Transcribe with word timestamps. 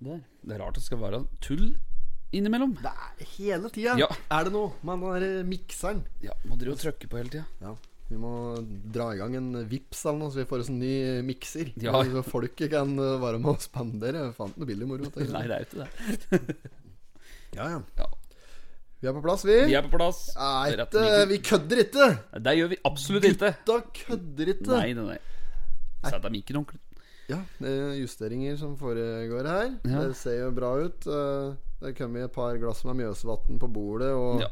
Der. 0.00 0.20
Det 0.42 0.56
er 0.56 0.62
rart 0.64 0.78
det 0.78 0.84
skal 0.84 1.00
være 1.02 1.24
tull 1.44 1.70
innimellom. 2.32 2.74
Det 2.78 2.90
er 2.90 3.30
hele 3.36 3.70
tida. 3.74 3.96
Ja. 4.00 4.08
Er 4.30 4.46
det 4.46 4.54
noe 4.54 4.72
med 4.86 5.02
den 5.02 5.22
der 5.24 5.46
mikseren? 5.48 6.04
Ja, 6.24 6.36
Må 6.48 6.58
drive 6.60 6.76
og 6.76 6.82
trykke 6.82 7.10
på 7.10 7.20
hele 7.20 7.32
tida. 7.32 7.46
Ja. 7.62 7.74
Vi 8.10 8.18
må 8.18 8.30
dra 8.90 9.12
i 9.14 9.20
gang 9.20 9.36
en 9.38 9.50
Vips 9.70 10.00
eller 10.02 10.18
noe, 10.24 10.32
så 10.34 10.40
vi 10.40 10.46
får 10.50 10.64
oss 10.64 10.70
en 10.72 10.80
ny 10.82 10.94
mikser. 11.26 11.70
Ja. 11.78 11.94
Så 12.06 12.24
folket 12.26 12.72
kan 12.72 12.90
uh, 12.98 13.20
være 13.22 13.38
med 13.38 13.52
og 13.52 13.62
spandere. 13.62 14.24
Fant 14.34 14.56
noe 14.58 14.66
billig 14.66 14.88
moro. 14.90 15.10
Nei, 15.14 15.44
det 15.46 15.58
er 15.58 15.62
jo 15.62 15.68
ikke 15.68 15.84
det. 15.84 16.70
Ja, 17.50 17.64
ja. 17.66 17.80
Ja. 17.98 18.04
Vi 19.00 19.08
er 19.10 19.14
på 19.16 19.22
plass, 19.24 19.42
vi. 19.42 19.56
Vi 19.66 19.74
er 19.74 19.82
på 19.82 19.90
plass. 19.96 20.20
Nei, 20.36 20.74
ikke, 20.76 21.02
vi 21.26 21.38
kødder 21.42 21.80
ikke! 21.82 22.06
Det 22.44 22.52
gjør 22.58 22.68
vi 22.70 22.78
absolutt 22.86 23.26
ikke. 23.26 23.50
Gutta 23.56 23.78
kødder 23.96 24.52
ikke. 24.52 24.68
Nei, 24.70 24.92
nei, 24.94 25.06
nei. 25.08 25.16
Sett 26.04 26.20
deg 26.22 26.34
mikken 26.36 26.60
ordentlig. 26.60 26.78
Ja, 27.30 27.38
det 27.62 27.70
er 27.70 27.92
justeringer 28.00 28.56
som 28.58 28.72
foregår 28.80 29.46
her. 29.46 29.68
Ja. 29.86 30.02
Det 30.08 30.16
ser 30.18 30.40
jo 30.42 30.50
bra 30.56 30.72
ut. 30.82 31.06
Uh, 31.06 31.54
Det 31.80 31.94
kommer 31.96 32.26
et 32.26 32.32
par 32.34 32.58
glass 32.60 32.82
med 32.84 32.98
Mjøsvatn 32.98 33.56
på 33.62 33.68
bordet, 33.72 34.10
og 34.12 34.42
Ja. 34.42 34.48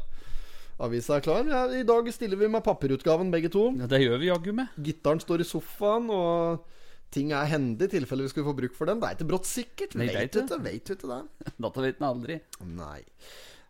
avisa 0.81 1.17
er 1.19 1.21
klar. 1.21 1.43
Ja, 1.45 1.65
I 1.69 1.83
dag 1.85 2.07
stiller 2.15 2.37
vi 2.39 2.47
med 2.49 2.63
papirutgaven, 2.65 3.29
begge 3.31 3.51
to. 3.53 3.67
Ja, 3.77 3.85
det 3.85 3.99
gjør 4.01 4.17
vi 4.23 4.31
jaggu 4.31 4.51
med. 4.53 4.67
Gitaren 4.81 5.19
står 5.21 5.41
i 5.43 5.45
sofaen, 5.45 6.09
og 6.09 6.63
ting 7.11 7.31
er 7.31 7.45
hendig 7.51 7.85
i 7.89 7.99
tilfelle 7.99 8.23
vi 8.25 8.29
skulle 8.33 8.47
få 8.49 8.55
bruk 8.57 8.73
for 8.77 8.85
den. 8.89 8.99
Det 8.99 9.09
er 9.11 9.15
ikke 9.19 9.29
brått 9.29 9.45
sikkert. 9.49 9.93
Nei, 9.95 10.07
Vet 10.07 10.31
du 10.33 10.39
ikke, 10.41 10.95
det? 11.05 11.53
Dataviten 11.59 12.07
aldri. 12.13 12.39
Nei. 12.65 13.03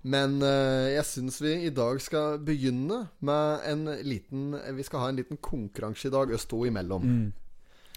Men 0.07 0.37
uh, 0.39 0.87
jeg 0.93 1.03
syns 1.03 1.41
vi 1.43 1.57
i 1.67 1.69
dag 1.75 1.99
skal 1.99 2.37
begynne 2.39 3.09
med 3.19 3.65
en 3.67 3.81
liten 4.07 4.53
Vi 4.77 4.83
skal 4.87 4.99
ha 5.03 5.09
en 5.11 5.17
liten 5.19 5.35
konkurranse 5.43 6.07
i 6.07 6.13
dag, 6.13 6.31
oss 6.31 6.45
to 6.47 6.61
imellom. 6.69 7.33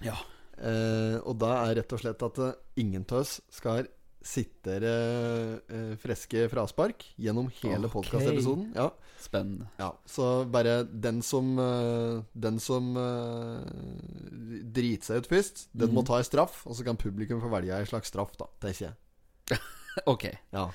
Ja. 0.02 0.16
Eh, 0.62 1.16
og 1.26 1.34
da 1.42 1.56
er 1.64 1.80
rett 1.80 1.96
og 1.96 2.02
slett 2.02 2.22
at 2.22 2.38
eh, 2.42 2.54
ingen 2.82 3.04
av 3.08 3.24
oss 3.24 3.40
skal 3.50 3.88
sitte 4.22 4.76
eh, 4.86 5.94
friske 5.98 6.44
fraspark 6.50 7.04
gjennom 7.18 7.48
hele 7.58 7.88
okay. 7.88 7.94
podkastepisoden. 7.96 8.68
Ja, 8.76 8.92
Spennende. 9.22 9.66
ja. 9.78 9.90
Så 10.06 10.44
bare 10.50 10.82
den 10.84 11.20
som 11.26 11.58
eh, 11.58 12.22
Den 12.32 12.60
som 12.62 12.94
eh, 12.98 14.62
driter 14.62 15.10
seg 15.10 15.22
ut 15.22 15.30
først, 15.30 15.66
den 15.74 15.94
må 15.94 16.06
ta 16.06 16.20
en 16.20 16.26
straff. 16.26 16.62
Og 16.66 16.78
så 16.78 16.86
kan 16.86 16.98
publikum 17.00 17.42
få 17.42 17.50
velge 17.52 17.76
en 17.76 17.90
slags 17.90 18.14
straff, 18.14 18.34
da, 18.38 18.50
tenker 18.62 18.90
jeg. 18.90 19.60
Ok. 20.08 20.24
Ja. 20.54 20.70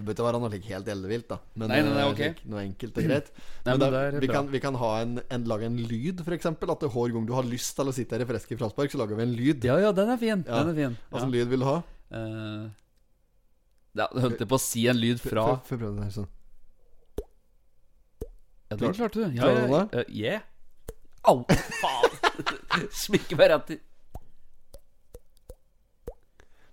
Det 0.00 0.06
bør 0.06 0.14
ikke 0.16 0.24
være 0.24 0.38
noe 0.40 0.48
like 0.54 0.68
helt 0.70 0.86
ellevilt, 0.88 1.26
da. 1.28 1.36
Men 1.60 1.68
Nei, 1.68 1.80
nei, 1.84 1.92
nei, 1.92 2.04
okay. 2.08 2.30
ok. 2.32 2.38
like 2.40 2.52
noe 2.54 2.62
enkelt 2.64 2.96
og 2.96 3.08
greit. 3.10 3.30
Nei, 3.66 3.74
men 3.74 3.82
da, 3.82 4.02
vi, 4.16 4.30
kan, 4.30 4.46
vi 4.48 4.60
kan 4.64 4.78
ha 4.80 4.90
en, 5.02 5.18
en, 5.20 5.46
lage 5.50 5.68
en 5.68 5.76
lyd, 5.76 6.22
f.eks. 6.24 6.48
At 6.48 6.84
det 6.86 6.88
hver 6.94 7.12
gang 7.12 7.26
du 7.28 7.34
har 7.36 7.44
lyst 7.44 7.74
til 7.76 7.92
å 7.92 7.94
sitte 7.94 8.16
her 8.16 8.24
i 8.24 8.28
friske 8.30 8.56
fraspark, 8.56 8.94
så 8.94 9.02
lager 9.02 9.20
vi 9.20 9.26
en 9.26 9.34
lyd. 9.36 9.66
Ja, 9.68 9.76
ja, 9.84 9.90
den 9.96 10.12
er 10.14 10.20
fin. 10.22 10.46
Ja. 10.48 10.62
Den 10.62 10.72
er 10.72 10.78
fin. 10.78 10.96
Hva 11.10 11.20
slags 11.20 11.28
Ja. 11.28 11.34
lyd 11.36 11.52
vil 11.52 11.60
du 11.60 11.68
ha? 11.68 11.76
Uh, 12.10 12.70
ja, 14.00 14.06
holdt 14.16 14.40
på 14.48 14.56
å 14.56 14.62
si 14.62 14.86
en 14.90 14.98
lyd 14.98 15.20
fra 15.20 15.44
Få 15.66 15.76
prøve 15.76 15.92
den 15.92 16.06
her 16.06 16.14
sånn. 16.14 16.30
Ja, 18.70 18.78
den 18.80 18.96
klarte 18.96 19.20
du. 19.20 19.36
Ja, 19.36 19.50
ja, 19.50 19.84
ja, 19.92 20.04
yeah. 20.08 20.42
Au, 21.28 21.42
faen! 21.82 22.18
Smikker 23.04 23.36
meg 23.36 23.50
rett 23.52 23.74
i 23.74 23.78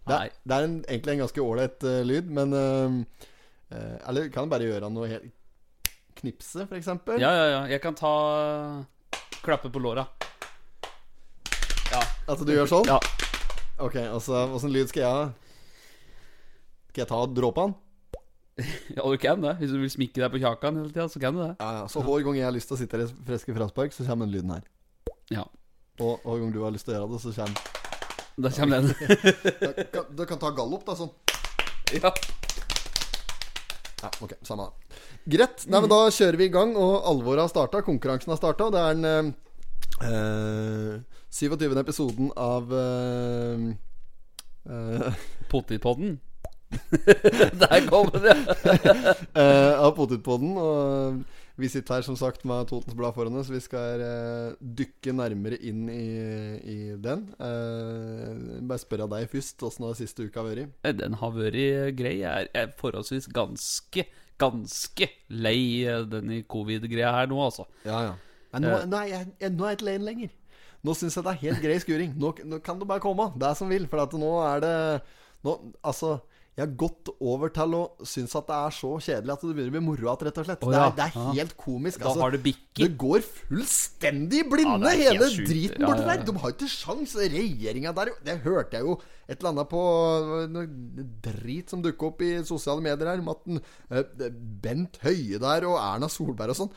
Det, 0.08 0.17
er- 0.17 0.36
det 0.47 0.55
er 0.58 0.67
en, 0.67 0.75
egentlig 0.88 1.13
en 1.17 1.23
ganske 1.25 1.44
ålreit 1.44 1.83
uh, 1.88 1.97
lyd, 2.08 2.30
men 2.31 2.53
uh, 2.55 2.97
uh, 3.73 3.95
Eller 4.09 4.30
kan 4.33 4.50
bare 4.52 4.67
gjøre 4.69 4.89
noe 4.94 5.09
helt 5.11 5.33
Knipse, 6.17 6.63
f.eks. 6.66 6.88
Ja, 7.22 7.30
ja, 7.30 7.47
ja. 7.53 7.59
Jeg 7.69 7.81
kan 7.83 7.94
ta 7.97 8.11
Klappe 9.45 9.69
på 9.69 9.80
låra. 9.83 10.08
Ja. 11.91 12.00
At 12.28 12.41
du 12.44 12.52
gjør 12.52 12.67
sånn? 12.72 12.89
ja. 12.89 12.97
Ok, 13.78 13.94
altså, 14.02 14.39
Åssen 14.58 14.72
lyd 14.73 14.89
skal 14.89 15.03
jeg 15.03 15.11
ha? 15.13 15.28
Skal 16.89 17.03
jeg 17.03 17.09
ta 17.11 17.19
og 17.28 17.35
dråpe 17.38 17.67
den? 17.67 17.75
Ja, 18.97 19.03
du 19.05 19.13
kan 19.22 19.44
det. 19.45 19.52
Hvis 19.59 19.69
du 19.69 19.78
vil 19.78 19.91
smikke 19.94 20.17
deg 20.23 20.31
på 20.33 20.39
kjakan 20.41 20.80
hele 20.81 20.89
tida, 20.89 21.05
så 21.13 21.22
kan 21.22 21.35
du 21.38 21.44
det. 21.44 21.52
Ja, 21.61 21.67
ja. 21.78 21.83
Så 21.94 22.02
hver 22.02 22.24
gang 22.25 22.39
jeg 22.39 22.47
har 22.47 22.56
lyst 22.56 22.72
til 22.72 22.74
å 22.74 22.79
sitte 22.81 22.97
her 22.97 23.06
i 23.06 23.28
friske 23.29 23.53
fraspark, 23.53 23.94
så 23.94 24.07
kommer 24.07 24.25
den 24.25 24.34
lyden 24.34 24.56
her. 24.56 24.66
Ja. 25.29 25.44
Og 26.01 26.18
hver 26.25 26.41
gang 26.41 26.56
du 26.56 26.63
har 26.66 26.74
lyst 26.74 26.89
til 26.89 26.95
å 26.95 27.03
gjøre 27.03 27.12
det, 27.13 27.22
så 27.22 27.35
kommer 27.38 27.76
Da 28.38 28.52
kommer 28.53 28.81
den. 28.81 28.94
Du 30.18 30.25
kan 30.30 30.38
ta 30.40 30.52
gallop, 30.53 30.84
da, 30.86 30.94
sånn. 30.96 31.09
ja. 31.98 32.12
Ja, 34.03 34.12
ok, 34.22 34.36
samme 34.46 34.68
det. 34.68 35.00
Greit. 35.38 35.64
Nei, 35.66 35.80
men 35.81 35.90
Da 35.90 36.03
kjører 36.14 36.38
vi 36.38 36.46
i 36.46 36.53
gang, 36.53 36.75
og 36.78 37.02
alvoret 37.09 37.42
har 37.48 37.50
starta. 37.50 37.81
Konkurransen 37.86 38.30
har 38.30 38.38
starta. 38.38 38.68
Det 38.70 38.84
er 38.84 38.94
den 38.94 39.34
eh, 40.06 41.00
27. 41.34 41.66
episoden 41.81 42.30
av 42.38 42.70
eh, 42.78 43.66
eh, 44.69 45.18
Potetpodden. 45.52 46.19
Der 47.64 47.86
kom 47.90 48.09
den, 48.14 48.46
ja. 48.46 49.16
eh, 49.34 49.74
Av 49.81 49.96
Potipodden. 49.98 50.54
Og 50.62 51.24
vi 51.57 51.69
sitter 51.73 51.97
her 51.97 52.06
som 52.06 52.18
sagt 52.19 52.44
med 52.45 52.68
Totens 52.69 52.94
Blad 52.97 53.16
foran 53.16 53.38
oss. 53.40 53.50
Vi 53.50 53.59
skal 53.63 54.01
uh, 54.03 54.57
dykke 54.62 55.13
nærmere 55.18 55.57
inn 55.66 55.88
i, 55.90 56.06
i 56.62 56.78
den. 57.01 57.23
Uh, 57.41 58.62
bare 58.69 58.81
spørre 58.84 59.09
deg 59.09 59.25
først, 59.31 59.66
åssen 59.66 59.88
har 59.88 59.97
siste 59.97 60.28
uka 60.28 60.45
vært? 60.45 60.75
Eh, 60.85 60.94
Den 60.97 61.18
har 61.18 61.34
vært 61.34 61.97
grei. 61.97 62.19
Jeg 62.22 62.51
er, 62.53 62.69
forholdsvis 62.78 63.29
ganske, 63.34 64.06
ganske 64.38 65.09
lei 65.34 65.59
denne 66.12 66.44
covid-greia 66.45 67.16
her 67.18 67.31
nå, 67.34 67.41
altså. 67.50 67.66
Ja, 67.88 68.03
ja. 68.12 68.16
Nei, 68.53 68.62
nå, 68.63 68.78
nå, 68.88 69.01
er 69.01 69.12
jeg, 69.12 69.31
jeg, 69.41 69.56
nå 69.57 69.66
er 69.66 69.74
jeg 69.74 69.79
ikke 69.81 69.89
lei 69.89 69.97
lenger. 70.06 70.35
Nå 70.85 70.94
syns 70.95 71.18
jeg 71.18 71.25
det 71.25 71.34
er 71.34 71.44
helt 71.47 71.63
grei 71.66 71.81
skuring. 71.81 72.13
Nå, 72.22 72.35
nå 72.47 72.62
kan 72.63 72.78
du 72.78 72.85
bare 72.88 73.03
komme, 73.03 73.31
det 73.35 73.50
er 73.50 73.57
som 73.57 73.74
vil. 73.74 73.89
For 73.89 74.06
at 74.06 74.13
nå 74.13 74.34
er 74.45 74.62
det 74.63 74.75
nå, 75.45 75.57
Altså, 75.81 76.19
jeg 76.57 76.66
har 76.66 76.72
gått 76.73 77.09
over 77.22 77.51
til 77.53 77.73
å 77.78 77.79
synes 78.01 78.31
at 78.40 78.47
det 78.47 78.56
er 78.57 78.73
så 78.73 78.90
kjedelig 78.97 79.34
at 79.35 79.44
det 79.45 79.51
begynner 79.51 79.69
å 79.69 79.73
bli 79.75 79.81
moro 79.85 80.07
igjen, 80.07 80.23
rett 80.25 80.40
og 80.41 80.47
slett. 80.47 80.63
Å, 80.66 80.72
det, 80.73 80.79
er, 80.81 80.95
det 80.97 81.06
er 81.06 81.35
helt 81.38 81.53
komisk. 81.62 82.00
Da 82.01 82.07
altså. 82.09 82.23
har 82.23 82.34
det 82.34 82.40
bikket. 82.47 82.79
Det 82.79 82.88
går 83.03 83.28
fullstendig 83.28 84.40
i 84.41 84.47
blinde, 84.56 84.94
Ja, 84.97 85.12
hele 85.12 85.28
driten 85.35 85.85
Ja, 85.85 85.91
borti 85.91 86.01
ja, 86.01 86.07
ja. 86.07 86.16
der. 86.16 86.25
De 86.25 86.35
har 86.41 86.56
ikke 86.56 86.72
sjans. 86.73 87.13
Regjeringa 87.38 87.94
der 88.00 88.12
Det 88.25 88.38
hørte 88.47 88.79
jeg 88.79 88.88
jo 88.90 88.97
et 89.28 89.38
eller 89.38 89.51
annet 89.51 89.69
på 89.69 89.84
noe 90.56 91.07
drit 91.29 91.69
som 91.75 91.85
dukker 91.85 92.09
opp 92.09 92.25
i 92.25 92.34
sosiale 92.47 92.81
medier 92.81 93.13
her, 93.13 93.22
om 93.22 93.31
at 93.35 93.45
den, 93.45 93.62
eh, 93.94 94.28
Bent 94.66 94.97
Høie 95.06 95.38
der 95.44 95.69
og 95.69 95.78
Erna 95.78 96.09
Solberg 96.09 96.56
og 96.56 96.62
sånn 96.63 96.75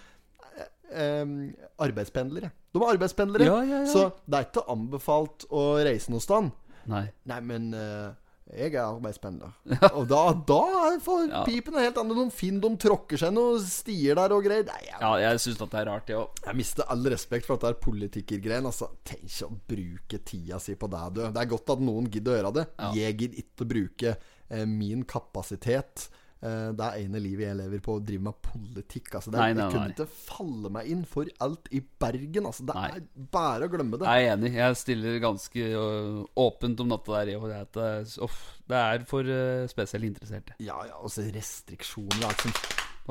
eh, 0.93 1.37
Arbeidspendlere. 1.81 2.53
De 2.69 2.85
er 2.85 2.91
arbeidspendlere. 2.99 3.49
Ja, 3.49 3.63
ja, 3.65 3.85
ja. 3.87 3.89
Så 3.89 4.11
det 4.29 4.43
er 4.43 4.51
ikke 4.51 4.69
anbefalt 4.77 5.49
å 5.49 5.71
reise 5.81 6.13
noe 6.13 6.21
sted. 6.21 6.53
Nei. 6.91 7.07
Nei, 7.29 7.41
men 7.49 7.73
eh, 7.77 8.11
jeg 8.51 8.75
er 8.75 8.83
arbeidspendler. 8.83 9.53
Og 9.99 10.09
da, 10.11 10.21
da 10.49 10.61
får 11.05 11.29
Ja. 11.31 11.43
pipen 11.47 11.75
helt 11.79 11.97
annet. 12.01 12.17
De 12.19 12.25
finner 12.35 12.61
de 12.65 12.71
tråkker 12.83 13.21
seg 13.21 13.33
noen 13.37 13.61
stier 13.63 14.19
der 14.19 14.33
og 14.35 14.43
greier. 14.45 14.65
Nei, 14.67 14.81
jeg 14.89 14.97
Ja, 15.01 15.11
jeg 15.23 15.39
syns 15.45 15.61
det 15.63 15.69
er 15.81 15.87
rart, 15.87 16.09
jeg 16.11 16.19
òg. 16.19 16.43
jeg 16.47 16.57
mister 16.59 16.89
all 16.91 17.05
respekt 17.15 17.47
for 17.47 17.55
at 17.55 17.67
det 17.67 17.71
er 17.75 17.81
politikergreien. 17.85 18.67
Altså, 18.67 18.89
tenk 19.07 19.29
å 19.47 19.53
bruke 19.71 20.19
tida 20.27 20.59
si 20.59 20.75
på 20.75 20.91
deg, 20.91 21.15
du. 21.15 21.23
Det 21.31 21.45
er 21.45 21.53
godt 21.55 21.71
at 21.77 21.85
noen 21.85 22.11
gidder 22.11 22.33
å 22.35 22.39
gjøre 22.41 22.55
det. 22.59 22.67
Ja. 22.79 22.91
Jeg 23.05 23.19
gidder 23.23 23.45
ikke 23.45 23.67
å 23.67 23.71
bruke 23.75 24.17
eh, 24.51 24.67
min 24.67 25.05
kapasitet. 25.05 26.09
Eh, 26.41 26.71
det 26.73 26.87
ene 27.03 27.21
livet 27.21 27.51
jeg 27.51 27.57
lever 27.59 27.83
på, 27.85 27.99
å 27.99 28.03
drive 28.05 28.25
med 28.31 28.37
politikk. 28.47 29.11
Altså, 29.19 29.33
det, 29.33 29.41
nei, 29.43 29.51
Nei, 29.53 29.61
nei, 29.61 29.73
kunne 29.75 29.93
ikke 29.93 30.07
falle 30.09 30.71
meg 30.73 30.87
inn 30.89 31.03
for 31.09 31.29
alt 31.45 31.69
i 31.77 31.83
Bergen. 32.01 32.47
Altså, 32.49 32.65
det 32.69 32.77
er 32.81 33.03
bare 33.35 33.69
å 33.69 33.73
glemme 33.73 34.01
det. 34.01 34.09
Jeg 34.09 34.29
er 34.29 34.33
enig. 34.39 34.53
Jeg 34.57 34.79
stiller 34.81 35.19
ganske 35.21 35.67
uh, 35.77 36.23
åpent 36.41 36.81
om 36.81 36.89
natta 36.95 37.19
der. 37.19 37.35
Og 37.37 37.45
det, 37.51 37.59
er 37.61 38.25
uh, 38.25 38.39
det, 38.73 38.81
er- 38.81 39.05
for 39.11 39.29
øh, 39.37 39.67
spesielt 39.69 40.09
interesserte. 40.09 40.57
Ja, 40.65 40.79
ja, 40.89 40.97
og 41.01 41.13
så 41.13 41.27
restriksjoner 41.35 42.31
Altså. 42.31 42.53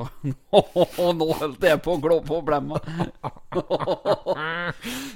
Nå 0.00 1.26
holdt 1.36 1.64
jeg 1.66 1.80
på 1.84 1.92
å 1.92 2.00
glå 2.02 2.16
på 2.24 2.38
blemma. 2.46 2.78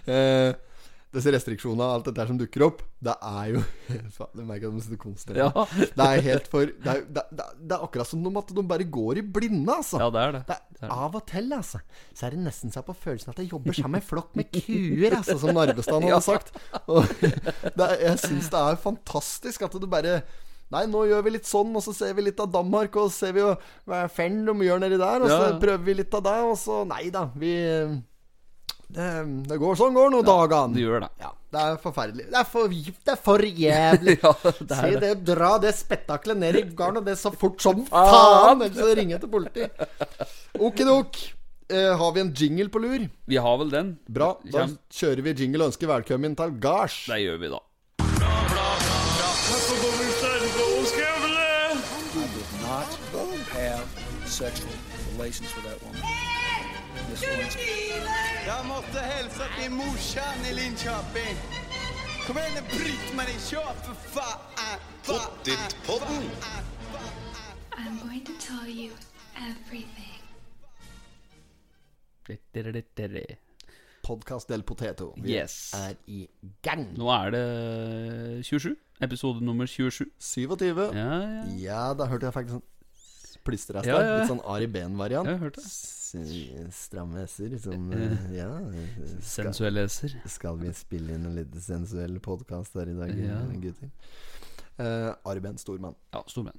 Disse 1.15 1.33
restriksjonene 1.35 1.87
og 1.87 1.97
alt 1.99 2.09
dette 2.09 2.27
som 2.29 2.39
dukker 2.39 2.65
opp, 2.67 2.83
det 3.05 3.15
er 3.15 3.51
jo 3.55 3.63
Faen, 4.17 4.43
Jeg 4.43 4.65
at 4.67 4.77
de 4.77 4.85
sitter 4.85 5.01
konstant. 5.01 5.39
Ja. 5.39 5.51
Det 5.95 6.07
er 6.07 6.23
helt 6.29 6.49
for 6.51 6.69
Det 6.69 6.91
er, 6.91 7.03
det, 7.07 7.25
det, 7.31 7.49
det 7.61 7.77
er 7.77 7.85
akkurat 7.87 8.11
som 8.11 8.25
om 8.27 8.41
at 8.41 8.55
de 8.57 8.65
bare 8.75 8.87
går 8.99 9.21
i 9.21 9.27
blinde, 9.37 9.77
altså. 9.77 10.01
Ja, 10.03 10.11
det 10.15 10.23
er 10.23 10.37
det. 10.39 10.45
Det 10.51 10.57
er, 10.83 10.95
av 10.95 11.15
og 11.17 11.27
til, 11.31 11.53
altså, 11.57 11.81
så 12.13 12.27
er 12.27 12.35
det 12.35 12.45
nesten 12.45 12.73
så 12.73 12.83
jeg 12.83 12.89
på 12.89 12.97
følelsen 13.07 13.35
at 13.35 13.43
jeg 13.43 13.53
jobber 13.53 13.77
sammen 13.77 13.97
med 13.97 14.03
en 14.03 14.09
flokk 14.09 14.33
med 14.39 14.51
kuer, 14.55 15.19
altså, 15.21 15.39
som 15.41 15.55
Narvestad 15.57 16.09
hadde 16.09 16.23
sagt. 16.27 16.55
Og 16.87 17.05
det 17.79 17.87
er, 17.87 18.01
jeg 18.09 18.25
syns 18.27 18.51
det 18.53 18.65
er 18.65 18.83
fantastisk 18.83 19.69
at 19.69 19.79
du 19.79 19.87
bare 19.91 20.19
Nei, 20.73 20.87
nå 20.91 21.05
gjør 21.07 21.21
vi 21.27 21.35
litt 21.37 21.47
sånn, 21.47 21.75
og 21.77 21.83
så 21.85 21.93
ser 21.95 22.15
vi 22.17 22.25
litt 22.25 22.41
av 22.41 22.49
Danmark, 22.51 22.97
og 22.99 23.13
så 23.13 23.27
ser 23.27 23.35
vi 23.37 23.43
jo 23.43 23.51
hva 23.87 24.01
er 24.07 24.11
fenn 24.11 24.41
de 24.49 24.55
gjør 24.65 24.81
nedi 24.83 24.97
der, 24.99 25.23
og 25.23 25.31
så 25.31 25.43
ja. 25.45 25.53
prøver 25.61 25.85
vi 25.87 25.97
litt 26.01 26.17
av 26.17 26.25
det, 26.25 26.39
og 26.49 26.57
så 26.59 26.81
Nei 26.89 27.05
da, 27.15 27.29
vi 27.39 27.53
det, 28.95 29.07
det 29.49 29.57
går 29.59 29.79
sånn 29.79 29.97
går 29.97 30.13
noen 30.15 30.23
ja, 30.23 30.31
dagene. 30.31 30.77
Det 30.77 30.83
gjør 30.85 31.01
det. 31.03 31.09
Ja, 31.25 31.31
det 31.55 31.63
er 31.65 31.79
forferdelig. 31.83 32.27
Det 32.31 32.39
er 32.39 32.47
for, 32.47 32.75
det 33.09 33.15
er 33.15 33.21
for 33.25 33.47
jævlig. 33.65 34.17
ja, 34.25 34.33
det 34.45 34.65
er 34.65 34.81
Se 34.81 35.01
det. 35.03 35.13
Dra 35.27 35.53
det 35.63 35.73
spetakkelet 35.75 36.41
ned 36.45 36.59
i 36.61 36.65
garnet, 36.79 37.07
det 37.07 37.17
er 37.17 37.23
så 37.25 37.33
fort 37.35 37.65
som 37.65 37.83
ah. 37.91 38.13
faen! 38.13 38.63
Ellers 38.69 38.79
så 38.79 38.93
ringer 38.95 39.17
jeg 39.17 39.25
til 39.25 39.33
politiet. 39.35 39.89
Okidok. 40.61 41.19
Uh, 41.73 41.95
har 41.97 42.11
vi 42.13 42.21
en 42.21 42.31
jingle 42.37 42.69
på 42.69 42.79
lur? 42.85 43.07
Vi 43.27 43.39
har 43.41 43.55
vel 43.59 43.71
den. 43.73 43.95
Bra. 44.07 44.35
Da 44.45 44.67
Kjem. 44.67 44.77
kjører 44.93 45.25
vi 45.25 45.33
jingle 45.43 45.65
og 45.65 45.73
ønsker 45.73 45.91
velkommen 45.91 46.37
til 46.39 46.59
gards. 46.63 46.99
Det 47.09 47.23
gjør 47.25 47.41
vi, 47.41 47.55
da. 47.57 47.63
Not 52.65 52.91
have 53.55 53.87
sexual 54.27 54.73
relations 55.13 55.55
with 55.57 55.65
that 55.65 55.83
woman. 55.83 56.03
This 57.09 57.23
one's 57.23 57.84
Jag 58.47 58.67
måste 58.67 58.99
hälsa 58.99 59.45
till 59.61 59.71
morsan 59.71 60.39
i 60.51 60.55
Linköping. 60.55 61.37
Kom 62.27 62.37
igjen, 62.39 62.65
bryt 62.71 63.17
meg 63.17 63.29
i 63.29 63.39
kör 63.51 63.75
for 63.85 63.95
faen! 63.95 64.79
Pottit-podden. 65.07 66.23
I'm 67.77 68.09
going 68.09 68.25
to 68.25 68.33
tell 68.41 68.69
you 68.69 68.91
everything. 69.37 70.21
Podkast 74.03 74.49
del 74.49 74.63
potato. 74.63 75.15
Vi 75.17 75.31
Yes. 75.33 75.73
er 75.75 75.95
i 76.07 76.29
gang. 76.63 76.87
Nå 76.99 77.09
er 77.11 77.31
det 77.31 78.45
27. 78.45 78.77
Episode 79.01 79.45
nummer 79.45 79.67
27. 79.67 80.11
27. 80.21 80.91
Ja, 80.95 81.23
ja. 81.23 81.45
Ja, 81.57 81.95
da 81.95 82.05
hørte 82.07 82.27
jeg 82.27 82.35
faktisk 82.35 82.53
sånn 82.59 82.63
plystreis 83.45 83.87
Ja, 83.87 83.99
der. 83.99 84.05
ja, 84.05 84.13
ja. 84.15 84.19
Litt 84.23 84.31
sånn 84.33 84.43
Ari 84.55 84.67
Behn-variant. 84.75 85.29
Ja, 85.29 85.37
har 85.39 85.45
hørt 85.49 85.61
Stramme 86.75 87.25
s-er. 87.27 87.57
Som 87.63 87.89
eh, 87.93 88.37
Ja. 88.37 88.51
Skal, 89.21 89.49
Sensuell 89.51 89.75
leser. 89.81 90.15
skal 90.31 90.59
vi 90.61 90.71
spille 90.77 91.17
inn 91.17 91.27
en 91.27 91.35
litt 91.41 91.55
sensuell 91.65 92.19
podkast 92.23 92.77
her 92.79 92.91
i 92.93 92.95
dag, 92.99 93.15
Ja. 93.19 93.41
gutter? 93.63 93.91
Uh, 94.79 95.15
Ari 95.31 95.41
Behn, 95.45 95.59
stormann. 95.59 95.95
Ja, 96.15 96.23
stormenn. 96.31 96.59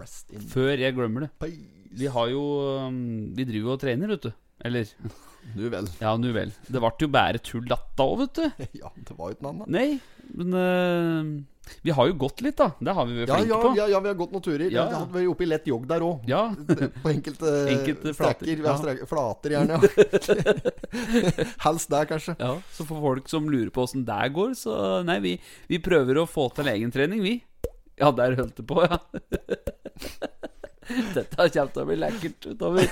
Rest 0.00 0.32
in 0.34 0.42
Før 0.50 0.74
jeg 0.76 0.92
glemmer 0.96 1.28
det. 1.28 1.50
Vi 1.94 2.08
har 2.10 2.26
jo 2.28 2.40
um, 2.88 2.96
Vi 3.36 3.44
driver 3.48 3.68
jo 3.68 3.74
og 3.76 3.80
trener, 3.80 4.08
vet 4.12 4.26
du. 4.26 4.32
Eller 4.66 4.88
Nu 5.56 5.68
vel. 5.72 5.86
Ja, 6.02 6.16
nu 6.20 6.32
vel. 6.36 6.50
Det 6.68 6.80
ble 6.82 6.90
jo 7.00 7.08
bare 7.08 7.38
tull 7.40 7.64
datta 7.70 8.04
òg, 8.04 8.18
vet 8.26 8.34
du. 8.40 8.64
Ja, 8.82 8.90
det 8.98 9.16
var 9.16 9.30
jo 9.30 9.36
ikke 9.38 9.46
noe 9.46 9.54
annet. 9.54 9.70
Nei, 9.72 10.00
men 10.36 10.58
uh, 10.58 11.30
Vi 11.82 11.90
har 11.96 12.06
jo 12.10 12.14
gått 12.20 12.40
litt, 12.44 12.56
da. 12.58 12.70
Det 12.80 12.94
har 12.96 13.06
vi 13.08 13.18
vært 13.20 13.28
Ja, 13.30 13.36
flinke 13.40 13.52
ja, 13.54 13.60
på. 13.62 13.72
ja, 13.78 13.86
ja, 13.92 14.00
vi 14.04 14.10
har 14.10 14.16
gått 14.18 14.32
noen 14.34 14.44
turer. 14.44 14.66
Ja. 14.72 14.84
Vi 14.88 14.94
har 14.98 15.06
vært 15.14 15.30
oppe 15.34 15.44
i 15.46 15.48
lett 15.50 15.66
jogg 15.70 15.86
der 15.90 16.04
òg. 16.06 16.26
Ja, 16.30 16.42
På 17.02 17.12
enkelte, 17.12 17.52
Enkelte 17.74 18.14
flater, 18.16 18.46
strekker. 18.46 18.56
Vi 18.56 19.00
ja. 19.00 19.06
flater, 19.10 19.50
gjerne. 19.56 19.80
Helst 21.66 21.90
der, 21.92 22.04
kanskje. 22.10 22.34
ja. 22.38 22.52
Så 22.76 22.86
for 22.88 23.00
folk 23.04 23.28
som 23.32 23.48
lurer 23.52 23.70
på 23.74 23.84
åssen 23.86 24.04
det 24.08 24.32
går, 24.36 24.54
så 24.58 24.78
Nei, 25.06 25.18
vi, 25.24 25.36
vi 25.70 25.78
prøver 25.82 26.20
å 26.22 26.26
få 26.28 26.48
til 26.56 26.68
egentrening, 26.72 27.22
vi. 27.24 27.36
Ja, 28.00 28.10
der 28.16 28.36
holdt 28.38 28.56
det 28.56 28.66
på, 28.68 28.80
ja. 28.84 28.98
Dette 31.14 31.36
kommer 31.54 31.70
til 31.70 31.82
å 31.82 31.86
bli 31.86 31.96
lekkert 32.00 32.46
utover. 32.50 32.88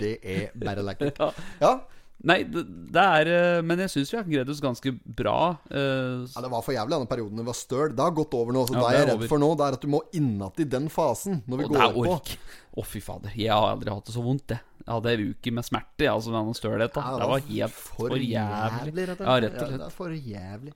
Det 0.00 0.14
er 0.24 0.48
bare 0.58 0.82
lekkert. 0.86 1.20
Ja. 1.62 1.76
Nei, 2.22 2.38
det, 2.46 2.62
det 2.94 3.02
er 3.02 3.28
eh, 3.32 3.60
Men 3.66 3.80
jeg 3.82 3.90
syns 3.90 4.12
vi 4.12 4.18
har 4.20 4.26
greid 4.28 4.50
oss 4.52 4.60
ganske 4.62 4.92
bra. 5.02 5.36
Uh, 5.66 6.22
ja, 6.28 6.42
Det 6.44 6.50
var 6.52 6.62
for 6.62 6.76
jævlig 6.76 6.94
denne 6.94 7.10
perioden 7.10 7.40
det 7.40 7.46
var 7.48 7.56
støl. 7.58 7.88
Det 7.96 8.04
har 8.04 8.14
gått 8.14 8.36
over 8.38 8.54
nå. 8.54 8.62
Så 8.68 8.76
Ja, 8.76 8.82
det 8.82 8.86
er 8.86 8.94
jeg 8.94 9.02
er 9.02 9.08
redd 9.10 9.16
over. 9.16 9.30
for 9.32 9.42
nå, 9.42 9.48
det 9.58 9.66
er 9.66 9.78
at 9.78 9.86
du 9.86 9.90
må 9.90 10.02
innat 10.18 10.62
i 10.62 10.68
den 10.76 10.86
fasen 10.92 11.40
når 11.50 11.62
vi 11.62 11.66
og 11.66 11.74
går 11.74 11.82
er 11.82 11.96
på. 11.96 12.04
ork. 12.14 12.34
Å, 12.72 12.84
fy 12.86 13.02
fader. 13.04 13.34
Jeg 13.36 13.50
har 13.50 13.66
aldri 13.74 13.90
hatt 13.92 14.06
det 14.08 14.14
så 14.14 14.22
vondt, 14.24 14.54
jeg. 14.54 14.62
Jeg 14.82 14.90
hadde 14.96 15.10
ei 15.12 15.28
uke 15.32 15.52
med 15.54 15.66
smerte, 15.66 16.06
altså 16.10 16.32
med 16.34 16.48
den 16.48 16.56
stølheten. 16.58 17.02
Ja, 17.06 17.18
det 17.20 17.28
var 17.32 17.44
helt 17.50 17.76
for, 17.78 18.16
jævlig. 18.18 19.04
rett 19.10 19.20
og 19.20 19.26
Ja, 19.28 19.36
rett 19.44 19.52
og 19.52 19.60
slett. 19.60 19.76
Ja, 19.76 19.82
det 19.82 19.86
er 19.90 19.96
for 19.98 20.16
jævlig. 20.16 20.72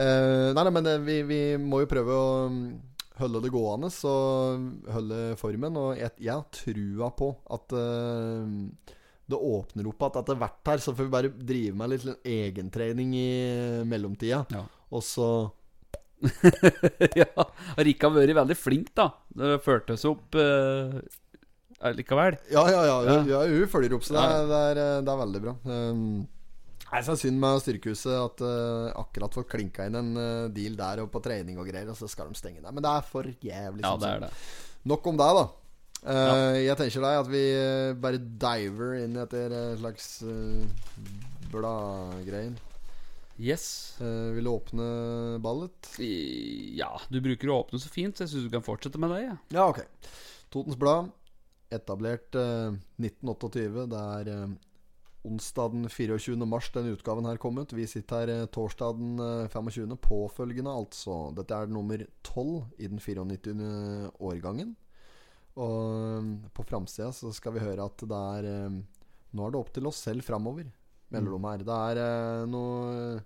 Eh, 0.00 0.50
nei, 0.54 0.62
nei, 0.66 0.72
men 0.74 0.86
det, 0.86 0.94
vi, 1.06 1.16
vi 1.26 1.40
må 1.58 1.80
jo 1.82 1.88
prøve 1.90 2.14
å 2.18 2.28
mm, 2.50 2.60
holde 3.22 3.42
det 3.46 3.50
gående, 3.54 3.90
så 3.94 4.12
holde 4.94 5.18
formen. 5.40 5.78
Og 5.80 5.98
jeg, 5.98 6.14
jeg 6.22 6.34
har 6.34 6.46
trua 6.54 7.10
på 7.18 7.32
at 7.56 7.74
eh, 7.78 8.94
det 9.30 9.38
åpner 9.38 9.88
opp 9.90 10.04
at 10.08 10.20
etter 10.22 10.38
hvert 10.40 10.72
her, 10.72 10.82
så 10.82 10.94
får 10.94 11.06
vi 11.06 11.14
bare 11.14 11.32
drive 11.52 11.78
med 11.78 11.94
litt 11.94 12.26
egentrening 12.26 13.14
i 13.18 13.30
mellomtida. 13.88 14.44
Ja. 14.52 14.66
Og 14.90 15.04
så 15.06 15.30
ja. 17.20 17.46
Rikke 17.80 18.08
har 18.08 18.16
vært 18.16 18.36
veldig 18.42 18.56
flink, 18.58 18.90
da. 18.98 19.08
Det 19.32 19.60
føltes 19.64 20.04
opp 20.08 20.36
uh, 20.36 20.98
likevel. 21.96 22.36
Ja, 22.52 22.66
ja, 22.68 22.82
ja. 22.88 22.98
Ja. 23.06 23.16
ja. 23.30 23.46
hun 23.48 23.70
følger 23.72 23.96
opp, 23.96 24.04
så 24.04 24.18
det 24.18 24.26
er, 24.26 24.50
det 24.50 24.60
er, 24.66 24.82
det 25.06 25.14
er 25.14 25.22
veldig 25.22 25.42
bra. 25.46 25.56
Um, 25.64 26.04
så 26.90 27.14
er 27.14 27.20
synd 27.20 27.38
med 27.38 27.62
Styrkehuset 27.62 28.16
at 28.16 28.42
uh, 28.42 28.90
akkurat 28.98 29.36
fått 29.38 29.48
klinka 29.52 29.86
inn 29.86 29.98
en 30.00 30.10
uh, 30.18 30.50
deal 30.52 30.74
der 30.78 31.04
og 31.04 31.12
på 31.14 31.22
trening 31.22 31.60
og 31.60 31.70
greier, 31.70 31.88
og 31.92 31.98
så 31.98 32.10
skal 32.10 32.32
de 32.32 32.38
stenge 32.38 32.60
der. 32.60 32.74
Men 32.74 32.84
det 32.84 32.92
er 32.92 33.06
for 33.06 33.30
jævlig. 33.30 33.84
Ja, 33.86 33.94
det 34.00 34.10
er 34.10 34.26
det. 34.26 34.34
Nok 34.90 35.06
om 35.06 35.20
det, 35.20 35.30
da. 35.38 35.46
Uh, 36.00 36.56
Jeg 36.64 36.76
tenker 36.80 37.02
deg 37.04 37.18
at 37.20 37.28
vi 37.28 37.42
uh, 37.52 37.92
bare 38.00 38.20
diver 38.40 38.94
inn 39.02 39.18
etter 39.20 39.52
en 39.52 39.78
slags 39.82 40.06
uh, 40.24 40.64
bladgreier. 41.52 42.54
Yes. 43.40 43.96
Uh, 44.00 44.32
vil 44.36 44.44
du 44.48 44.50
åpne 44.52 44.86
ballet? 45.44 45.90
I- 46.00 46.76
Ja, 46.78 46.90
du 47.10 47.20
bruker 47.24 47.48
å 47.52 47.60
åpne 47.64 47.80
så 47.80 47.88
fint, 47.92 48.16
så 48.16 48.24
jeg 48.24 48.32
syns 48.34 48.48
du 48.48 48.52
kan 48.56 48.64
fortsette 48.64 49.00
med 49.00 49.12
det. 49.14 49.22
Ja. 49.26 49.36
Ja, 49.56 49.68
ok. 49.68 49.82
Totens 50.52 50.76
Blad, 50.80 51.10
etablert 51.72 52.34
uh, 52.36 52.72
1928. 53.00 53.86
Det 53.92 54.00
er 54.00 54.56
onsdag 55.28 55.74
den 55.74 55.88
24. 55.92 56.36
mars 56.48 56.70
denne 56.72 56.94
utgaven 56.96 57.26
her 57.28 57.36
kom 57.40 57.58
ut. 57.60 57.72
Vi 57.76 57.84
sitter 57.88 58.24
her 58.32 58.46
torsdag 58.52 58.96
den 58.96 59.20
uh, 59.20 59.48
25. 59.52 59.96
påfølgende, 60.00 60.72
altså. 60.72 61.26
Dette 61.36 61.60
er 61.60 61.68
nummer 61.72 62.04
12 62.24 62.70
i 62.80 62.88
den 62.88 63.00
94. 63.00 64.12
årgangen. 64.20 64.76
Og 65.60 66.20
um, 66.20 66.30
på 66.56 66.64
framsida 66.66 67.10
så 67.12 67.32
skal 67.36 67.56
vi 67.56 67.64
høre 67.64 67.84
at 67.84 68.06
det 68.08 68.20
er 68.40 68.66
um, 68.68 68.80
Nå 69.36 69.46
er 69.46 69.52
det 69.52 69.60
opp 69.60 69.68
til 69.74 69.86
oss 69.86 70.00
selv 70.08 70.26
framover. 70.26 70.66
Melder 71.10 71.36
de 71.36 71.40
her. 71.46 71.64
Det 71.66 71.76
er 71.76 72.00
uh, 72.00 72.48
noen 72.50 73.20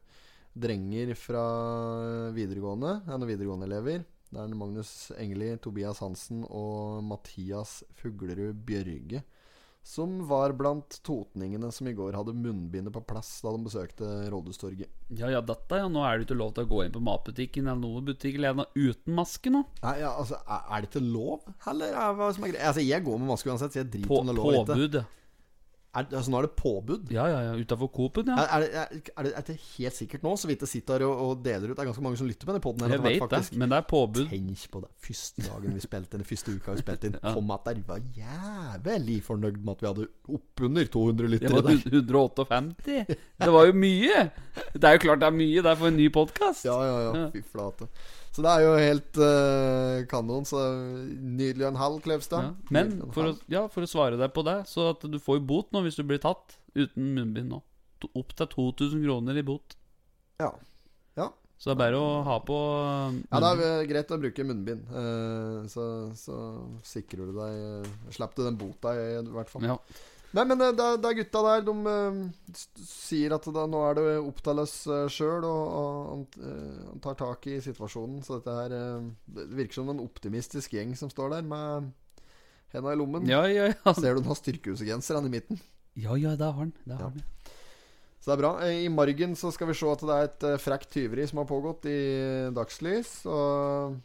drenger 0.55 1.15
fra 1.19 1.45
videregående. 2.37 2.99
Noen 3.09 3.31
videregående 3.31 3.69
elever. 3.71 4.05
Det 4.35 4.43
er 4.43 4.59
Magnus 4.59 5.13
Engeli, 5.15 5.53
Tobias 5.63 6.03
Hansen 6.03 6.43
og 6.49 7.05
Mathias 7.07 7.83
Fuglerud 8.01 8.59
Bjørge. 8.67 9.23
Som 9.85 10.23
var 10.31 10.55
blant 10.57 10.97
totningene 11.05 11.69
som 11.73 11.89
i 11.91 11.93
går 11.93 12.17
hadde 12.17 12.33
munnbindet 12.33 12.95
på 12.95 13.03
plass 13.05 13.35
da 13.45 13.53
de 13.53 13.67
besøkte 13.67 14.07
Rådhustorget. 14.33 14.89
ja, 15.13 15.29
ja, 15.29 15.43
dette, 15.45 15.81
ja. 15.83 15.91
Nå 15.93 16.01
er 16.09 16.17
det 16.17 16.25
ikke 16.25 16.39
lov 16.41 16.55
til 16.57 16.65
å 16.65 16.71
gå 16.71 16.79
inn 16.87 16.95
på 16.95 17.03
matbutikken 17.05 17.69
eller 17.69 17.83
noen 17.83 18.07
butikk 18.09 18.39
eller 18.41 18.65
uten 18.73 19.13
maske 19.19 19.53
nå. 19.53 19.61
Nei, 19.83 19.99
ja, 20.01 20.15
altså, 20.17 20.41
er, 20.49 20.79
det 20.81 20.89
ikke 20.89 21.05
lov, 21.05 21.45
eller 21.69 21.93
er, 21.93 22.17
er? 22.17 22.57
Altså, 22.65 22.81
jeg 22.81 23.05
går 23.05 23.21
med 23.21 23.29
maske 23.35 23.53
uansett, 23.53 23.77
så 23.77 23.83
jeg 23.83 23.93
driter 23.93 24.09
På, 24.09 24.23
om 24.23 24.33
det 24.33 24.35
er 24.35 24.41
lov 24.41 24.49
eller 24.49 24.65
ikke. 24.65 24.73
påbud, 24.73 24.99
ja. 25.03 25.05
Er, 25.95 26.07
altså, 26.11 26.31
nå 26.33 26.39
er 26.41 26.47
det 26.49 26.57
påbud? 26.59 27.11
Ja, 27.15 27.25
ja, 27.31 27.41
ja. 27.47 27.53
Utafor 27.55 27.89
Coop-en, 27.95 28.31
ja. 28.33 28.37
Er, 28.43 28.65
er, 28.67 28.89
det, 28.91 29.13
er, 29.15 29.29
er, 29.31 29.45
det, 29.47 29.55
er 29.55 29.61
helt 29.77 29.95
sikkert 29.95 30.25
nå, 30.27 30.33
så 30.41 30.49
vidt 30.51 30.65
jeg 30.67 30.71
sitter 30.73 31.05
og, 31.07 31.21
og 31.23 31.45
deler 31.45 31.71
ut 31.71 31.77
Det 31.77 31.85
er 31.85 31.89
ganske 31.91 32.03
mange 32.03 32.19
som 32.19 32.27
lytter 32.27 32.49
på 32.49 32.53
denne 32.55 32.65
poden. 32.65 32.91
Jeg 32.91 33.03
vet 33.05 33.27
det, 33.31 33.43
men 33.63 33.71
det 33.71 33.79
er 33.79 33.87
påbud. 33.93 34.25
Tenk 34.33 34.65
på 34.75 34.83
det. 34.83 34.91
Første 35.07 35.45
dagen 35.47 35.77
vi 35.79 35.85
spilte 35.85 36.19
inn, 36.19 36.27
første 36.27 36.57
uka 36.57 36.75
vi 36.75 36.83
spilte 36.83 37.11
inn, 37.11 37.19
Ja. 37.25 37.35
kom 37.37 37.55
at 37.55 37.69
der 37.71 37.79
var 37.87 38.03
jævlig 38.19 39.21
fornøyd 39.25 39.61
med 39.63 39.73
at 39.77 39.85
vi 39.85 39.91
hadde 39.93 40.09
oppunder 40.35 40.91
200 40.99 41.23
Det 41.29 41.33
lyttere 41.37 41.55
var 41.55 41.69
der. 41.69 41.87
158. 41.95 43.17
Det 43.45 43.53
var 43.55 43.71
jo 43.71 43.79
mye! 43.79 44.27
Det 44.75 44.85
er 44.91 44.99
jo 44.99 45.05
klart 45.07 45.23
det 45.23 45.31
er 45.31 45.39
mye 45.39 45.63
der 45.65 45.79
for 45.79 45.91
en 45.93 45.97
ny 45.99 46.11
podkast. 46.13 46.67
Ja, 46.67 46.77
ja, 46.83 46.99
ja. 47.07 47.15
Ja. 47.23 47.31
Fy 47.35 47.43
flate. 47.55 47.89
Så 48.35 48.43
det 48.43 48.51
er 48.51 48.65
jo 48.65 48.73
helt 48.75 49.21
uh, 49.23 50.03
kanon. 50.11 50.47
Så 50.49 50.59
nydelig 51.15 51.69
en 51.69 51.79
halv, 51.79 52.01
Klevstad. 52.03 52.49
Ja. 52.49 52.75
Men 52.75 52.97
for 53.15 53.31
å, 53.31 53.37
ja, 53.51 53.65
for 53.71 53.87
å 53.87 53.91
svare 53.91 54.19
deg 54.19 54.35
på 54.35 54.43
det, 54.47 54.59
så 54.71 54.91
at 54.91 55.07
du 55.07 55.21
får 55.23 55.39
jo 55.39 55.47
bot 55.53 55.71
nå 55.75 55.85
hvis 55.85 56.01
du 56.01 56.03
blir 56.07 56.23
tatt 56.23 56.59
uten 56.75 57.15
munnbind 57.15 57.55
nå. 57.55 57.63
Opp 58.13 58.35
til 58.37 58.51
2000 58.51 59.05
kroner 59.07 59.39
i 59.39 59.45
bot. 59.47 59.77
Ja. 60.43 60.51
ja. 61.17 61.31
Så 61.57 61.71
det 61.71 61.77
er 61.77 61.83
bare 61.85 62.01
å 62.03 62.09
ha 62.27 62.41
på 62.43 62.59
munnbind. 62.59 63.31
Ja, 63.31 63.41
det 63.45 63.53
er 63.53 63.63
eh, 63.69 63.87
greit 63.93 64.11
å 64.11 64.19
bruke 64.27 64.49
munnbind. 64.51 64.91
Uh, 64.91 65.63
så, 65.71 65.87
så 66.19 66.41
sikrer 66.91 67.31
du 67.31 67.39
deg 67.39 67.63
uh, 67.87 68.11
Slipper 68.13 68.43
du 68.43 68.49
den 68.51 68.59
bota, 68.59 68.97
i, 68.99 69.07
i 69.23 69.37
hvert 69.39 69.55
fall. 69.55 69.71
Ja. 69.71 69.79
Nei, 70.35 70.45
men 70.51 70.61
eh, 70.67 70.73
det, 70.75 70.87
det 71.03 71.11
er 71.13 71.17
gutta 71.21 71.43
der. 71.47 71.61
De 71.69 71.75
eh, 71.95 72.57
sier 72.85 73.35
at 73.37 73.45
da, 73.55 73.67
nå 73.71 73.83
er 73.89 73.99
det 74.01 74.07
opp 74.19 74.41
til 74.43 74.63
oss 74.65 74.73
uh, 74.91 75.05
sjøl, 75.13 75.45
og, 75.47 75.77
og 75.81 75.99
han, 76.11 76.25
eh, 76.49 76.95
tar 77.05 77.19
tak 77.21 77.47
i 77.53 77.61
situasjonen. 77.63 78.23
Så 78.27 78.41
dette 78.41 78.57
her 78.57 78.75
eh, 78.75 79.05
Det 79.37 79.47
virker 79.61 79.79
som 79.81 79.93
en 79.95 80.03
optimistisk 80.03 80.75
gjeng 80.75 80.97
som 80.99 81.13
står 81.13 81.37
der 81.37 81.47
med 81.47 81.93
henda 82.75 82.95
i 82.95 82.99
lommen. 82.99 83.29
Ja, 83.31 83.45
ja, 83.47 83.69
ja. 83.71 83.95
Ser 83.95 84.17
du 84.17 84.23
den 84.25 84.31
har 84.33 84.41
styrkehuset-genser 84.41 85.21
han 85.21 85.29
i 85.31 85.35
midten? 85.37 85.61
Ja, 85.95 86.17
ja, 86.19 86.33
det 86.35 86.49
har 86.49 86.59
han. 86.65 86.73
Det 86.83 86.97
har 86.99 87.07
Ja. 87.07 87.13
han. 87.15 87.23
Så 88.25 88.31
det 88.33 88.35
er 88.39 88.41
bra. 88.41 88.51
Eh, 88.65 88.81
I 88.87 88.91
margen 88.91 89.37
så 89.39 89.53
skal 89.55 89.69
vi 89.71 89.75
se 89.79 89.87
at 89.93 90.03
det 90.03 90.15
er 90.19 90.27
et 90.33 90.45
eh, 90.49 90.59
frekt 90.59 90.91
tyveri 90.97 91.29
som 91.31 91.43
har 91.43 91.47
pågått 91.51 91.87
i 91.87 91.99
dagslys. 92.57 93.21
Og 93.31 94.01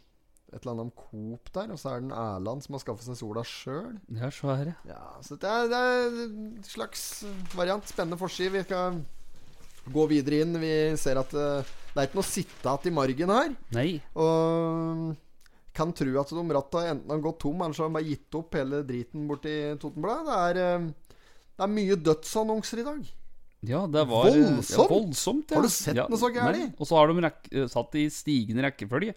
et 0.50 0.58
eller 0.60 0.72
annet 0.74 0.86
om 0.88 0.92
Coop 0.98 1.50
der. 1.54 1.70
Og 1.72 1.80
så 1.80 1.92
er 1.92 2.02
det 2.02 2.08
en 2.08 2.18
Erland 2.18 2.64
som 2.64 2.76
har 2.76 2.82
skaffet 2.82 3.06
seg 3.06 3.18
sola 3.20 3.44
sjøl. 3.46 3.96
Ja, 4.18 4.30
så 4.34 4.52
er 4.56 4.64
det. 4.70 4.76
Ja, 4.90 5.00
så 5.26 5.38
det 5.40 5.50
er, 5.50 5.70
det 5.70 5.80
er 5.80 6.20
en 6.26 6.52
slags 6.66 7.06
variant. 7.54 7.88
Spennende 7.88 8.18
forside. 8.20 8.54
Vi 8.58 8.64
skal 8.66 9.00
gå 9.90 10.06
videre 10.10 10.42
inn. 10.44 10.58
Vi 10.60 10.74
ser 11.00 11.22
at 11.22 11.32
det, 11.34 11.48
det 11.94 11.96
er 11.96 12.10
ikke 12.10 12.20
noe 12.20 12.30
sitte 12.30 12.76
igjen 12.76 12.92
i 12.92 12.96
margen 12.98 13.34
her. 13.36 13.52
Nei. 13.78 13.88
Og 14.18 15.10
kan 15.76 15.94
tro 15.96 16.10
at 16.20 16.34
de 16.34 16.44
ratta 16.56 16.82
enten 16.90 17.14
har 17.14 17.22
gått 17.24 17.40
tom, 17.44 17.62
eller 17.62 17.76
så 17.76 17.86
har 17.86 17.92
de 17.92 17.98
bare 17.98 18.10
gitt 18.10 18.36
opp 18.40 18.58
hele 18.58 18.82
driten 18.86 19.26
borti 19.30 19.54
Totenbladet. 19.80 20.26
Det 20.26 20.42
er, 20.42 20.60
eh, 20.66 21.16
det 21.56 21.66
er 21.66 21.74
mye 21.78 21.98
dødsannonser 22.10 22.82
i 22.82 22.86
dag. 22.90 23.10
Ja, 23.68 23.84
det 23.86 24.06
var 24.08 24.30
eh, 24.30 24.38
Voldsomt! 24.40 24.72
Ja, 24.72 24.86
voldsomt 24.88 25.52
ja. 25.52 25.58
Har 25.58 25.66
du 25.66 25.72
sett 25.72 25.98
ja, 25.98 26.06
noe 26.08 26.20
så 26.20 26.30
gærent? 26.32 26.78
Og 26.80 26.88
så 26.88 26.96
har 26.96 27.12
de 27.12 27.28
eh, 27.28 27.68
satt 27.70 27.96
i 28.00 28.06
stigende 28.12 28.64
rekkefølge. 28.64 29.14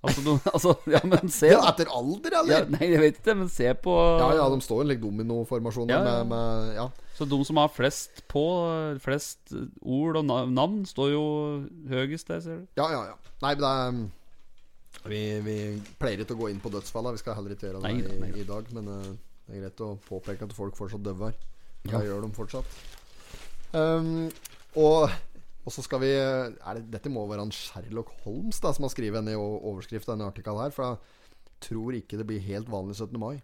Altså, 0.00 0.22
du, 0.24 0.30
altså 0.54 0.74
ja, 0.88 1.00
men 1.04 1.28
se 1.32 1.50
Ja, 1.52 1.60
etter 1.68 1.90
alder, 1.92 2.38
Ja, 2.48 2.62
nei, 2.72 2.86
jeg 2.88 3.02
vet 3.02 3.18
ikke, 3.20 3.34
men 3.36 3.50
se 3.52 3.68
på 3.84 3.94
Ja, 4.20 4.30
ja, 4.38 4.46
de 4.48 4.64
står 4.64 4.84
en 4.84 4.92
like 4.92 5.02
dominoformasjon 5.02 5.92
Ja, 5.92 6.00
med, 6.06 6.30
med 6.32 6.70
Ja. 6.78 6.86
Så 7.20 7.26
de 7.28 7.36
som 7.44 7.58
har 7.60 7.68
flest 7.68 8.22
på, 8.32 8.42
flest 9.04 9.52
ord 9.82 10.16
og 10.16 10.30
navn, 10.48 10.78
står 10.88 11.10
jo 11.12 11.24
høyest 11.90 12.30
der, 12.32 12.40
ser 12.40 12.62
du. 12.62 12.70
Ja, 12.80 12.86
ja, 12.94 13.02
ja. 13.10 13.34
Nei, 13.42 13.50
men 13.58 13.60
det 13.60 13.72
er 13.72 13.90
um, 13.92 13.98
vi, 15.08 15.20
vi 15.44 15.56
pleier 16.00 16.22
ikke 16.24 16.36
å 16.36 16.40
gå 16.42 16.48
inn 16.48 16.62
på 16.64 16.72
dødsfallene. 16.72 17.18
Vi 17.18 17.22
skal 17.22 17.36
heller 17.36 17.52
ikke 17.54 17.68
gjøre 17.68 17.80
det 17.80 17.90
Nei 17.90 17.92
i, 18.00 18.16
nei 18.22 18.30
i 18.40 18.46
dag. 18.48 18.72
Men 18.76 18.88
uh, 18.88 19.10
det 19.46 19.56
er 19.56 19.64
greit 19.66 19.82
å 19.84 19.90
påpeke 20.08 20.48
at 20.48 20.56
folk 20.56 20.76
fortsatt 20.80 21.04
døver. 21.04 21.36
Ja. 21.84 21.98
Ja. 21.98 22.02
Gjør 22.08 22.26
de 22.26 22.32
fortsatt. 22.36 22.80
Um, 23.72 24.28
og, 24.80 25.12
og 25.66 25.72
så 25.74 25.82
skal 25.84 26.00
vi 26.02 26.08
er 26.16 26.54
det, 26.78 26.86
Dette 26.94 27.10
må 27.12 27.26
være 27.28 27.44
han 27.44 27.52
Sherlock 27.54 28.12
Holmes 28.24 28.60
da 28.64 28.72
som 28.72 28.86
har 28.86 28.92
skrevet 28.94 29.20
en 29.20 29.28
i 29.32 29.36
o- 29.38 29.60
overskrift 29.72 30.08
av 30.08 30.16
denne 30.16 30.30
artikkelen 30.32 30.62
her. 30.64 30.72
For 30.72 30.86
jeg 30.94 31.66
tror 31.68 31.96
ikke 31.98 32.16
det 32.16 32.24
blir 32.30 32.40
helt 32.46 32.70
vanlig 32.72 32.96
17. 32.96 33.18
mai. 33.20 33.42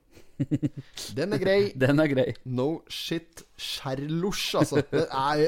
Den 1.16 1.32
er 1.36 1.40
grei. 1.40 1.58
Den 1.84 2.00
er 2.00 2.08
grei. 2.08 2.26
No 2.44 2.80
shit 2.88 3.42
Sherlosh, 3.60 4.56
altså. 4.60 4.80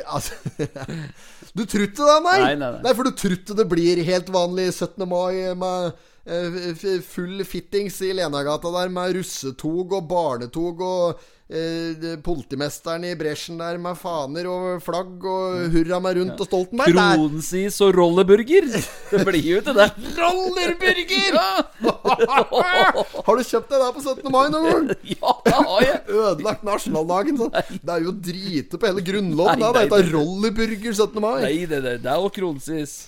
Altså 0.05 0.37
Du 1.57 1.65
tror 1.65 1.87
ikke 1.89 2.05
det, 2.05 2.19
nei? 2.27 2.37
Nei, 2.45 2.55
nei, 2.61 2.71
nei. 2.85 2.93
for 2.97 3.09
du 3.09 3.15
tror 3.17 3.37
ikke 3.39 3.57
det 3.59 3.67
blir 3.73 4.03
helt 4.07 4.29
vanlig 4.33 4.69
17. 4.77 5.05
mai 5.09 5.55
med 5.57 5.91
eh, 6.29 7.01
full 7.09 7.41
fittings 7.49 8.01
i 8.05 8.13
Lenagata 8.17 8.73
der 8.77 8.93
med 8.93 9.17
russetog 9.17 9.97
og 9.99 10.09
barnetog 10.13 10.85
og 10.85 11.27
eh, 11.49 12.17
politimesteren 12.25 13.05
i 13.09 13.15
bresjen 13.19 13.59
der 13.61 13.79
med 13.81 13.97
faner 13.99 14.49
og 14.51 14.83
flagg 14.85 15.25
og 15.25 15.73
hurra 15.73 16.01
meg 16.05 16.21
rundt 16.21 16.41
og 16.41 16.49
Stoltenberg. 16.49 16.93
Det 16.93 17.05
er- 17.05 17.17
Kronsis 17.19 17.81
og 17.85 17.95
rolleburger. 17.97 18.69
Det 19.11 19.25
blir 19.25 19.45
jo 19.45 19.61
ikke 19.63 19.75
det. 19.77 19.89
Rollerburger! 20.19 21.37
Har 23.27 23.39
du 23.39 23.45
kjøpt 23.45 23.71
deg 23.73 23.81
der 23.81 23.93
på 23.97 24.03
17. 24.05 24.33
mai 24.33 24.49
noen 24.53 24.67
gang? 24.69 24.89
ja 25.15 25.35
det 25.45 25.55
har 25.57 25.85
jeg. 25.85 26.01
Ødelagt 26.09 26.65
nasjonaldagen. 26.67 27.39
Sånn. 27.41 27.55
Det 27.81 27.95
er 27.95 28.03
jo 28.05 28.13
drite 28.13 28.81
på 28.81 28.91
hele 28.91 29.05
grunnloven. 29.05 29.63
Nei. 29.63 29.71
Det 29.77 29.85
heter 29.87 30.11
rollerburger 30.17 30.93
17. 30.93 31.23
mai. 31.23 31.39
Nei, 31.47 31.55
det, 31.71 31.81
det, 31.85 31.95
det 32.05 32.13
er 32.13 32.21
jo 32.21 32.33
kronsis. 32.35 32.99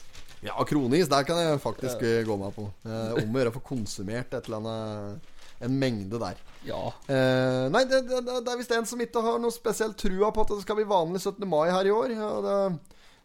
Ja, 0.41 0.57
kronis, 0.65 1.09
der 1.13 1.27
kan 1.29 1.37
jeg 1.37 1.61
faktisk 1.61 2.01
ja. 2.01 2.23
gå 2.25 2.37
meg 2.41 2.55
på. 2.57 2.65
Eh, 2.89 3.19
om 3.21 3.35
å 3.35 3.43
gjøre 3.43 3.53
å 3.53 3.57
få 3.59 3.65
konsumert 3.75 4.33
et 4.33 4.49
eller 4.49 4.63
annet 4.63 5.37
En 5.61 5.75
mengde 5.81 6.21
der. 6.21 6.39
Ja. 6.65 6.81
Eh, 7.09 7.67
nei, 7.73 7.85
det, 7.89 8.03
det, 8.09 8.21
det 8.27 8.53
er 8.53 8.59
visst 8.61 8.73
en 8.77 8.89
som 8.89 9.01
ikke 9.01 9.23
har 9.25 9.41
noe 9.41 9.53
spesielt 9.55 9.99
trua 10.01 10.31
på 10.33 10.45
at 10.45 10.53
det 10.55 10.63
skal 10.65 10.79
bli 10.81 10.89
vanlig 10.89 11.23
17. 11.23 11.45
mai 11.49 11.69
her 11.73 11.89
i 11.89 11.95
år. 11.95 12.15
Ja, 12.17 12.33
det, 12.45 12.59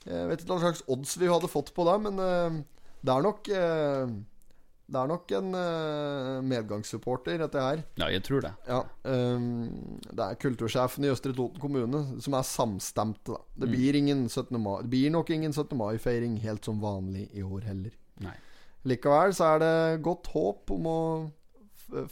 jeg 0.06 0.30
vet 0.30 0.44
ikke 0.44 0.54
hva 0.54 0.62
slags 0.68 0.86
odds 0.92 1.18
vi 1.18 1.30
hadde 1.32 1.50
fått 1.50 1.74
på 1.76 1.86
det, 1.88 1.98
men 2.06 2.22
eh, 2.22 2.64
det 3.06 3.14
er 3.14 3.26
nok 3.26 3.52
eh, 3.54 4.16
Det 4.86 5.00
er 5.02 5.10
nok 5.10 5.32
en 5.34 5.48
uh, 5.58 6.44
medgangssupporter, 6.46 7.40
dette 7.42 7.62
her. 7.62 7.80
ja, 7.98 8.10
jeg 8.14 8.22
tror 8.28 8.44
det. 8.46 8.52
Ja, 8.70 8.84
um, 9.10 9.98
Det 10.12 10.28
er 10.28 10.38
kultursjefen 10.38 11.08
i 11.08 11.10
Østre 11.10 11.34
Toten 11.34 11.58
kommune 11.64 12.04
som 12.22 12.38
er 12.38 12.46
samstemte. 12.46 13.34
Da. 13.34 13.40
Det, 13.64 13.72
blir 13.72 13.98
ingen 13.98 14.28
17. 14.30 14.54
mai, 14.62 14.84
det 14.84 14.92
blir 14.94 15.16
nok 15.16 15.32
ingen 15.34 15.56
17. 15.56 15.74
mai-feiring 15.80 16.38
helt 16.44 16.70
som 16.70 16.78
vanlig 16.84 17.32
i 17.34 17.42
år 17.42 17.66
heller. 17.66 17.98
Nei. 18.22 18.36
Likevel 18.86 19.34
så 19.34 19.56
er 19.56 19.64
det 19.64 20.04
godt 20.06 20.30
håp 20.36 20.76
om 20.78 20.86
å 20.86 21.00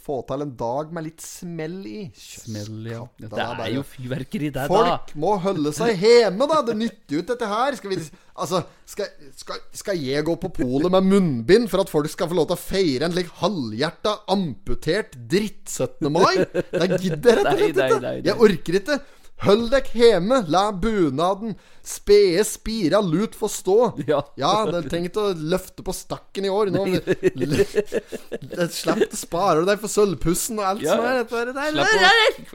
få 0.00 0.20
til 0.28 0.44
en 0.44 0.52
dag 0.58 0.92
med 0.94 1.06
litt 1.08 1.22
smell 1.24 1.80
i. 1.88 2.02
Smell, 2.16 2.84
ja. 2.86 3.00
Det 3.18 3.30
er 3.42 3.72
jo 3.74 3.82
fyrverkeri 3.86 4.50
der, 4.54 4.68
da. 4.68 4.68
Folk 4.70 5.14
må 5.20 5.34
holde 5.42 5.72
seg 5.74 5.98
hjemme, 5.98 6.46
da! 6.50 6.60
Det 6.68 6.76
nytter 6.78 7.16
jo 7.16 7.22
ikke 7.24 7.32
dette 7.32 7.48
her. 7.50 7.78
Skal, 7.80 7.92
vi, 7.94 7.98
altså, 8.44 8.60
skal, 8.88 9.10
skal, 9.34 9.58
skal 9.74 9.98
jeg 9.98 10.26
gå 10.28 10.36
på 10.44 10.52
polet 10.60 10.94
med 10.94 11.10
munnbind 11.10 11.66
for 11.72 11.82
at 11.82 11.90
folk 11.92 12.12
skal 12.12 12.30
få 12.30 12.38
lov 12.38 12.48
til 12.52 12.58
å 12.58 12.62
feire 12.62 13.08
en 13.08 13.16
slik 13.16 13.32
halvhjerta, 13.42 14.14
amputert 14.34 15.18
dritt-17. 15.34 16.08
mai? 16.14 16.46
Det 16.70 17.00
gidder 17.02 17.30
jeg 17.30 17.40
rett 17.40 17.50
og 17.50 17.58
slett 17.58 17.82
Nei, 17.84 17.90
nei, 17.98 18.14
ikke. 18.20 18.28
Jeg 18.30 18.40
orker 18.48 18.80
ikke. 18.80 19.00
Hold 19.42 19.66
dere 19.72 19.90
hjemme. 19.98 20.36
La 20.48 20.68
bunaden 20.72 21.56
spede 21.84 22.44
spira 22.46 23.00
lut 23.02 23.34
få 23.36 23.48
stå. 23.50 23.74
Ja. 24.08 24.20
Ja, 24.40 24.52
det 24.70 24.84
trenger 24.88 25.10
ikke 25.10 25.24
å 25.26 25.34
løfte 25.52 25.82
på 25.84 25.92
stakken 25.92 26.46
i 26.46 26.52
år. 26.54 26.70
Nå 26.72 26.84
Slipp 28.72 29.12
å 29.12 29.18
spare 29.18 29.64
deg 29.68 29.82
for 29.82 29.90
sølvpussen 29.92 30.60
og 30.62 30.68
alt 30.70 30.84
Ja. 30.86 30.94
som 30.96 31.04
er. 31.10 31.52
Der- 31.52 31.74
Slipp 31.74 32.54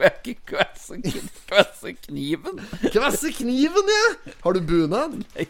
kvesse 1.50 1.92
kniven. 2.06 2.58
Kvesse 2.90 3.32
kniven, 3.38 3.92
ja! 3.94 4.32
Har 4.44 4.56
du 4.56 4.60
bunad? 4.64 5.20
Nei, 5.36 5.46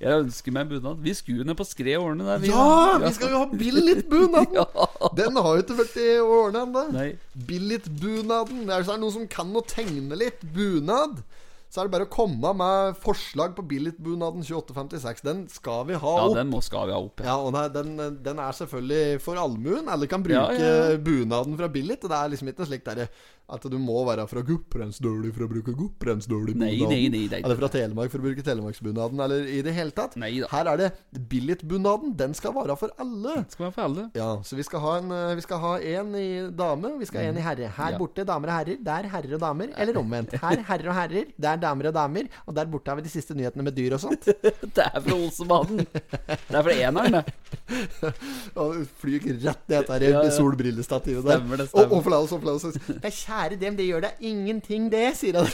Jeg 0.00 0.24
ønsker 0.26 0.52
meg 0.52 0.68
bunad. 0.68 1.00
Vi 1.04 1.14
skulle 1.16 1.46
ned 1.48 1.56
på 1.56 1.64
skred 1.64 1.96
og 1.96 2.10
ordne 2.10 2.36
vi. 2.42 2.50
Ja, 2.52 2.98
vi 3.00 3.12
skal 3.16 3.32
jo 3.32 3.44
ha 3.44 3.48
Billit-bunaden! 3.52 4.52
Ja. 4.56 5.10
Den 5.16 5.36
har 5.40 5.56
jo 5.56 5.62
ikke 5.64 5.78
vært 5.80 5.96
i 6.00 6.10
årene 6.20 6.62
ennå. 6.66 7.06
Billigbunaden. 7.48 8.66
Det 8.68 8.76
er 8.76 8.86
det 8.86 9.00
noen 9.00 9.14
som 9.14 9.26
kan 9.30 9.50
å 9.56 9.64
tegne 9.66 10.18
litt 10.18 10.44
bunad. 10.54 11.22
Så 11.66 11.80
er 11.82 11.88
det 11.88 11.92
bare 11.96 12.06
å 12.06 12.12
komme 12.12 12.52
med 12.56 12.98
forslag 13.02 13.56
på 13.56 13.64
Billit-bunaden 13.66 14.44
2856. 14.46 15.22
Den 15.26 15.42
skal 15.52 15.82
vi 15.88 15.98
ha 15.98 16.12
opp. 16.22 16.30
Ja, 16.30 16.38
den 16.38 16.52
må, 16.52 16.60
skal 16.64 16.86
vi 16.88 16.94
ha 16.94 17.00
opp. 17.02 17.20
Ja. 17.24 17.34
Ja, 17.34 17.36
og 17.42 17.74
den, 17.74 17.96
den 18.24 18.42
er 18.42 18.56
selvfølgelig 18.56 19.20
for 19.24 19.40
allmuen. 19.40 19.90
Alle 19.92 20.08
kan 20.10 20.24
bruke 20.24 20.54
Ja, 20.54 20.92
ja, 20.92 21.00
bunaden 21.02 21.58
fra 21.58 21.68
Billit. 21.72 22.06
Det 22.06 22.16
er 22.16 22.32
liksom 22.32 22.52
ikke 22.52 22.68
slik 22.70 22.86
derre 22.86 23.08
at 23.48 23.62
du 23.70 23.76
må 23.78 24.00
være 24.08 24.24
fra 24.26 24.40
Gudbrandsdølen 24.42 25.30
for 25.34 25.44
å 25.46 25.48
bruke 25.50 25.72
Gudbrandsdøli-bunaden. 25.78 26.88
Nei, 26.90 27.06
nei, 27.12 27.20
nei. 27.30 27.40
Eller 27.44 27.58
fra 27.60 27.68
Telemark 27.70 28.10
for 28.10 28.18
å 28.18 28.24
bruke 28.26 28.42
Telemarksbunaden, 28.46 29.20
eller 29.22 29.46
i 29.46 29.60
det 29.62 29.74
hele 29.76 29.94
tatt. 29.94 30.16
Her 30.18 30.70
er 30.72 30.80
det 30.80 30.88
Billit-bunaden. 31.30 32.16
Den 32.18 32.34
skal 32.34 32.54
være 32.56 32.74
for 32.80 32.90
alle. 33.02 33.36
Den 33.42 33.46
skal 33.52 33.66
være 33.68 33.74
for 33.76 33.84
alle. 33.86 34.06
Ja, 34.18 34.30
så 34.42 34.58
vi 34.58 34.66
skal 34.66 34.82
ha 34.82 34.96
en 34.98 35.12
eh, 35.14 35.34
Vi 35.38 35.44
skal 35.46 35.62
ha 35.62 35.72
en 35.78 36.10
i 36.18 36.26
dame, 36.58 36.90
og 36.96 37.00
vi 37.04 37.06
skal 37.10 37.22
ha 37.22 37.30
en 37.30 37.38
i 37.38 37.44
herre. 37.46 37.70
Her 37.76 37.94
Ja. 37.94 38.00
borte 38.02 38.24
damer 38.26 38.50
og 38.50 38.56
herrer, 38.58 38.80
der 38.90 39.08
herrer 39.14 39.34
og 39.38 39.40
damer. 39.46 39.70
Eller 39.76 40.00
omvendt. 40.02 40.34
Her 40.42 40.64
herrer 40.66 40.90
og 40.90 40.98
herrer, 40.98 41.30
der 41.38 41.56
damer 41.62 41.90
og 41.92 41.94
damer. 41.94 42.28
Og 42.46 42.54
der 42.58 42.66
borte 42.72 42.90
har 42.90 42.98
vi 42.98 43.06
de 43.06 43.14
siste 43.14 43.34
nyhetene 43.38 43.62
med 43.68 43.76
dyr 43.78 43.94
og 43.94 44.02
sånt. 44.08 44.26
Det 44.76 44.82
er 44.84 45.00
fra 45.00 45.14
Olsenbanen. 45.16 45.86
Det 45.86 46.58
er 46.58 46.66
fra 46.66 46.74
eneren, 46.74 47.20
det. 47.20 48.12
Og 48.58 48.82
flyr 49.00 49.24
rett 49.44 49.62
ned 49.70 49.86
der 49.88 50.02
i 50.06 50.10
Ja, 50.10 50.22
ja. 50.26 50.30
solbrillestativet 50.34 51.24
der. 51.24 51.38
Stemmer 51.40 51.56
det, 51.62 51.66
Og, 51.66 51.72
stemmer. 51.72 51.96
og 51.96 52.04
forlaus, 52.06 52.32
og 52.32 52.42
forlaus. 52.42 52.64
Nei, 53.02 53.10
kjære 53.36 53.58
dem, 53.60 53.76
det 53.76 53.86
gjør 53.86 54.04
deg 54.06 54.24
ingenting, 54.24 54.88
det, 54.92 55.04
sier 55.18 55.38
han. 55.40 55.50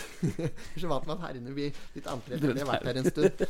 Så 0.78 0.88
vant 0.90 1.06
med 1.08 1.14
at 1.16 1.24
herrene 1.26 1.54
blir 1.54 1.72
litt 1.96 2.08
antrekk. 2.10 2.42
De 2.42 2.62
har 2.62 2.68
vært 2.68 2.88
her 2.88 3.00
en 3.00 3.08
stund. 3.10 3.42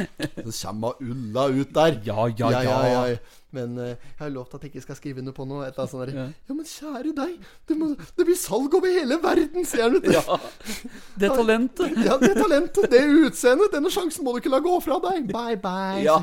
Så 0.54 0.70
kommer 0.70 1.00
Ulla 1.02 1.46
ut 1.50 1.74
der. 1.74 2.00
Ja, 2.06 2.26
ja, 2.38 2.50
ja. 2.60 3.02
Men 3.50 3.74
uh, 3.78 3.88
jeg 3.90 4.20
har 4.20 4.30
lovt 4.30 4.54
at 4.54 4.64
jeg 4.64 4.70
ikke 4.70 4.84
skal 4.84 4.98
skrive 4.98 5.22
under 5.24 5.34
på 5.34 5.46
noe. 5.48 5.66
Et 5.66 5.74
eller 5.74 5.82
annet 5.82 5.94
sånt. 5.96 6.14
Ja. 6.14 6.26
ja, 6.50 6.54
men 6.54 6.68
kjære 6.70 7.14
deg, 7.18 7.50
det, 7.66 7.78
må, 7.80 7.90
det 8.18 8.26
blir 8.28 8.38
salg 8.38 8.78
over 8.78 8.94
hele 8.94 9.18
verden, 9.22 9.66
sier 9.66 9.88
han. 9.88 9.98
Ja. 10.06 10.38
Det 11.18 11.32
talentet. 11.34 11.98
Ja, 12.06 12.18
det 12.22 12.34
talentet, 12.38 12.90
det 12.92 13.04
utseendet, 13.26 13.74
denne 13.74 13.90
sjansen 13.92 14.26
må 14.26 14.36
du 14.36 14.42
ikke 14.42 14.54
la 14.54 14.62
gå 14.64 14.78
fra 14.84 15.00
deg. 15.10 15.30
Bye, 15.34 15.58
bye. 15.60 16.02
Ja. 16.06 16.20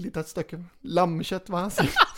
Litt 0.00 0.16
av 0.16 0.24
et 0.24 0.32
stykke 0.32 0.60
lammekjøtt, 0.96 1.52
hva 1.52 1.66
jeg 1.68 1.76
sier. 1.78 2.15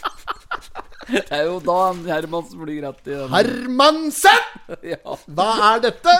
Det 1.09 1.25
er 1.33 1.45
jo 1.49 1.59
da 1.65 1.79
Hermansen 2.09 2.61
flyr 2.61 2.83
rett 2.85 3.09
i 3.09 3.17
den. 3.17 3.35
Hermansen! 3.35 4.45
Ja. 4.85 5.15
Hva 5.33 5.47
er 5.73 5.79
dette? 5.87 6.13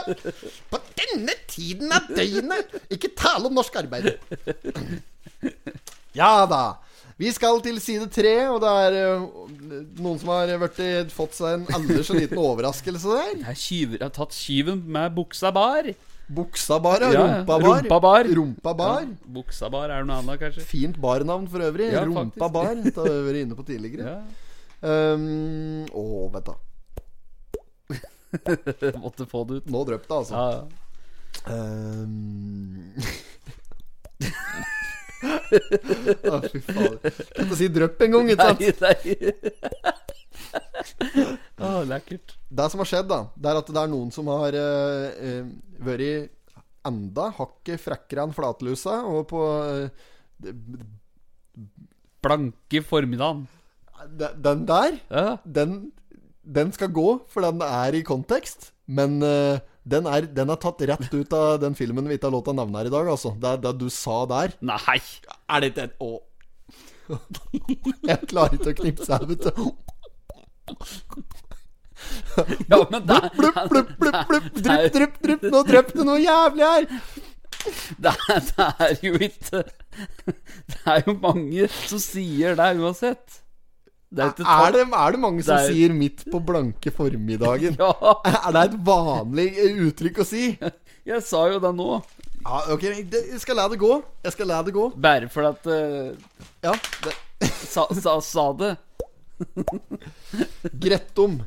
På 0.73 0.79
denne 0.97 1.35
tiden 1.51 1.93
av 1.93 2.07
døgnet! 2.09 2.79
Ikke 2.95 3.11
tale 3.19 3.51
om 3.51 3.59
norsk 3.59 3.77
arbeid. 3.83 4.15
Ja 6.17 6.47
da. 6.51 6.79
Vi 7.19 7.31
skal 7.35 7.61
til 7.63 7.81
side 7.83 8.07
tre, 8.15 8.33
og 8.49 8.61
det 8.63 8.71
er 8.71 8.97
øh, 9.11 9.25
noen 9.99 10.21
som 10.23 10.31
har 10.33 10.53
vært, 10.63 10.79
fått 11.11 11.35
seg 11.35 11.57
en 11.57 11.65
aldri 11.75 12.05
så 12.07 12.15
liten 12.15 12.39
overraskelse 12.39 13.11
der. 13.11 13.33
Jeg 13.43 13.51
er 13.53 13.59
tyver 13.59 14.05
har 14.07 14.13
tatt 14.15 14.35
skyven 14.35 14.85
med 14.87 15.17
buksa 15.17 15.51
bar. 15.55 15.91
Buksa 16.29 16.79
bar, 16.85 17.03
ja. 17.09 17.25
Rumpa 17.25 17.57
bar. 17.59 17.81
Rumpa 17.83 17.99
bar. 18.05 18.29
Rumpa 18.39 18.75
bar. 18.77 19.03
Ja, 19.03 19.33
buksa 19.39 19.71
bar 19.73 19.91
er 19.95 20.07
noe 20.07 20.21
annet, 20.23 20.39
kanskje. 20.43 20.67
Fint 20.69 20.99
barnavn 21.03 21.49
for 21.51 21.65
øvrig. 21.67 21.89
Ja, 21.95 22.05
Rumpa 22.07 22.25
faktisk. 22.25 22.55
bar. 22.55 22.75
Det 22.85 22.95
har 23.01 23.17
vi 23.17 23.25
vært 23.33 23.43
inne 23.43 23.59
på 23.59 23.67
tidligere. 23.67 24.15
Ja. 24.15 24.48
Um, 24.79 25.87
å, 25.91 26.29
vent 26.35 26.47
da. 26.49 26.55
Måtte 29.03 29.27
få 29.27 29.45
det 29.49 29.63
ut. 29.63 29.71
Nå 29.73 29.85
drøp 29.89 30.05
det, 30.07 30.15
altså. 30.15 30.35
Ja, 30.35 30.47
ja. 30.55 30.63
Um... 31.49 32.93
Å, 35.19 36.39
fy 36.47 36.61
fader. 36.63 37.15
Kan 37.35 37.49
ikke 37.49 37.59
si 37.59 37.69
drypp 37.75 38.03
engang, 38.07 38.29
ikke 38.31 38.47
sant? 38.47 38.61
Nei, 38.63 38.71
nei. 38.85 39.33
ah, 41.65 41.83
lekkert. 41.89 42.37
Det 42.49 42.67
som 42.71 42.83
har 42.83 42.91
skjedd, 42.91 43.09
da, 43.11 43.21
det 43.35 43.51
er 43.51 43.61
at 43.61 43.73
det 43.75 43.83
er 43.83 43.91
noen 43.91 44.11
som 44.15 44.31
har 44.31 44.55
uh, 44.55 45.09
uh, 45.19 45.45
vært 45.89 46.35
enda 46.89 47.29
hakket 47.37 47.83
frekkere 47.83 48.25
enn 48.25 48.37
flatlusa, 48.37 49.01
og 49.11 49.27
på 49.33 49.43
uh, 49.43 49.89
Blanke 52.23 52.83
formiddagen. 52.87 53.47
De- 54.21 54.35
Den 54.45 54.67
der, 54.69 54.99
Ja. 55.11 55.37
den, 55.45 55.93
den 56.45 56.73
skal 56.73 56.89
gå, 56.95 57.09
for 57.29 57.41
den 57.45 57.61
er 57.63 57.95
i 57.99 58.03
kontekst. 58.03 58.71
Men 58.89 59.19
uh, 59.23 59.59
den, 59.85 60.07
er, 60.09 60.23
den 60.33 60.49
er 60.51 60.57
tatt 60.57 60.81
rett 60.89 61.13
ut 61.13 61.33
av 61.37 61.59
den 61.61 61.75
filmen 61.77 62.09
vi 62.09 62.17
ikke 62.17 62.29
har 62.31 62.33
lov 62.37 62.45
til 62.47 62.55
å 62.55 62.61
nevne 62.63 62.79
her 62.81 62.89
i 62.89 62.95
dag, 62.95 63.09
altså. 63.13 63.35
Det, 63.41 63.57
det 63.67 63.75
du 63.83 63.89
sa 63.93 64.23
der. 64.31 64.55
Nei. 64.65 64.99
Er 65.49 65.61
det 65.61 65.73
ikke 65.75 65.89
et 65.91 65.97
Å. 66.01 66.13
Jeg 68.09 68.27
klarer 68.29 68.57
ikke 68.59 68.73
å 68.73 68.79
knipse 68.83 69.13
her, 69.13 69.25
vet 69.29 69.47
du. 69.49 69.69
Ja, 72.69 72.79
men 72.91 73.07
det 73.09 73.17
er, 73.17 73.31
Blupp, 73.35 73.57
blupp, 73.73 73.89
blupp, 73.99 74.19
blupp. 74.29 74.49
Drypp, 74.63 74.93
drypp, 74.95 75.17
drypp. 75.25 75.47
Nå 75.53 75.63
drypp 75.67 75.91
det 75.97 76.05
noe 76.07 76.21
jævlig 76.23 76.69
her. 76.69 76.87
det, 77.99 78.13
er, 78.31 78.45
det 78.49 78.67
er 78.87 79.01
jo 79.03 79.19
ikke 79.27 79.63
Det 80.71 80.79
er 80.93 81.03
jo 81.09 81.15
mange 81.21 81.67
som 81.75 82.01
sier 82.03 82.55
det 82.61 82.69
uansett. 82.79 83.41
Det 84.11 84.25
er 84.25 84.41
Er 84.41 84.73
det, 84.73 84.83
er 84.89 85.11
det 85.13 85.21
mange 85.21 85.43
som 85.45 85.57
Det 85.57 85.65
er- 85.69 85.73
sier 85.75 85.93
'midt 85.93 86.25
på 86.33 86.41
blanke 86.41 86.91
formiddagen'? 86.91 87.77
Ja, 87.83 87.93
Er 88.25 88.53
det 88.57 88.63
et 88.73 88.79
vanlig 88.87 89.49
eh, 89.59 89.83
uttrykk 89.89 90.19
å 90.23 90.25
si? 90.25 90.59
jeg 91.07 91.23
sa 91.23 91.43
jo 91.53 91.59
det 91.61 91.75
nå. 91.77 92.03
Ja, 92.47 92.61
ok, 92.73 92.81
det- 93.11 93.27
Jeg 93.33 93.41
skal 93.41 93.57
la 93.57 93.69
det 93.69 93.79
gå. 93.79 94.03
Jeg 94.25 94.33
skal 94.33 94.47
la 94.47 94.63
det 94.63 94.73
gå. 94.73 94.89
Bare 94.97 95.29
for 95.29 95.43
at 95.51 95.67
uh... 95.67 96.17
Ja, 96.65 96.73
det, 97.05 97.13
sa, 97.75 97.85
sa, 97.93 98.19
sa 98.21 98.53
det. 98.53 98.77
Grettom. 100.81 101.43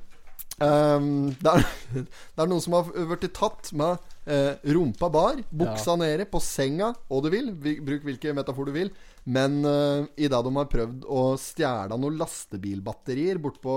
Um, 0.62 1.34
er, 1.44 1.64
det 1.96 2.06
er 2.38 2.46
noen 2.50 2.62
som 2.62 2.74
har 2.78 2.84
blitt 2.94 3.34
tatt 3.34 3.72
med 3.74 3.98
eh, 4.26 4.54
rumpa 4.76 5.10
bar, 5.12 5.42
buksa 5.50 5.96
nede, 6.00 6.26
på 6.30 6.42
senga, 6.44 6.92
og 7.10 7.26
du 7.26 7.30
vil. 7.34 7.52
Vi, 7.62 7.78
bruk 7.84 8.06
hvilken 8.08 8.38
metafor 8.38 8.70
du 8.70 8.74
vil. 8.76 8.92
Men 9.26 9.60
uh, 9.62 10.08
idet 10.18 10.40
de 10.46 10.52
har 10.56 10.70
prøvd 10.72 11.06
å 11.06 11.26
stjele 11.38 11.98
noen 12.02 12.16
lastebilbatterier 12.18 13.38
bortpå 13.38 13.76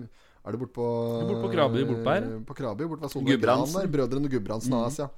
Er 0.00 0.54
det 0.54 0.60
bortpå 0.62 0.86
Bort 1.28 1.42
på 1.42 1.50
Krabi, 1.52 1.82
bort 1.84 2.00
på 2.06 2.14
her. 2.14 2.28
På 2.48 2.56
Krabi, 2.56 2.88
bort 2.88 3.04
ved 3.04 3.12
Solveig 3.12 3.36
Gudbrandsen. 3.36 3.74
Gran 3.76 3.84
der. 3.84 3.92
Brødrene 3.92 4.32
Gudbrandsen 4.32 4.72
Mm. 4.72 4.80
AS, 4.86 4.98
ja. 5.02 5.10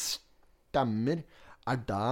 Stemmer. 0.00 1.20
Er 1.68 1.76
det 1.76 2.08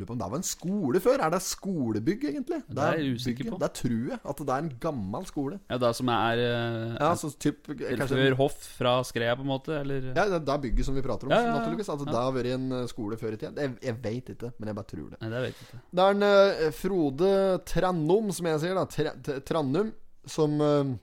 Lurer 0.00 0.08
på 0.08 0.14
om 0.16 0.20
det 0.20 0.28
var 0.32 0.40
en 0.40 0.46
skole 0.46 1.00
før? 1.02 1.20
Er 1.20 1.32
det 1.34 1.40
skolebygg, 1.44 2.22
egentlig? 2.30 2.60
Det 2.64 2.84
er 2.84 2.96
jeg 2.96 3.16
usikker 3.18 3.44
bygget. 3.44 3.52
på. 3.52 3.58
Det 3.60 3.70
tror 3.76 4.06
jeg. 4.10 4.18
At 4.32 4.38
det 4.40 4.54
er 4.54 4.62
en 4.64 4.70
gammel 4.80 5.26
skole. 5.28 5.58
Ja, 5.68 5.78
det 5.82 5.90
som 5.98 6.12
er 6.14 6.40
eh, 6.44 6.94
Ja, 6.96 7.10
så 7.20 7.30
typ 7.36 7.68
Før 7.68 8.36
hoff 8.38 8.62
fra 8.78 8.94
Skreia, 9.04 9.34
på 9.36 9.44
en 9.44 9.50
måte? 9.50 9.74
Eller 9.76 10.08
Ja, 10.16 10.24
det 10.32 10.40
er 10.40 10.62
bygget 10.62 10.88
som 10.88 10.96
vi 10.96 11.04
prater 11.04 11.28
om, 11.28 11.34
Ja, 11.34 11.42
ja, 11.44 11.58
naturligvis. 11.58 11.90
Altså. 11.92 12.08
Det 12.08 12.16
har 12.16 12.32
vært 12.36 12.52
en 12.54 12.72
eh, 12.78 12.86
skole 12.90 13.18
før 13.20 13.36
i 13.36 13.40
tida. 13.40 13.52
Jeg, 13.66 13.76
jeg 13.84 13.98
veit 14.06 14.32
ikke, 14.32 14.52
men 14.56 14.72
jeg 14.72 14.78
bare 14.78 14.90
tror 14.94 15.10
det. 15.10 15.20
Nei, 15.20 15.32
det 15.34 15.42
vet 15.44 15.60
ikke. 15.66 15.82
Det 15.90 16.06
er 16.06 16.16
en 16.16 16.28
uh, 16.30 16.64
Frode 16.80 17.34
Trannum, 17.68 18.32
som 18.36 18.50
jeg 18.50 18.62
sier, 18.64 18.80
da. 18.80 19.36
Trannum, 19.50 19.92
som 20.24 20.56
uh, 20.64 20.94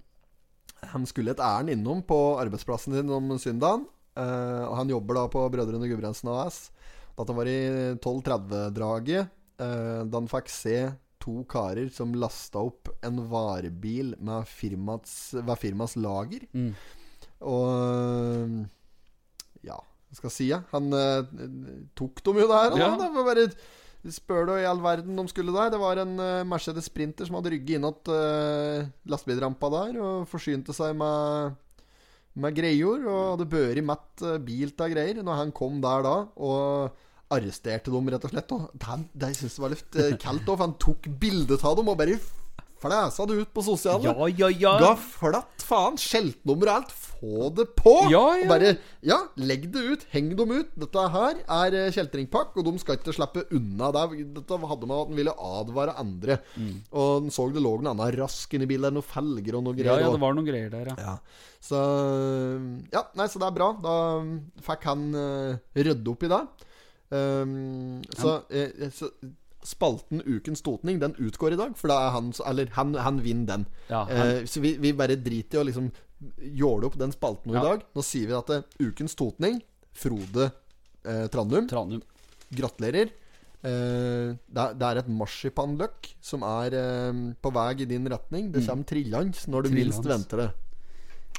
Han 0.93 1.05
skulle 1.09 1.35
et 1.35 1.43
ærend 1.43 1.73
innom 1.73 2.01
på 2.07 2.17
arbeidsplassen 2.41 2.97
sin 2.97 3.13
om 3.13 3.37
søndagen. 3.41 3.85
Uh, 4.17 4.73
han 4.73 4.89
jobber 4.89 5.19
da 5.19 5.27
på 5.29 5.45
Brødrene 5.53 5.85
Gudbrandsen 5.91 6.33
AS. 6.33 6.71
Dette 7.17 7.33
var 7.33 7.49
i 7.49 7.59
1230-draget. 7.97 9.33
eh, 9.57 10.01
da 10.05 10.19
han 10.19 10.29
fikk 10.29 10.51
se 10.53 10.77
to 11.17 11.41
karer 11.49 11.89
som 11.91 12.13
lasta 12.15 12.61
opp 12.61 12.91
en 13.03 13.23
varebil 13.31 14.13
med 14.21 14.45
firmats, 14.47 15.33
ved 15.33 15.57
firmas 15.59 15.97
lager. 15.97 16.45
Mm. 16.53 16.71
Og 17.41 18.67
Ja, 19.65 19.77
hva 19.81 20.15
skal 20.15 20.29
jeg 20.29 20.37
si? 20.37 20.47
Ja? 20.53 20.61
Han 20.71 20.93
eh, 20.93 21.25
tok 21.97 22.21
dem 22.23 22.39
jo 22.43 22.47
der. 22.51 22.77
Ja. 22.79 22.93
Da, 23.01 23.11
for 23.11 23.27
bare 23.27 23.49
Spør 24.07 24.45
du 24.47 24.53
i 24.55 24.63
all 24.63 24.79
verden 24.79 25.17
de 25.17 25.23
skulle 25.27 25.51
der? 25.51 25.71
Det 25.73 25.79
var 25.81 25.99
en 25.99 26.13
eh, 26.21 26.45
Mercedes 26.47 26.85
Sprinter 26.87 27.27
som 27.27 27.39
hadde 27.39 27.49
rygget 27.51 27.79
innåt 27.79 28.07
uh, 28.07 28.85
lastebilrampa 29.09 29.67
der 29.73 29.97
og 29.99 30.27
forsynte 30.29 30.75
seg 30.75 30.93
med 30.95 31.57
med 32.37 32.53
greier, 32.53 33.01
og 33.09 33.31
hadde 33.33 33.47
børi 33.49 33.81
mett 33.81 34.21
bil 34.45 34.69
til 34.77 34.91
greier 34.93 35.23
når 35.25 35.39
han 35.39 35.51
kom 35.57 35.79
der 35.81 36.03
da, 36.05 36.11
og 36.37 36.99
arresterte 37.33 37.93
dem, 37.93 38.09
rett 38.13 38.27
og 38.27 38.33
slett. 38.33 38.51
Og 38.55 38.67
det, 38.73 38.97
de 39.13 39.31
jeg 39.33 39.51
det 39.51 39.63
var 39.63 39.73
litt 39.73 39.99
uh, 39.99 40.11
kaldt 40.21 40.49
òg, 40.49 40.57
for 40.57 40.65
han 40.65 40.75
tok 40.81 41.09
bilde 41.21 41.59
av 41.61 41.79
dem 41.79 41.91
og 41.91 41.97
bare 41.99 42.19
flæsa 42.81 43.25
det 43.27 43.37
ut 43.41 43.53
på 43.53 43.63
sosiale. 43.65 44.05
Ja, 44.05 44.27
ja, 44.29 44.49
ja. 44.53 44.73
Ga 44.81 44.93
flatt 44.99 45.63
faen. 45.65 45.97
Skjeltnummer 45.99 46.69
og 46.69 46.73
alt. 46.75 46.93
Få 47.17 47.49
det 47.57 47.65
på! 47.77 47.93
Ja, 48.11 48.21
ja. 48.37 48.43
Og 48.45 48.51
bare 48.51 48.73
Ja, 49.05 49.17
legg 49.39 49.67
det 49.73 49.81
ut. 49.81 50.05
Heng 50.13 50.29
dem 50.37 50.53
ut. 50.53 50.69
Dette 50.77 51.05
her 51.15 51.41
er 51.41 51.77
eh, 51.77 51.89
kjeltringpakk, 51.95 52.53
og 52.57 52.67
de 52.67 52.75
skal 52.81 52.99
ikke 52.99 53.15
slippe 53.17 53.47
unna. 53.57 53.89
Det, 53.95 54.27
dette 54.37 54.61
hadde 54.69 54.89
med 54.89 54.97
at 54.99 55.11
en 55.11 55.21
ville 55.21 55.35
advare 55.49 55.97
andre. 55.97 56.39
Mm. 56.55 56.75
Og 56.93 57.25
en 57.25 57.33
så 57.33 57.47
det 57.53 57.63
lå 57.65 57.73
noe 57.81 57.95
annet 57.95 58.19
rask 58.19 58.53
inni 58.53 58.69
bilen, 58.69 58.93
noen 58.97 59.05
felger 59.05 59.57
og 59.57 59.65
noe 59.65 59.77
greier. 59.77 59.97
ja, 59.97 60.05
ja, 60.05 60.13
det 60.13 60.21
var 60.21 60.37
noen 60.37 60.47
greier 60.47 60.69
der, 60.73 60.93
ja. 60.93 60.97
ja. 61.01 61.17
Så 61.67 61.81
Ja, 62.93 63.07
nei, 63.17 63.25
så 63.31 63.41
det 63.41 63.49
er 63.49 63.57
bra. 63.57 63.73
Da 63.81 63.97
fikk 64.67 64.85
han 64.91 65.09
uh, 65.17 65.57
rydde 65.73 66.13
opp 66.13 66.27
i 66.27 66.31
det. 66.31 66.43
Um, 67.09 68.01
så, 68.17 68.41
eh, 68.51 68.89
så 68.91 69.09
spalten 69.63 70.21
Ukens 70.25 70.61
totning, 70.61 70.99
den 70.99 71.15
utgår 71.19 71.53
i 71.55 71.59
dag. 71.59 71.75
For 71.79 71.87
da 71.91 72.07
er 72.07 72.11
han 72.15 72.33
Eller 72.45 72.67
han, 72.75 72.93
han 72.95 73.21
vinner 73.23 73.45
den. 73.53 73.65
Ja, 73.89 74.05
han- 74.05 74.27
Eh, 74.27 74.43
så 74.45 74.61
vi, 74.61 74.77
vi 74.77 74.91
bare 74.93 75.15
driter 75.15 75.59
i 75.59 75.61
å 75.63 75.65
liksom 75.67 75.91
jåle 76.57 76.85
opp 76.87 76.97
den 76.97 77.11
spalten 77.11 77.53
Ja. 77.53 77.59
i 77.59 77.63
dag. 77.63 77.83
Nå 77.95 78.03
sier 78.03 78.27
vi 78.27 78.33
at 78.33 78.47
det 78.47 78.57
er 78.57 78.89
Ukens 78.89 79.15
totning 79.15 79.61
Frode 79.93 80.51
eh, 81.05 81.27
Trandum. 81.27 81.67
Trandum. 81.67 82.01
Gratulerer. 82.53 83.09
Uh, 83.65 84.37
det, 84.47 84.61
er, 84.61 84.73
det 84.77 84.85
er 84.85 84.97
et 85.01 85.07
marsipanløk 85.09 86.11
som 86.21 86.43
er 86.45 86.75
uh, 86.77 87.33
på 87.41 87.51
vei 87.51 87.71
i 87.81 87.87
din 87.89 88.05
retning. 88.07 88.51
Det 88.53 88.61
kommer 88.67 88.85
trillende 88.85 89.33
når 89.49 89.63
du 89.65 89.69
minst 89.73 90.05
venter 90.05 90.37
det. 90.43 90.49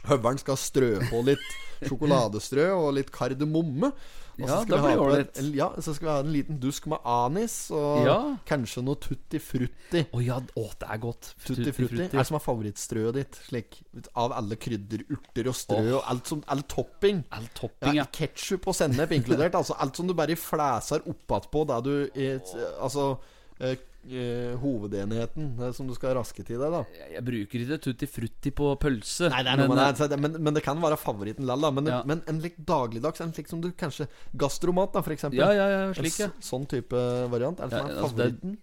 Høveren 0.07 0.39
skal 0.39 0.57
strø 0.57 0.95
på 1.11 1.25
litt 1.27 1.43
sjokoladestrø 1.89 2.71
og 2.77 2.95
litt 2.99 3.11
kardemomme. 3.15 3.93
Og 4.39 4.47
Ja, 4.47 4.61
ha 4.61 4.65
blir 4.69 5.01
ålreit. 5.03 5.39
Ja, 5.57 5.67
så 5.83 5.95
skal 5.97 6.07
vi 6.07 6.13
ha 6.13 6.19
en 6.23 6.31
liten 6.33 6.59
dusk 6.63 6.87
med 6.87 6.99
anis 7.05 7.71
og 7.75 8.05
Ja. 8.07 8.37
kanskje 8.47 8.85
noe 8.85 8.95
tutti 8.95 9.41
frutti. 9.43 10.05
Å 10.15 10.23
ja, 10.25 10.37
oh, 10.55 10.71
det 10.79 10.87
er 10.89 10.99
godt. 11.03 11.35
Tutti 11.45 11.73
frutti 11.73 12.07
er 12.17 12.23
som 12.23 12.37
er 12.39 12.45
favorittstrøet 12.45 13.15
ditt. 13.15 13.35
Slik, 13.49 13.81
av 14.15 14.33
alle 14.33 14.55
krydder, 14.55 15.03
urter 15.11 15.49
og 15.49 15.55
strø 15.59 15.97
og 15.97 16.05
alt 16.07 16.27
som 16.31 16.45
All 16.47 16.63
topping. 16.63 17.25
All 17.33 17.49
topping, 17.53 17.97
Ja, 17.97 18.05
ja. 18.05 18.07
Ketsjup 18.13 18.69
og 18.69 18.75
sennep 18.75 19.11
inkludert. 19.11 19.55
altså 19.55 19.75
alt 19.77 19.97
som 19.97 20.07
du 20.07 20.15
bare 20.15 20.37
flæser 20.37 21.03
oppatpå 21.05 21.67
der 21.67 21.81
du 21.83 22.11
et, 22.15 22.47
Altså 22.81 23.19
eh, 23.61 23.75
eh, 24.13 24.53
hovedenheten 24.61 25.51
eh, 25.61 25.73
som 25.77 25.89
du 25.89 25.95
skal 25.97 26.17
raske 26.19 26.45
til 26.47 26.61
deg, 26.61 26.75
da. 26.75 26.83
Jeg, 26.97 27.11
jeg 27.17 27.25
bruker 27.27 27.65
ikke 27.65 27.81
tutti 27.89 28.09
frutti 28.11 28.53
på 28.55 28.71
pølse. 28.81 29.31
Nei, 29.33 29.43
det 29.47 29.53
er 29.55 29.63
noe 29.63 29.73
men, 29.73 29.81
med 29.83 30.03
det, 30.15 30.21
men, 30.25 30.39
men 30.49 30.57
det 30.59 30.63
kan 30.67 30.81
være 30.83 30.99
favoritten 31.01 31.49
lell, 31.49 31.67
da. 31.67 31.73
Men, 31.75 31.91
Ja. 31.93 32.01
men 32.09 32.23
en 32.31 32.41
lik 32.45 32.57
dagligdags, 32.69 33.21
en 33.25 33.35
slik 33.37 33.51
som 33.51 33.61
du 33.65 33.71
kanskje 33.73 34.09
Gastromat, 34.39 34.95
da, 34.95 35.03
for 35.05 35.17
eksempel. 35.17 35.41
Ja, 35.43 35.53
ja, 35.57 35.69
ja, 35.75 35.83
slik, 35.99 36.19
ja. 36.21 36.31
En 36.33 36.49
Sånn 36.49 36.65
type 36.71 37.05
variant. 37.33 37.61
Er 37.61 37.69
det 37.71 37.79
som 37.83 37.91
er 37.93 38.03
altså, 38.03 38.17
det- 38.25 38.57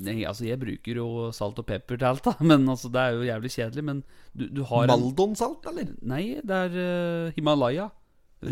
Nei, 0.00 0.22
altså 0.24 0.46
jeg 0.46 0.56
bruker 0.56 0.96
jo 0.96 1.06
salt 1.36 1.58
og 1.60 1.66
pepper 1.68 1.98
til 2.00 2.08
alt, 2.08 2.24
da. 2.24 2.32
Men 2.50 2.64
altså, 2.72 2.88
det 2.92 3.02
er 3.02 3.16
jo 3.18 3.26
jævlig 3.28 3.52
kjedelig. 3.52 3.84
Men 3.84 4.02
du, 4.32 4.46
du 4.48 4.62
har 4.70 4.88
Maldonsalt, 4.88 5.66
eller? 5.68 5.90
Nei, 6.00 6.40
det 6.40 6.60
er 6.68 6.76
uh, 6.80 7.36
Himalaya. 7.36 7.90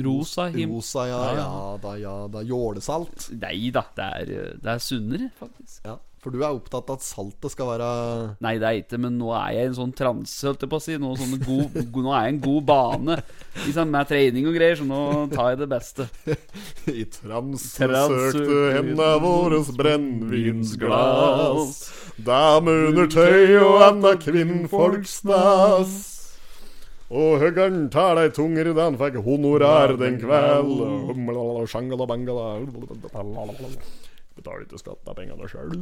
Rosa 0.05 0.49
him... 0.49 0.73
Rosa, 0.73 1.05
ja, 1.07 1.19
Ja, 1.21 1.35
ja, 1.37 1.77
da, 1.83 1.95
ja 2.01 2.15
da. 2.33 2.43
Jålesalt. 2.49 3.29
Nei 3.37 3.71
da, 3.75 3.85
det 3.97 4.07
er, 4.19 4.33
eh, 4.33 4.53
det 4.63 4.71
er 4.73 4.83
sunnere, 4.83 5.29
faktisk. 5.39 5.85
Ja. 5.85 5.99
For 6.25 6.33
du 6.33 6.39
er 6.41 6.55
opptatt 6.57 6.89
av 6.89 6.97
at 6.97 7.03
saltet 7.05 7.53
skal 7.53 7.67
være 7.69 7.87
Nei, 8.41 8.55
det 8.57 8.65
er 8.65 8.79
ikke, 8.79 8.97
men 9.03 9.19
nå 9.21 9.29
er 9.37 9.51
jeg 9.59 9.67
i 9.67 9.69
en 9.69 9.75
sånn 9.77 9.91
transe, 9.93 10.41
holdt 10.49 10.63
jeg 10.65 10.71
på 10.73 10.79
å 10.81 10.81
si. 10.81 10.95
Nå, 11.01 11.11
sånn 11.21 11.35
god, 11.43 11.75
go- 11.93 12.01
nå 12.07 12.15
er 12.17 12.23
jeg 12.25 12.33
en 12.33 12.39
god 12.47 12.63
bane 12.71 13.17
liksom, 13.67 13.91
med 13.93 14.09
trening 14.09 14.49
og 14.49 14.57
greier, 14.57 14.79
så 14.81 14.87
nå 14.89 15.01
tar 15.35 15.51
jeg 15.53 15.59
det 15.61 15.69
beste. 15.75 16.07
I 16.89 17.05
transe 17.13 17.69
søkte 17.91 18.57
henda 18.79 19.11
våres 19.21 19.69
brennevinsglass. 19.77 21.77
under 22.25 23.07
tøy 23.13 23.61
og 23.61 23.85
anna 23.91 24.15
kvinnfolksnas. 24.25 25.93
Og 27.15 27.37
høggern 27.45 27.91
tar 27.93 28.17
deg 28.17 28.33
tungere 28.35 28.73
da 28.75 28.89
han 28.89 28.97
fikk 28.99 29.21
honorar 29.27 29.93
den 30.01 30.17
kveld. 30.25 30.81
Shangala, 31.69 32.09
bangala. 32.09 32.65
Betaler 34.35 34.65
ikke 34.67 34.81
skatt 34.83 35.07
av 35.11 35.15
pengene 35.19 35.47
sjøl. 35.51 35.71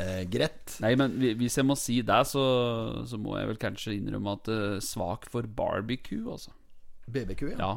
Eh, 0.00 0.22
greit. 0.30 0.76
Nei, 0.80 0.94
men 0.96 1.12
hvis 1.36 1.56
jeg 1.58 1.66
må 1.66 1.74
si 1.76 1.98
det, 2.06 2.20
så, 2.30 2.40
så 3.10 3.18
må 3.20 3.34
jeg 3.36 3.48
vel 3.50 3.58
kanskje 3.60 3.96
innrømme 3.98 4.32
at 4.38 4.48
uh, 4.48 4.76
svak 4.80 5.26
for 5.28 5.42
barbecue, 5.44 6.22
altså. 6.30 6.50
BBQ, 7.10 7.42
ja. 7.50 7.56
Ja, 7.58 7.72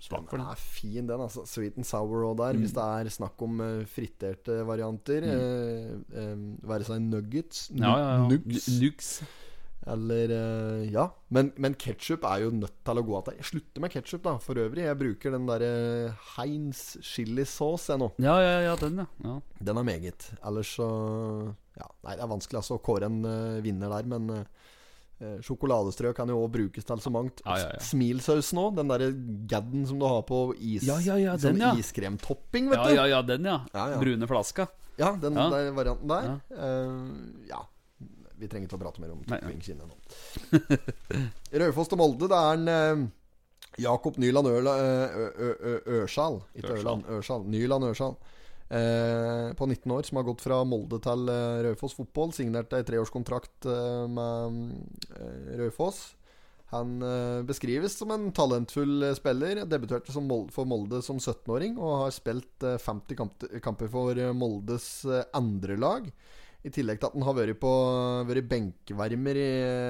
svak 0.00 0.30
for 0.30 0.38
Den 0.38 0.46
er 0.46 0.54
fin, 0.62 1.02
den. 1.10 1.20
altså 1.20 1.42
Sweet 1.50 1.76
and 1.76 1.84
sour 1.88 2.22
òg 2.30 2.38
der. 2.40 2.56
Hvis 2.62 2.72
det 2.76 2.84
er 3.02 3.10
snakk 3.12 3.42
om 3.44 3.58
uh, 3.60 3.82
friterte 3.90 4.60
varianter. 4.68 5.26
eh, 5.34 5.90
eh, 6.22 6.36
være 6.70 6.84
seg 6.88 7.02
nuggets. 7.04 7.66
Ja, 7.74 7.92
ja, 7.98 8.08
ja. 8.22 8.28
Nugs. 8.30 9.18
Eller 9.86 10.30
eh, 10.34 10.90
Ja. 10.92 11.08
Men, 11.28 11.52
men 11.56 11.74
ketsjup 11.78 12.24
er 12.24 12.42
jo 12.44 12.50
nødt 12.54 12.74
til 12.84 13.00
å 13.00 13.04
gå 13.04 13.16
av. 13.18 13.28
Jeg 13.36 13.46
slutter 13.50 13.84
med 13.84 13.92
ketsjup, 13.92 14.22
da. 14.24 14.34
For 14.42 14.58
øvrig. 14.60 14.84
Jeg 14.88 14.98
bruker 15.00 15.34
den 15.36 15.46
derre 15.48 15.70
Heinz 16.34 16.96
chilisaus, 17.04 17.88
jeg 17.92 18.00
nå. 18.02 18.10
Ja, 18.22 18.38
ja, 18.42 18.56
ja, 18.66 18.74
den, 18.80 19.02
ja. 19.04 19.06
ja. 19.24 19.36
Den 19.70 19.80
er 19.82 19.86
meget. 19.86 20.30
Ellers 20.42 20.74
så 20.78 20.88
Ja, 21.78 21.86
nei, 22.02 22.16
det 22.18 22.24
er 22.24 22.32
vanskelig 22.32 22.58
altså 22.58 22.78
å 22.78 22.82
kåre 22.82 23.06
en 23.06 23.20
uh, 23.22 23.60
vinner 23.62 23.92
der, 23.92 24.08
men 24.10 24.24
eh, 24.34 24.42
eh, 25.22 25.36
Sjokoladestrø 25.46 26.10
kan 26.16 26.26
jo 26.32 26.40
òg 26.42 26.50
brukes 26.56 26.88
til 26.88 27.04
så 27.04 27.12
mangt. 27.14 27.44
Ja, 27.46 27.54
ja, 27.62 27.68
ja. 27.76 27.84
Smilsausen 27.86 28.58
òg. 28.64 28.74
Den 28.80 28.90
derre 28.90 29.12
gadden 29.48 29.86
som 29.86 30.00
du 30.02 30.08
har 30.08 30.24
på 30.26 30.40
is 30.58 30.88
Ja, 30.88 30.98
ja, 31.04 31.20
ja, 31.22 31.36
den, 31.38 31.62
ja. 31.62 31.70
iskremtopping, 31.78 32.72
vet 32.72 32.80
Ja, 32.82 32.88
du. 32.88 32.94
ja, 32.98 33.06
ja, 33.14 33.22
den, 33.22 33.46
ja. 33.46 33.60
Brune 34.02 34.26
flaska. 34.26 34.66
Ja, 34.98 35.12
den 35.14 35.38
der 35.38 35.70
varianten 35.76 36.10
der. 36.10 36.32
ja. 36.50 36.62
ja. 37.54 37.64
Vi 38.38 38.48
trenger 38.50 38.68
ikke 38.68 38.78
å 38.78 38.82
prate 38.82 39.02
mer 39.02 39.14
om 39.14 39.22
Nei, 39.26 39.38
toppingkinnet 39.42 39.86
nå. 39.88 40.80
Raufoss 41.62 41.90
til 41.90 42.00
Molde, 42.00 42.28
det 42.30 42.38
er 42.38 42.58
en 42.58 42.72
eh, 42.72 43.06
Jakob 43.82 44.18
Nyland 44.22 44.50
eh, 44.50 45.78
Ørsal. 46.00 46.40
Ikke 46.58 46.76
Ørland, 46.78 47.06
Ørsal. 47.18 47.46
Nyland 47.50 47.90
Ørsal. 47.90 48.18
Eh, 48.68 49.54
på 49.56 49.66
19 49.66 49.92
år, 49.94 50.02
som 50.04 50.20
har 50.20 50.26
gått 50.28 50.44
fra 50.44 50.60
Molde 50.68 51.00
til 51.04 51.30
eh, 51.32 51.62
Raufoss 51.68 51.96
fotball. 51.96 52.34
Signerte 52.36 52.78
ei 52.80 52.86
treårskontrakt 52.88 53.68
eh, 53.68 54.06
med 54.12 54.62
eh, 55.16 55.52
Raufoss. 55.62 56.02
Han 56.74 56.98
eh, 57.02 57.42
beskrives 57.48 57.96
som 57.96 58.10
en 58.12 58.28
talentfull 58.36 59.06
eh, 59.08 59.14
spiller. 59.16 59.62
Debuterte 59.64 60.12
som 60.12 60.26
Mol 60.28 60.50
for 60.52 60.68
Molde 60.68 61.00
som 61.04 61.16
17-åring 61.16 61.78
og 61.80 61.94
har 62.02 62.12
spilt 62.12 62.66
eh, 62.66 62.76
50 62.82 63.16
kamp 63.16 63.46
kamper 63.64 63.88
for 63.92 64.20
Moldes 64.36 64.90
eh, 65.08 65.24
andre 65.38 65.78
lag. 65.80 66.10
I 66.66 66.72
tillegg 66.74 66.98
til 66.98 67.06
at 67.06 67.14
han 67.14 67.26
har 67.28 67.36
vært, 67.38 67.58
på, 67.62 67.72
vært 68.26 68.48
benkvarmer 68.50 69.38
i 69.38 69.48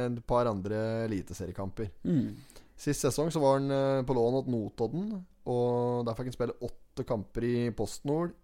et 0.09 0.19
par 0.29 0.51
andre 0.51 1.07
eliteseriekamper. 1.07 1.89
Mm. 2.05 2.35
Sist 2.79 3.03
sesong 3.07 3.33
så 3.35 3.41
var 3.43 3.57
han 3.59 3.73
eh, 3.75 4.03
på 4.07 4.15
lån 4.15 4.37
hos 4.37 4.51
Notodden, 4.53 5.09
og 5.49 6.05
der 6.07 6.19
fikk 6.19 6.29
han 6.31 6.37
spille 6.37 6.59
åtte 6.69 7.07
kamper 7.09 7.47
i 7.49 7.57
PostNord. 7.75 8.37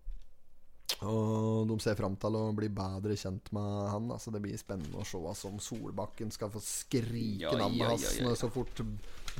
Og 1.04 1.64
de 1.68 1.76
ser 1.82 1.96
fram 1.98 2.14
til 2.20 2.36
å 2.38 2.42
bli 2.56 2.68
bedre 2.72 3.16
kjent 3.18 3.50
med 3.56 3.70
han. 3.90 4.10
Altså 4.14 4.32
Det 4.32 4.40
blir 4.44 4.56
spennende 4.60 5.00
å 5.00 5.06
se 5.08 5.18
altså, 5.18 5.50
om 5.50 5.60
Solbakken 5.62 6.30
skal 6.32 6.52
få 6.52 6.60
skrike 6.62 7.46
Ja, 7.46 7.54
navnet 7.58 7.88
hans 7.88 8.04
ja, 8.18 8.28
ja. 8.28 8.34
så 8.38 8.50
fort 8.52 8.82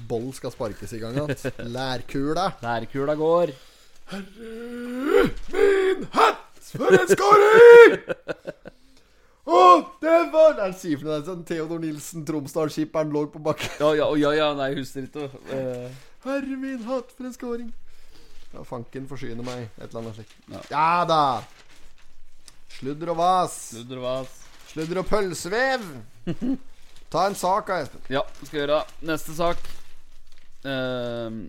boll 0.09 0.31
skal 0.37 0.55
sparkes 0.55 0.97
i 0.97 1.01
gang 1.03 1.18
igjen. 1.18 1.35
Lærkula. 1.77 2.49
Lærkula 2.64 3.16
går. 3.20 3.55
Min 5.55 6.09
hatt, 6.16 6.61
for 6.75 7.01
en 7.01 7.12
skåring! 7.12 7.99
Å, 9.44 9.61
det 10.00 10.18
var 10.33 10.54
Der 10.57 10.72
sier 10.78 11.00
for 11.00 11.11
noe 11.11 11.24
sånn 11.26 11.42
Theodor 11.48 11.83
Nilsen, 11.83 12.24
Tromsdal-skipperen, 12.28 13.12
lå 13.12 13.26
på 13.33 13.42
bakken. 13.44 13.74
Ja, 13.80 13.90
ja, 13.98 14.07
ja, 14.16 14.33
ja 14.38 14.50
nei, 14.57 14.70
husker 14.78 15.04
ikke. 15.04 15.28
Uh. 15.50 15.88
Herre 16.24 16.57
min 16.57 16.85
hatt, 16.88 17.12
for 17.12 17.28
en 17.28 17.35
skåring. 17.37 17.72
Ja, 18.54 18.62
fanken 18.64 19.09
forsyner 19.11 19.44
meg. 19.44 19.66
Et 19.76 19.88
eller 19.90 20.00
annet 20.00 20.20
slikt. 20.20 20.37
Ja. 20.48 20.62
Ja. 20.70 20.88
da. 21.11 21.22
Sludder 22.78 23.12
og 23.12 23.18
vas. 23.20 23.57
Sludder 23.74 24.00
og 24.00 24.07
vas. 24.07 24.38
Sludder 24.70 25.02
og 25.02 25.11
pølsevev. 25.11 25.85
Ta 27.12 27.26
en 27.28 27.37
sak 27.38 27.68
da, 27.68 27.83
Espen. 27.85 28.07
Ja, 28.11 28.24
skal 28.40 28.62
gjøre. 28.62 28.80
Neste 29.07 29.37
sak. 29.37 29.61
Ehm, 30.64 31.42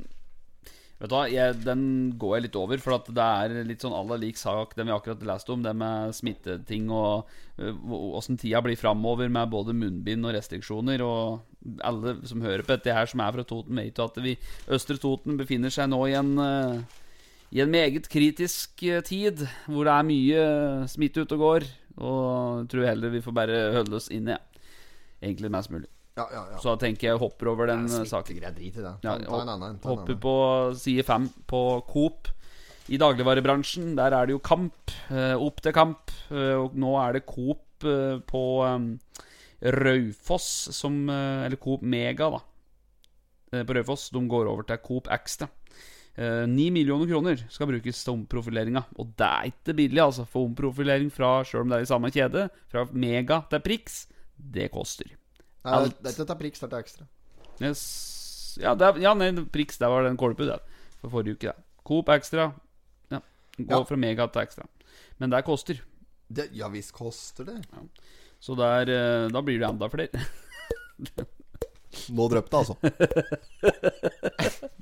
vet 0.99 1.12
du 1.12 1.15
hva, 1.15 1.23
jeg, 1.31 1.58
den 1.65 1.86
går 2.21 2.36
jeg 2.38 2.45
litt 2.47 2.58
over, 2.60 2.81
for 2.84 2.97
at 2.97 3.10
det 3.17 3.29
er 3.45 3.67
litt 3.67 3.86
sånn 3.86 3.95
aller 3.95 4.21
lik 4.21 4.39
sak 4.39 4.75
den 4.77 4.89
vi 4.89 4.95
akkurat 4.95 5.25
leste 5.27 5.55
om. 5.55 5.63
Det 5.65 5.75
med 5.75 6.15
smitteting 6.15 6.91
og 6.93 7.31
øh, 7.60 7.95
åssen 8.19 8.39
tida 8.41 8.63
blir 8.65 8.79
framover 8.79 9.31
med 9.31 9.51
både 9.53 9.75
munnbind 9.77 10.27
og 10.27 10.36
restriksjoner. 10.38 11.03
Og 11.05 11.79
alle 11.86 12.19
som 12.29 12.43
hører 12.45 12.63
på 12.65 12.75
dette 12.75 12.95
her, 12.95 13.10
som 13.12 13.23
er 13.25 13.34
fra 13.36 13.47
Toten, 13.47 13.81
vet 13.81 13.97
jo 13.97 14.08
at 14.08 14.21
vi 14.23 14.38
Østre 14.71 14.99
Toten 15.01 15.39
befinner 15.39 15.73
seg 15.73 15.91
nå 15.91 16.05
i 16.10 16.19
en 16.19 16.38
øh, 16.41 17.01
i 17.55 17.62
en 17.63 17.71
meget 17.71 18.10
kritisk 18.12 18.84
eh, 18.84 19.03
tid 19.05 19.45
hvor 19.69 19.88
det 19.88 19.93
er 19.93 20.08
mye 20.10 20.45
smitte 20.91 21.23
ute 21.23 21.38
og 21.38 21.43
går. 21.45 21.67
Og 21.95 22.21
jeg 22.63 22.69
tror 22.73 22.89
heller 22.89 23.13
vi 23.13 23.23
får 23.23 23.36
bare 23.36 23.60
holde 23.77 23.95
oss 23.95 24.12
inne, 24.12 24.39
egentlig 25.23 25.51
mest 25.51 25.71
mulig. 25.71 25.94
Ja, 26.15 26.25
ja, 26.32 26.41
ja. 26.54 26.58
Så 26.63 26.71
da 26.71 26.78
tenker 26.86 27.10
jeg 27.10 27.19
hopper 27.19 27.49
over 27.51 27.67
den 27.67 27.86
eh, 27.89 28.06
saken. 28.08 28.38
Drit 28.56 28.78
i 28.78 28.84
det. 28.84 28.93
Ta, 29.04 29.17
ta 29.19 29.41
en 29.41 29.49
annen. 29.51 29.80
Ta 29.84 29.89
en 29.89 29.97
Hopper 29.97 30.13
annen. 30.15 30.21
på 30.23 30.36
side 30.80 31.04
fem 31.08 31.28
på 31.51 31.62
Coop. 31.91 32.30
I 32.88 32.99
dagligvarebransjen, 33.01 33.95
der 33.97 34.13
er 34.13 34.28
det 34.30 34.36
jo 34.38 34.39
kamp. 34.45 34.93
eh, 35.10 35.34
opp 35.36 35.60
til 35.65 35.73
kamp. 35.75 36.12
eh, 36.32 36.56
og 36.56 36.75
nå 36.80 36.93
er 37.01 37.17
det 37.19 37.25
Coop 37.28 37.62
på 38.30 38.41
Raufoss 39.62 40.69
som 40.73 41.10
Eller 41.10 41.58
Coop 41.62 41.82
Mega, 41.82 42.30
da. 42.32 42.39
på 43.65 43.75
Raufoss. 43.75 44.10
De 44.15 44.21
går 44.28 44.47
over 44.47 44.63
til 44.69 44.78
Coop 44.84 45.08
Extra. 45.12 45.49
Eh, 46.15 46.45
millioner 46.47 47.10
kroner 47.12 47.41
skal 47.51 47.67
brukes 47.67 47.99
til 48.04 48.13
omprofileringa. 48.15 48.86
Og 48.97 49.12
det 49.19 49.28
er 49.28 49.51
ikke 49.51 49.75
billig, 49.75 49.99
altså. 49.99 50.25
For 50.30 50.47
omprofilering 50.47 51.12
fra, 51.12 51.41
sjøl 51.43 51.65
om 51.65 51.73
det 51.73 51.82
er 51.82 51.88
i 51.88 51.91
samme 51.91 52.12
kjede, 52.15 52.47
fra 52.71 52.86
Mega 52.93 53.41
til 53.51 53.60
Prix, 53.65 54.06
det 54.39 54.69
koster. 54.71 55.12
Nei, 55.65 55.73
alt. 55.82 55.97
det, 56.06 56.13
dette 56.19 56.32
er 56.36 56.39
priks, 56.39 56.62
dette 56.62 56.78
er 56.78 56.84
ekstra. 56.86 57.08
Yes. 57.63 57.82
Ja, 58.62 58.71
det 58.78 58.86
er, 58.88 58.99
ja 59.04 59.12
nei, 59.17 59.32
priks, 59.51 59.80
der 59.82 59.89
var 59.91 60.06
den 60.08 60.17
kolbu, 60.19 60.45
det. 60.47 60.60
For 61.01 61.10
forrige 61.17 61.36
uke, 61.39 61.47
der. 61.51 61.60
Coop 61.86 62.10
Extra. 62.13 62.45
Ja. 63.13 63.19
Gå 63.58 63.65
Ja. 63.69 63.82
fra 63.86 63.97
Mega 63.99 64.28
til 64.32 64.41
ekstra. 64.45 64.65
Men 65.19 65.30
det 65.34 65.43
koster. 65.47 65.82
Det, 66.28 66.47
ja 66.58 66.67
visst 66.73 66.93
koster 66.95 67.43
det. 67.45 67.60
Så 68.41 68.56
der, 68.58 68.89
eh, 68.89 69.28
da 69.34 69.41
blir 69.45 69.60
det 69.62 69.67
enda 69.69 69.89
flere. 69.89 70.10
Nå 72.12 72.25
drøp 72.30 72.49
det, 72.51 72.58
altså. 72.60 72.75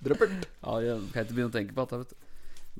Drøppert. 0.04 0.32
Ja, 0.63 0.78
jeg 0.84 1.00
kan 1.13 1.24
ikke 1.26 1.36
begynne 1.36 1.52
å 1.52 1.56
tenke 1.56 1.76
på 1.76 1.84
dette, 1.86 2.00
vet 2.04 2.13
du. 2.13 2.17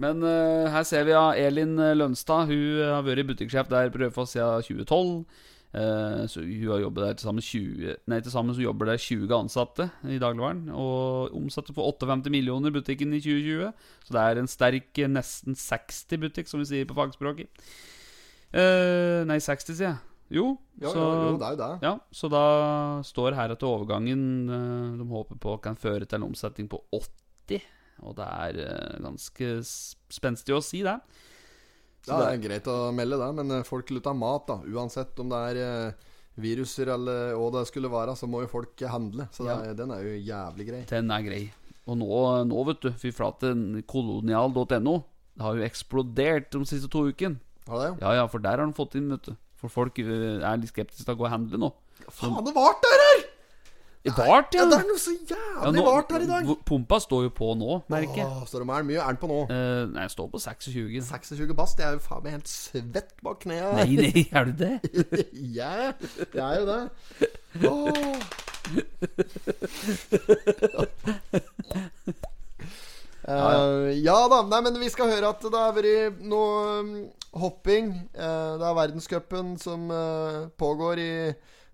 Men 0.04 0.24
uh, 0.26 0.66
her 0.74 0.84
ser 0.90 1.04
vi 1.06 1.14
ja, 1.14 1.26
Elin 1.38 1.76
Lønstad. 2.00 2.48
Hun 2.50 2.80
har 2.82 3.04
vært 3.06 3.28
butikksjef 3.30 3.68
der 3.70 3.92
på 3.94 4.02
Raufoss 4.02 4.34
siden 4.34 4.64
2012. 4.66 5.26
Eh, 5.74 6.24
så 6.30 6.44
hun 6.46 6.68
har 6.70 6.84
jobbet 6.84 7.02
der 7.02 7.16
til 7.18 7.26
sammen 7.26 7.42
20 7.42 7.96
Nei, 8.12 8.20
til 8.22 8.30
sammen 8.30 8.54
så 8.54 8.62
jobber 8.62 8.92
det 8.92 9.00
20 9.02 9.32
ansatte 9.34 9.88
i 10.06 10.20
dagligvaren. 10.22 10.68
Og 10.70 11.34
omsatte 11.40 11.74
for 11.74 11.90
58 11.90 12.30
millioner 12.34 12.70
butikken 12.76 13.14
i 13.18 13.22
2020. 13.24 13.72
Så 14.06 14.14
det 14.14 14.22
er 14.22 14.42
en 14.42 14.52
sterk 14.52 15.02
eh, 15.02 15.10
nesten 15.10 15.58
60 15.58 16.22
butikk, 16.22 16.52
som 16.52 16.62
vi 16.62 16.70
sier 16.70 16.86
på 16.90 16.98
fagspråket. 16.98 17.50
Eh, 18.54 19.24
nei, 19.26 19.40
60, 19.42 19.74
sier 19.74 19.90
jeg. 19.90 20.02
Jo, 20.34 20.46
Ja, 20.82 20.90
så, 20.90 21.02
ja, 21.02 21.26
jo, 21.28 21.34
det 21.38 21.46
er 21.46 21.54
jo 21.54 21.58
det. 21.60 21.72
ja, 21.84 21.92
så 22.16 22.30
da 22.32 22.44
står 23.06 23.36
her 23.38 23.52
at 23.54 23.66
overgangen 23.68 24.22
de 24.98 25.06
håper 25.06 25.38
på 25.38 25.58
kan 25.62 25.76
føre 25.78 26.08
til 26.08 26.18
en 26.18 26.30
omsetning 26.32 26.70
på 26.72 26.80
80. 26.96 27.62
Og 28.02 28.16
det 28.18 28.26
er 28.26 28.98
ganske 29.04 29.50
spenstig 30.10 30.56
å 30.56 30.62
si, 30.64 30.82
det. 30.86 30.96
Så 32.04 32.18
det 32.20 32.32
er 32.34 32.42
greit 32.44 32.68
å 32.68 32.78
melde 32.96 33.20
det, 33.20 33.30
men 33.38 33.60
folk 33.64 33.88
folk 33.88 34.04
ta 34.04 34.14
mat, 34.16 34.48
da. 34.50 34.58
Uansett 34.76 35.20
om 35.24 35.30
det 35.32 35.42
er 35.50 35.60
eh, 35.64 36.10
viruser 36.44 36.92
eller 36.96 37.36
hva 37.40 37.50
det 37.56 37.66
skulle 37.70 37.92
være, 37.92 38.16
så 38.20 38.28
må 38.30 38.44
jo 38.44 38.52
folk 38.52 38.84
handle. 38.90 39.28
Så 39.36 39.48
er, 39.48 39.74
den 39.78 39.94
er 39.96 40.04
jo 40.04 40.18
jævlig 40.18 40.68
grei. 40.68 40.82
den 40.90 41.14
er 41.14 41.26
grei. 41.26 41.44
Og 41.84 42.00
nå, 42.00 42.10
nå 42.48 42.64
vet 42.70 42.84
du, 42.86 42.92
fy 42.96 43.12
flate, 43.12 43.52
kolonial.no 43.92 44.96
Det 45.36 45.44
har 45.44 45.58
jo 45.58 45.66
eksplodert 45.66 46.52
de 46.56 46.64
siste 46.70 46.90
to 46.92 47.06
ukene. 47.10 47.40
Har 47.68 47.80
det? 47.80 47.92
Ja, 48.04 48.14
ja, 48.20 48.28
for 48.28 48.44
der 48.44 48.60
har 48.60 48.68
de 48.68 48.76
fått 48.76 48.96
inn, 49.00 49.12
vet 49.12 49.32
du. 49.32 49.36
For 49.60 49.72
folk 49.72 50.00
eh, 50.04 50.40
er 50.44 50.60
litt 50.60 50.72
skeptiske 50.74 51.08
til 51.08 51.16
å 51.16 51.20
gå 51.20 51.28
og 51.28 51.34
handle 51.34 51.60
nå. 51.66 51.72
Faen, 52.12 52.40
det 52.44 52.56
vart 52.56 52.84
der 52.84 53.04
her! 53.08 53.23
Vart, 54.04 54.52
Ja, 54.54 54.64
ja! 54.64 54.68
det 54.68 54.78
er 54.82 54.88
noe 54.90 55.00
så 55.00 55.12
Ja, 55.30 55.38
jævlig 55.64 55.80
nå- 55.80 55.84
vart 55.86 56.10
her 56.12 56.20
i 56.20 56.28
dag. 56.28 56.48
Pumpa 56.68 56.98
står 57.00 57.22
jo 57.24 57.30
på 57.32 57.54
nå, 57.56 57.78
merker 57.88 58.18
jeg. 58.20 58.28
Står 58.50 58.60
så 58.60 58.60
de 58.60 58.70
er 58.76 58.84
mye 58.84 59.00
er 59.00 59.08
den 59.14 59.20
på 59.22 59.28
nå. 59.32 59.38
Uh, 59.48 59.88
nei, 59.94 60.02
jeg 60.04 60.12
står 60.12 60.28
på 60.34 60.42
26. 60.44 61.00
26 61.08 61.54
bast. 61.56 61.80
Jeg 61.80 61.88
er 61.88 61.94
jo 61.96 62.04
faen 62.04 62.24
meg 62.26 62.36
helt 62.36 62.52
svett 62.52 63.14
bak 63.24 63.40
knea. 63.46 63.72
Nei, 63.80 63.96
nei, 63.96 64.26
er 64.28 64.44
du 64.44 64.54
det? 64.60 64.74
Ja, 65.56 65.94
jeg 66.20 66.44
er 66.44 66.60
jo 66.60 66.66
det. 66.68 66.84
Åh. 67.64 68.14
Eh, 73.24 74.04
ja 74.04 74.18
da. 74.28 74.42
Nei, 74.52 74.62
men 74.66 74.80
vi 74.82 74.90
skal 74.92 75.12
høre 75.14 75.32
at 75.32 75.44
det 75.48 75.56
har 75.60 75.76
vært 75.78 76.20
noe 76.28 76.80
um, 76.84 76.94
hopping. 77.40 77.94
Uh, 78.18 78.60
det 78.60 78.68
er 78.68 78.78
verdenscupen 78.82 79.56
som 79.64 79.88
uh, 79.94 80.50
pågår 80.60 81.00
i 81.00 81.12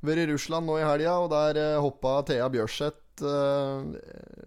vært 0.05 0.23
i 0.23 0.29
Russland 0.31 0.69
nå 0.69 0.79
i 0.79 0.85
helga, 0.85 1.17
og 1.23 1.29
der 1.33 1.59
uh, 1.59 1.81
hoppa 1.83 2.19
Thea 2.29 2.47
Bjørseth 2.51 3.25
eh, 3.25 3.89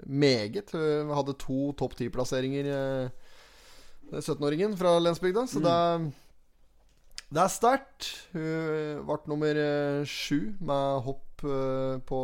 meget. 0.09 0.73
Hun 0.73 1.12
hadde 1.12 1.37
to 1.41 1.73
topp 1.77 1.99
ti-plasseringer, 1.99 2.71
uh, 2.73 4.17
17-åringen 4.17 4.77
fra 4.81 4.97
lensbygda. 5.01 5.45
Så 5.49 5.61
det 5.65 5.77
det 7.33 7.41
er 7.41 7.53
sterkt. 7.53 8.09
Hun 8.35 9.05
ble 9.09 9.17
nummer 9.31 9.59
eh, 9.59 10.03
sju 10.09 10.53
med 10.61 11.05
hopp 11.07 11.45
eh, 11.49 11.97
på 12.05 12.21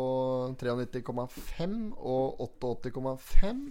93,5 0.61 1.77
og 1.97 2.43
88,5. 2.61 3.63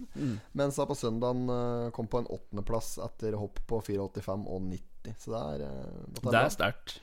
Mens 0.59 0.79
hun 0.81 0.89
på 0.89 0.97
søndagen 0.99 1.45
eh, 1.55 1.87
kom 1.95 2.11
på 2.11 2.19
en 2.19 2.27
åttendeplass 2.35 2.97
etter 3.07 3.39
hopp 3.39 3.61
på 3.71 3.79
84,5 3.87 4.47
og 4.51 4.67
90. 4.67 5.15
Så 5.15 5.31
det 5.31 5.43
er, 5.55 5.67
eh, 5.69 5.91
er, 6.11 6.27
Det 6.27 6.41
er 6.41 6.55
sterkt. 6.57 6.97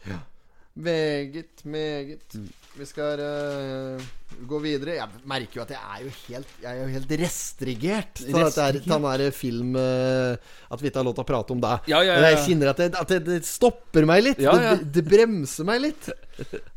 Meget, 0.76 1.64
meget. 1.64 2.34
Mm. 2.34 2.48
Vi 2.76 2.84
skal 2.84 3.20
uh, 3.20 4.02
gå 4.48 4.58
videre. 4.60 4.98
Jeg 4.98 5.22
merker 5.24 5.60
jo 5.60 5.62
at 5.62 5.70
jeg 5.72 5.80
er 5.80 6.02
jo 6.04 6.10
helt 6.26 6.50
Jeg 6.60 6.68
er 6.68 6.82
jo 6.82 6.88
helt 6.92 7.14
restrigert 7.22 8.20
Sånn 8.20 8.44
at 8.44 8.58
der 8.84 9.30
film 9.32 9.78
uh, 9.80 10.36
At 10.68 10.82
vi 10.82 10.90
ikke 10.90 11.00
har 11.00 11.08
lov 11.08 11.16
til 11.16 11.24
å 11.24 11.28
prate 11.30 11.56
om 11.56 11.62
det. 11.64 11.72
Ja, 11.88 12.02
ja, 12.04 12.18
ja. 12.18 12.34
Jeg 12.34 12.42
kjenner 12.50 12.74
at, 12.74 12.82
det, 12.82 12.90
at 13.00 13.14
det, 13.14 13.22
det 13.24 13.40
stopper 13.48 14.04
meg 14.08 14.26
litt. 14.26 14.42
Ja, 14.44 14.52
ja. 14.60 14.74
Det, 14.76 14.90
det 14.98 15.06
bremser 15.08 15.64
meg 15.68 15.80
litt. 15.88 16.12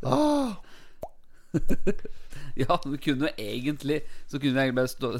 Ah. 0.00 0.56
Ja, 2.60 2.76
du 2.82 2.96
kunne 3.00 3.28
jo 3.28 3.32
egentlig 3.38 4.00
Så 4.28 4.38
kunne 4.38 4.58
jeg 4.58 4.68
egentlig 4.68 4.80
bare 4.80 4.90
stå 4.90 5.10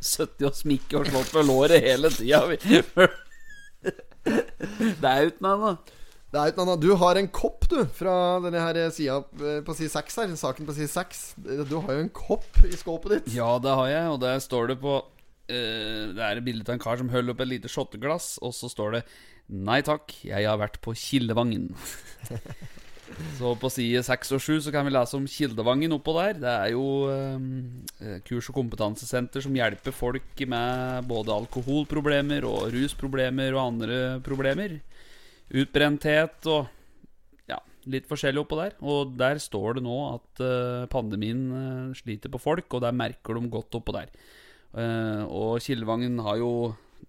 sittet 0.00 0.46
og 0.48 0.56
smikke 0.56 0.98
og 0.98 1.10
slått 1.10 1.32
på 1.34 1.42
låret 1.44 1.84
hele 1.84 2.10
tida. 2.10 2.40
Det 5.00 5.10
er 5.10 5.30
uten 5.30 5.46
da. 5.62 5.74
Det 6.30 6.38
er 6.38 6.52
uten 6.52 6.62
annet. 6.62 6.82
Du 6.84 6.92
har 6.94 7.18
en 7.18 7.28
kopp, 7.34 7.64
du, 7.70 7.80
fra 7.94 8.14
denne 8.44 8.60
her 8.62 8.78
sida 8.94 9.18
eh, 9.42 9.62
på 9.66 9.74
side 9.74 9.90
6 9.90 10.18
her. 10.22 10.34
Saken 10.38 10.68
på 10.68 10.76
side 10.76 10.90
6. 10.92 11.22
Du 11.66 11.80
har 11.82 11.96
jo 11.96 12.04
en 12.04 12.12
kopp 12.14 12.60
i 12.68 12.70
skåpet 12.78 13.16
ditt. 13.16 13.32
Ja, 13.34 13.56
det 13.62 13.74
har 13.74 13.90
jeg, 13.90 14.12
og 14.12 14.20
der 14.22 14.38
står 14.42 14.70
det 14.70 14.78
på 14.82 15.00
uh, 15.02 16.04
Det 16.14 16.22
er 16.22 16.38
et 16.38 16.46
bilde 16.46 16.68
av 16.68 16.76
en 16.76 16.82
kar 16.82 17.00
som 17.00 17.10
holder 17.10 17.34
opp 17.34 17.42
et 17.42 17.50
lite 17.56 17.70
shotteglass, 17.72 18.36
og 18.46 18.54
så 18.54 18.70
står 18.70 19.00
det 19.00 19.06
Nei 19.50 19.80
takk, 19.82 20.14
jeg 20.22 20.46
har 20.46 20.60
vært 20.60 20.78
på 20.84 20.94
Kildevangen. 20.94 21.72
så 23.40 23.56
på 23.58 23.70
side 23.74 24.04
6 24.06 24.30
og 24.36 24.44
7 24.44 24.60
så 24.68 24.74
kan 24.76 24.86
vi 24.86 24.94
lese 24.94 25.18
om 25.18 25.26
Kildevangen 25.26 25.96
oppå 25.96 26.14
der. 26.14 26.38
Det 26.38 26.52
er 26.52 26.70
jo 26.76 26.84
eh, 27.10 28.20
kurs- 28.28 28.52
og 28.52 28.60
kompetansesenter 28.60 29.42
som 29.42 29.58
hjelper 29.58 29.90
folk 29.90 30.44
med 30.46 31.10
både 31.10 31.34
alkoholproblemer 31.40 32.46
og 32.46 32.70
rusproblemer 32.76 33.58
og 33.58 33.64
andre 33.64 33.98
problemer. 34.22 34.78
Utbrenthet 35.50 36.46
og 36.50 36.68
ja, 37.50 37.56
litt 37.90 38.06
forskjellig 38.10 38.44
oppå 38.44 38.58
der. 38.60 38.76
Og 38.86 39.16
der 39.18 39.40
står 39.42 39.78
det 39.80 39.84
nå 39.86 39.96
at 40.12 40.42
eh, 40.46 40.84
pandemien 40.92 41.40
eh, 41.50 41.96
sliter 41.98 42.30
på 42.30 42.38
folk, 42.42 42.68
og 42.76 42.84
der 42.84 42.94
merker 42.94 43.34
de 43.40 43.50
godt 43.50 43.80
oppå 43.80 43.96
der. 43.96 44.12
Eh, 44.78 45.24
og 45.26 45.58
Kildevangen 45.64 46.20
har 46.22 46.38
jo 46.38 46.52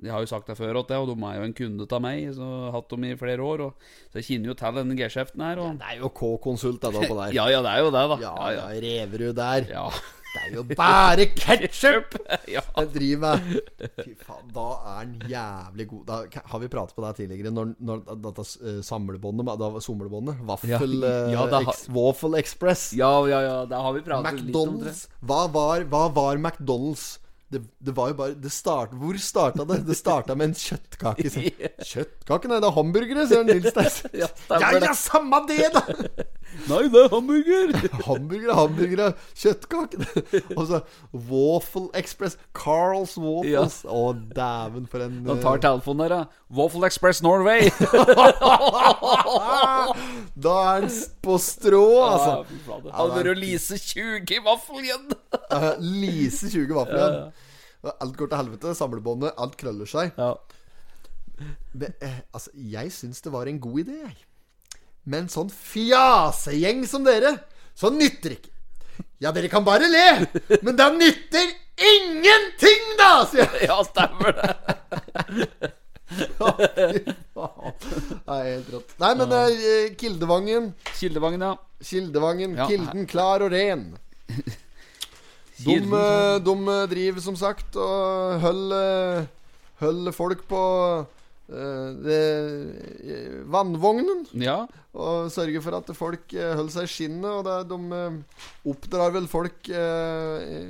De 0.01 0.09
har 0.09 0.23
jo 0.23 0.29
sagt 0.31 0.47
det 0.49 0.55
før, 0.57 0.79
og 0.79 0.87
de 0.89 0.95
er 0.97 1.35
jo 1.37 1.43
en 1.45 1.53
kunde 1.53 1.85
av 1.85 2.01
meg, 2.01 2.31
så 2.33 2.41
jeg 2.41 2.61
har 2.65 2.71
hatt 2.79 2.89
dem 2.89 3.03
i 3.05 3.17
flere 3.19 3.43
år. 3.45 3.61
Og, 3.67 3.83
så 4.09 4.17
jeg 4.17 4.25
kjenner 4.31 4.49
jo 4.49 4.55
til 4.57 4.79
denne 4.79 4.95
geskjeften 4.97 5.43
her. 5.45 5.59
Og, 5.61 5.75
Det 5.77 5.91
er 5.91 5.99
jo 6.01 6.09
K-konsult, 6.09 6.79
det 6.81 6.93
da 6.95 7.03
på 7.05 7.17
der. 7.21 7.35
ja, 7.37 7.45
ja, 7.51 7.61
det 7.61 7.75
er 7.75 7.83
jo 7.85 7.91
det, 7.93 8.05
da. 8.15 8.17
Ja, 8.23 8.33
ja, 8.55 8.65
Reverud 8.87 9.37
der. 9.37 9.69
ja. 9.69 9.85
Det 10.31 10.41
er 10.45 10.53
jo 10.55 10.63
bare 10.77 11.25
ketsjup! 11.35 12.15
ja. 12.55 12.61
Jeg 12.77 12.91
driver 12.93 13.41
med 13.41 13.95
Fy 13.99 14.13
faen, 14.23 14.51
da 14.55 14.67
er 14.77 14.93
han 14.95 15.15
jævlig 15.27 15.87
god. 15.89 16.03
Da, 16.07 16.43
har 16.53 16.61
vi 16.63 16.69
pratet 16.71 16.95
på 16.95 17.03
det 17.05 17.13
tidligere? 17.19 17.51
Når, 17.55 17.73
når 17.83 18.03
dette 18.13 18.45
uh, 18.63 18.77
samlebåndet 18.85 19.51
Da 19.59 19.71
somlebåndet 19.83 20.39
Vaffel 20.47 20.71
Ja, 20.71 20.79
eh, 20.85 21.33
ja, 21.35 21.47
ex, 21.61 21.87
Waffle 21.91 22.39
Express. 22.39 22.91
ja, 22.97 23.11
ja, 23.27 23.41
ja, 23.43 23.57
der 23.69 23.83
har 23.87 23.97
vi 23.97 24.05
pratet 24.05 24.39
litt 24.39 24.55
om 24.55 24.79
det. 24.79 24.93
McDonald's. 24.93 25.03
Hva 25.19 25.41
var, 25.51 25.83
hva 25.91 26.05
var 26.15 26.39
McDonald's? 26.39 27.09
Det, 27.51 27.59
det 27.83 27.91
var 27.91 28.13
jo 28.13 28.15
bare 28.15 28.35
det 28.39 28.49
start, 28.55 28.93
Hvor 28.95 29.17
starta 29.19 29.65
det? 29.67 29.81
Det 29.83 29.95
starta 29.99 30.35
med 30.39 30.51
en 30.51 30.53
kjøttkake. 30.55 31.27
Så. 31.33 31.41
Kjøttkake? 31.91 32.47
Nei, 32.47 32.59
det 32.63 32.69
er 32.69 32.77
hamburgere, 32.77 33.25
sier 33.27 33.43
Nils. 33.43 33.75
Ja, 34.21 34.29
Ja, 34.47 34.69
ja, 34.79 34.93
samme 34.95 35.41
det, 35.49 35.67
da! 35.75 35.83
Nei, 36.67 36.81
det 36.91 36.99
er 37.05 37.09
hamburger! 37.11 37.71
Hamburgere, 38.07 38.55
hamburgere, 38.55 39.07
kjøttkake. 39.37 39.99
altså, 40.59 40.81
så 40.81 41.19
Waffle 41.29 41.87
Express. 41.97 42.37
Carls 42.57 43.17
Waffles. 43.17 43.81
Å, 43.87 44.01
dæven, 44.35 44.87
for 44.91 45.05
en 45.05 45.19
Han 45.29 45.41
tar 45.43 45.59
eh, 45.59 45.63
telefonen 45.65 46.03
der, 46.05 46.15
da. 46.15 46.45
Waffle 46.57 46.87
Express 46.89 47.23
Norway. 47.25 47.71
Da 50.41 50.53
er 50.57 50.85
han 50.85 50.89
på 51.23 51.35
strå, 51.41 51.85
altså. 52.05 52.31
Ja, 52.31 52.43
fy 52.47 52.59
fader. 52.65 52.93
Hadde 52.95 53.35
lease 53.37 53.77
20 53.77 54.35
i 54.35 54.39
vaffel 54.45 54.85
igjen. 54.85 55.05
Lise 55.83 56.49
20 56.51 56.73
vafler. 56.77 57.19
Alt 57.91 58.17
går 58.17 58.31
til 58.31 58.41
helvete. 58.41 58.73
Samlebåndet. 58.77 59.35
Alt 59.41 59.57
krøller 59.59 59.89
seg. 59.89 60.17
Ja. 60.17 60.33
Men, 61.73 61.93
eh, 62.01 62.19
altså, 62.33 62.51
jeg 62.53 62.91
syns 62.93 63.21
det 63.21 63.33
var 63.33 63.49
en 63.49 63.59
god 63.61 63.83
idé, 63.85 63.97
jeg. 64.03 64.17
Med 65.03 65.23
en 65.23 65.31
sånn 65.33 65.49
fjasegjeng 65.49 66.83
som 66.89 67.05
dere, 67.05 67.35
så 67.77 67.89
nytter 67.93 68.35
ikke. 68.37 68.51
Ja, 69.21 69.31
dere 69.33 69.49
kan 69.49 69.65
bare 69.65 69.87
le, 69.89 70.07
men 70.65 70.77
det 70.77 70.87
nytter 70.97 71.51
ingenting, 71.81 72.87
da! 72.99 73.11
sier 73.29 73.45
jeg. 73.45 73.67
ja, 73.69 73.77
stemmer 73.85 74.37
det. 74.37 74.49
ja. 76.41 76.51
Det 77.31 78.35
er 78.35 78.47
helt 78.49 78.71
rått. 78.73 78.95
Nei, 79.01 79.11
men 79.21 79.35
eh, 79.37 79.93
Kildevangen, 79.97 80.71
Kildevangen, 80.97 81.45
ja. 81.49 81.53
Kildevangen, 81.81 82.57
Ja. 82.59 82.67
Kilden 82.69 83.07
klar 83.09 83.45
og 83.45 83.53
ren. 83.55 83.91
De, 85.61 85.75
eh, 85.77 86.35
de 86.41 86.53
eh, 86.73 86.87
driver 86.89 87.21
som 87.21 87.35
sagt 87.37 87.75
og 87.77 88.39
holder 88.41 89.27
Holder 89.81 90.13
folk 90.13 90.41
på 90.49 90.61
eh, 90.61 91.05
det, 91.51 92.19
eh, 93.03 93.33
vannvognen. 93.51 94.21
Ja. 94.39 94.61
Og 94.91 95.29
sørger 95.31 95.63
for 95.63 95.75
at 95.77 95.89
folk 95.95 96.33
eh, 96.35 96.53
holder 96.55 96.73
seg 96.73 96.87
i 96.87 96.91
skinnet. 96.91 97.27
Og 97.31 97.43
det, 97.47 97.55
de 97.71 97.97
eh, 97.97 98.45
oppdrar 98.71 99.13
vel 99.15 99.27
folk 99.31 99.69
eh, 99.71 100.69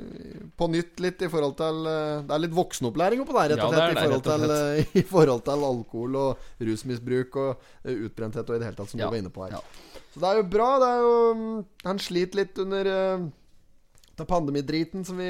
på 0.57 0.69
nytt 0.73 1.01
litt 1.05 1.21
i 1.25 1.29
forhold 1.31 1.55
til 1.59 1.85
eh, 1.89 2.21
Det 2.27 2.35
er 2.35 2.43
litt 2.45 2.55
voksenopplæring 2.57 3.23
oppå 3.23 3.35
der, 3.37 3.53
rett 3.53 3.61
Ja, 3.61 3.67
og 3.69 3.75
slett. 3.75 3.85
er 3.85 3.93
det 3.93 4.01
det, 4.01 4.01
i, 4.01 4.07
forhold 4.07 4.25
til, 4.29 4.55
eh, 4.57 4.95
I 5.01 5.05
forhold 5.11 5.45
til 5.47 5.67
alkohol 5.71 6.19
og 6.21 6.65
rusmisbruk 6.71 7.39
og 7.43 7.51
eh, 7.85 7.95
utbrenthet 8.07 8.49
og 8.49 8.57
i 8.57 8.61
det 8.61 8.69
hele 8.71 8.79
tatt, 8.81 8.93
som 8.93 9.01
Ja, 9.01 9.09
du 9.09 9.15
var 9.15 9.21
inne 9.23 9.33
på 9.33 9.45
her. 9.47 9.57
ja. 9.59 9.63
Så 10.11 10.19
det 10.19 10.27
er 10.27 10.41
jo 10.41 10.47
bra. 10.51 10.69
Det 10.81 10.87
er 10.91 11.05
jo 11.05 11.11
mm, 11.39 11.59
Han 11.87 11.99
sliter 12.03 12.41
litt 12.41 12.57
under 12.59 12.89
uh, 12.91 14.25
pandemidriten 14.27 15.05
som 15.07 15.17
vi 15.21 15.29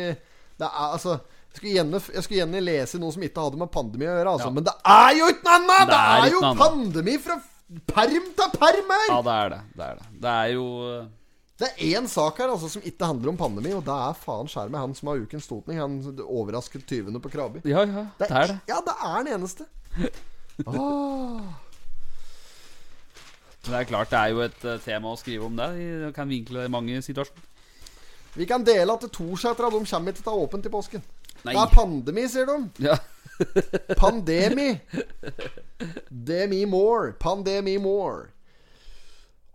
Det 0.58 0.66
er 0.68 0.88
altså 0.96 1.20
jeg 1.52 1.60
skulle, 1.60 1.72
gjerne, 1.76 2.00
jeg 2.16 2.24
skulle 2.24 2.38
gjerne 2.40 2.60
lese 2.64 3.00
noe 3.02 3.12
som 3.12 3.24
ikke 3.28 3.44
hadde 3.44 3.60
med 3.60 3.72
pandemi 3.74 4.06
å 4.08 4.14
gjøre, 4.14 4.36
altså. 4.38 4.48
Ja. 4.48 4.56
Men 4.56 4.68
det 4.70 4.74
er 4.88 5.16
jo 5.18 5.26
ikke 5.34 5.44
noe 5.44 5.56
annet! 5.58 5.82
Det, 5.82 5.88
Det 5.92 5.98
er 6.02 6.22
er, 6.22 6.36
jo 6.36 6.52
pandemi 6.62 7.16
fra 7.20 7.36
perm 7.92 8.30
til 8.38 8.54
perm 8.56 8.94
her! 8.96 9.10
ja, 9.10 9.18
det 9.26 9.34
er 9.36 9.52
det. 9.52 9.60
Det 9.76 9.90
er 9.90 10.00
det. 10.00 10.06
Det 10.24 10.36
er 10.36 10.54
jo 10.56 10.64
eh, 10.88 11.10
Det 11.62 11.68
er 11.70 11.84
én 12.00 12.08
sak 12.10 12.40
her 12.40 12.54
altså 12.54 12.72
som 12.72 12.88
ikke 12.88 13.10
handler 13.12 13.34
om 13.34 13.42
pandemi, 13.42 13.76
og 13.76 13.84
det 13.86 13.98
er 14.08 14.16
faen 14.24 14.48
skjermet 14.50 14.82
han 14.82 14.96
som 14.98 15.12
har 15.12 15.20
ukens 15.26 15.50
totning. 15.52 15.82
Han 15.84 16.00
overrasket 16.24 16.88
tyvene 16.88 17.20
på 17.22 17.34
Krabi. 17.36 17.66
Ja, 17.68 17.84
ja. 17.84 18.08
Det 18.22 18.32
er 18.32 18.54
det. 18.54 18.58
Ja, 18.72 18.80
det 18.88 18.96
er 19.12 19.28
den 19.28 19.34
eneste. 19.36 19.68
Åh. 20.72 21.52
Det 23.62 23.78
er 23.78 23.86
klart, 23.92 24.10
det 24.10 24.18
er 24.24 24.32
jo 24.34 24.42
et 24.48 24.64
eh, 24.66 24.80
tema 24.88 25.12
å 25.12 25.20
skrive 25.20 25.46
om 25.52 25.60
det. 25.60 25.70
Jeg 25.84 26.16
kan 26.16 26.32
vinkle 26.32 26.64
det 26.64 26.72
i 26.72 26.78
mange 26.80 27.04
situasjoner. 27.06 27.48
Vi 28.40 28.48
kan 28.48 28.64
dele 28.64 28.94
at 28.96 29.04
Torsetra 29.12 29.68
de 29.68 29.82
kommer 29.84 30.14
ikke 30.14 30.22
til 30.22 30.24
å 30.24 30.32
ta 30.32 30.44
åpent 30.48 30.66
i 30.66 30.72
påsken. 30.72 31.02
Nei. 31.46 31.56
Det 31.56 31.64
er 31.64 31.74
pandemi, 31.74 32.28
sier 32.30 32.50
de. 32.50 32.86
Ja. 32.86 32.98
Pandemi. 34.02 34.70
Demi 36.10 36.62
more. 36.70 37.16
Pandemi 37.20 37.78
more. 37.82 38.30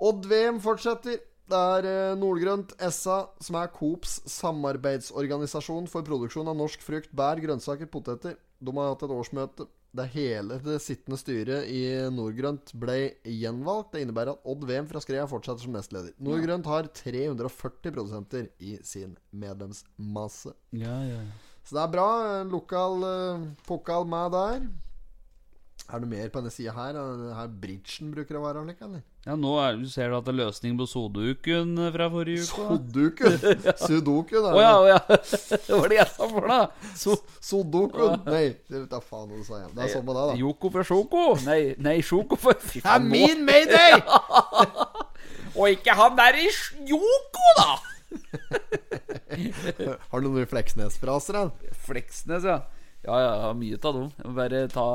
Odd-VM 0.03 0.61
fortsetter. 0.65 1.23
Det 1.47 1.59
er 1.79 1.87
eh, 1.87 2.17
Nordgrønt 2.19 2.75
SA, 2.91 3.21
som 3.39 3.59
er 3.61 3.71
Coops 3.71 4.19
samarbeidsorganisasjon 4.35 5.87
for 5.91 6.03
produksjon 6.07 6.51
av 6.51 6.59
norsk 6.59 6.83
frukt, 6.83 7.13
bær, 7.15 7.39
grønnsaker, 7.39 7.87
poteter. 7.87 8.35
De 8.59 8.75
har 8.75 8.91
hatt 8.91 9.05
et 9.07 9.15
årsmøte 9.15 9.69
der 9.97 10.11
hele 10.13 10.59
det 10.61 10.77
sittende 10.85 11.17
styret 11.17 11.71
i 11.73 11.81
Nordgrønt 12.13 12.75
ble 12.77 13.15
gjenvalgt. 13.25 13.95
Det 13.95 14.03
innebærer 14.05 14.35
at 14.35 14.49
Odd 14.51 14.67
VM 14.69 14.89
fra 14.91 15.01
Skrea 15.01 15.25
fortsetter 15.31 15.65
som 15.65 15.77
nestleder. 15.77 16.13
Nordgrønt 16.21 16.69
har 16.69 16.91
340 16.99 17.95
produsenter 17.95 18.51
i 18.59 18.77
sin 18.85 19.17
medlemsmasse. 19.31 20.53
Ja, 20.77 20.99
ja, 21.07 21.23
ja. 21.23 21.46
Så 21.67 21.75
det 21.75 21.83
er 21.83 21.93
bra. 21.93 22.09
Lokal 22.47 23.01
uh, 23.03 23.47
pokal 23.67 24.07
med 24.07 24.35
der. 24.37 24.67
Er 25.87 26.03
det 26.03 26.09
mer 26.11 26.31
på 26.31 26.41
denne 26.41 26.51
sida 26.51 26.73
her? 26.75 26.97
Er 26.99 27.35
Her 27.37 27.51
bridgen 27.63 28.11
bruker 28.15 28.39
å 28.39 28.43
være 28.43 28.65
Like, 28.67 28.83
eller? 28.83 29.03
ja 29.27 29.35
nå 29.39 29.53
er, 29.59 29.77
du 29.79 29.87
ser 29.91 30.11
du 30.11 30.17
at 30.19 30.27
det 30.27 30.33
er 30.33 30.39
løsning 30.41 30.75
på 30.79 30.87
soduken 30.87 31.79
eh, 31.83 31.93
fra 31.95 32.09
forrige 32.11 32.47
uke. 32.47 33.31
da. 33.63 33.75
Sudoku. 33.87 34.35
er 34.39 34.45
det 34.45 34.53
Å 34.55 34.63
ja, 34.63 34.73
oh, 34.79 34.87
ja. 34.91 34.99
Det 35.67 35.79
var 35.79 35.91
det 35.91 35.99
jeg 36.01 36.09
sa 36.15 36.29
for 36.31 36.51
deg. 36.51 36.89
So 36.99 37.17
sodokun? 37.51 38.19
Nei, 38.27 38.45
det 38.67 38.81
vet 38.81 38.97
jeg 38.99 39.07
faen 39.07 39.27
hva 39.31 39.39
du 39.39 39.47
sa 39.47 39.61
igjen. 39.61 39.75
Det 39.75 39.85
er 39.87 39.93
sånn 39.95 40.07
med 40.07 40.19
deg, 40.19 40.33
da. 40.33 40.39
Joko 40.43 40.73
for 40.75 40.91
Sjoko. 40.91 41.27
Nei, 41.47 41.61
nei, 41.87 41.97
Sjoko 42.07 42.39
for 42.47 42.59
Fy 42.67 42.81
Det 42.81 42.85
er 42.85 42.89
faen, 42.89 43.11
min 43.11 43.47
mayday! 43.47 43.99
Og 45.59 45.71
ikke 45.73 45.95
han 45.99 46.19
der 46.19 46.43
i 46.43 46.51
sjoko, 46.51 46.97
Joko, 46.97 47.47
da! 47.63 48.83
Har 50.11 50.23
du 50.23 50.29
noen 50.31 50.49
Fleksnes-fraser, 50.51 51.39
da? 51.39 51.73
Fleksnes, 51.87 52.47
ja. 52.49 52.61
Ja, 53.07 53.17
ja, 53.23 53.33
har 53.45 53.55
mye 53.55 53.79
av 53.79 53.95
dem. 53.95 54.35
Bare, 54.35 54.67
ta, 54.73 54.87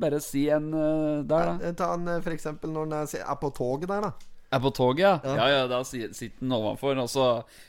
bare 0.00 0.20
si 0.24 0.46
en 0.52 0.70
uh, 0.72 1.20
der, 1.28 1.50
da. 1.60 1.72
Ta 1.76 1.94
en 1.98 2.08
eh, 2.08 2.20
for 2.24 2.32
eksempel 2.32 2.72
når 2.72 2.86
han 2.88 2.94
er, 3.04 3.34
på 3.40 3.50
toget 3.52 3.90
der, 3.90 4.06
da. 4.06 4.30
Er 4.52 4.60
på 4.60 4.72
toget, 4.76 5.02
ja? 5.04 5.12
Ja, 5.36 5.48
ja, 5.48 5.60
da 5.68 5.80
sitter 5.84 6.32
han 6.40 6.54
overfor, 6.56 6.96
og 7.00 7.10
så 7.12 7.26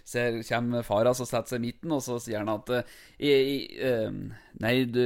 ser, 0.07 0.41
kommer 0.47 0.83
far 0.87 1.07
hans 1.07 1.21
og 1.23 1.27
setter 1.29 1.55
seg 1.55 1.61
i 1.61 1.65
midten, 1.69 1.91
og 1.95 2.03
så 2.03 2.17
sier 2.23 2.43
han 2.43 2.51
at 2.51 2.71
eh, 2.75 2.95
i, 3.19 3.33
i, 3.33 3.57
uh, 3.83 4.39
Nei, 4.63 4.73
du 4.85 5.01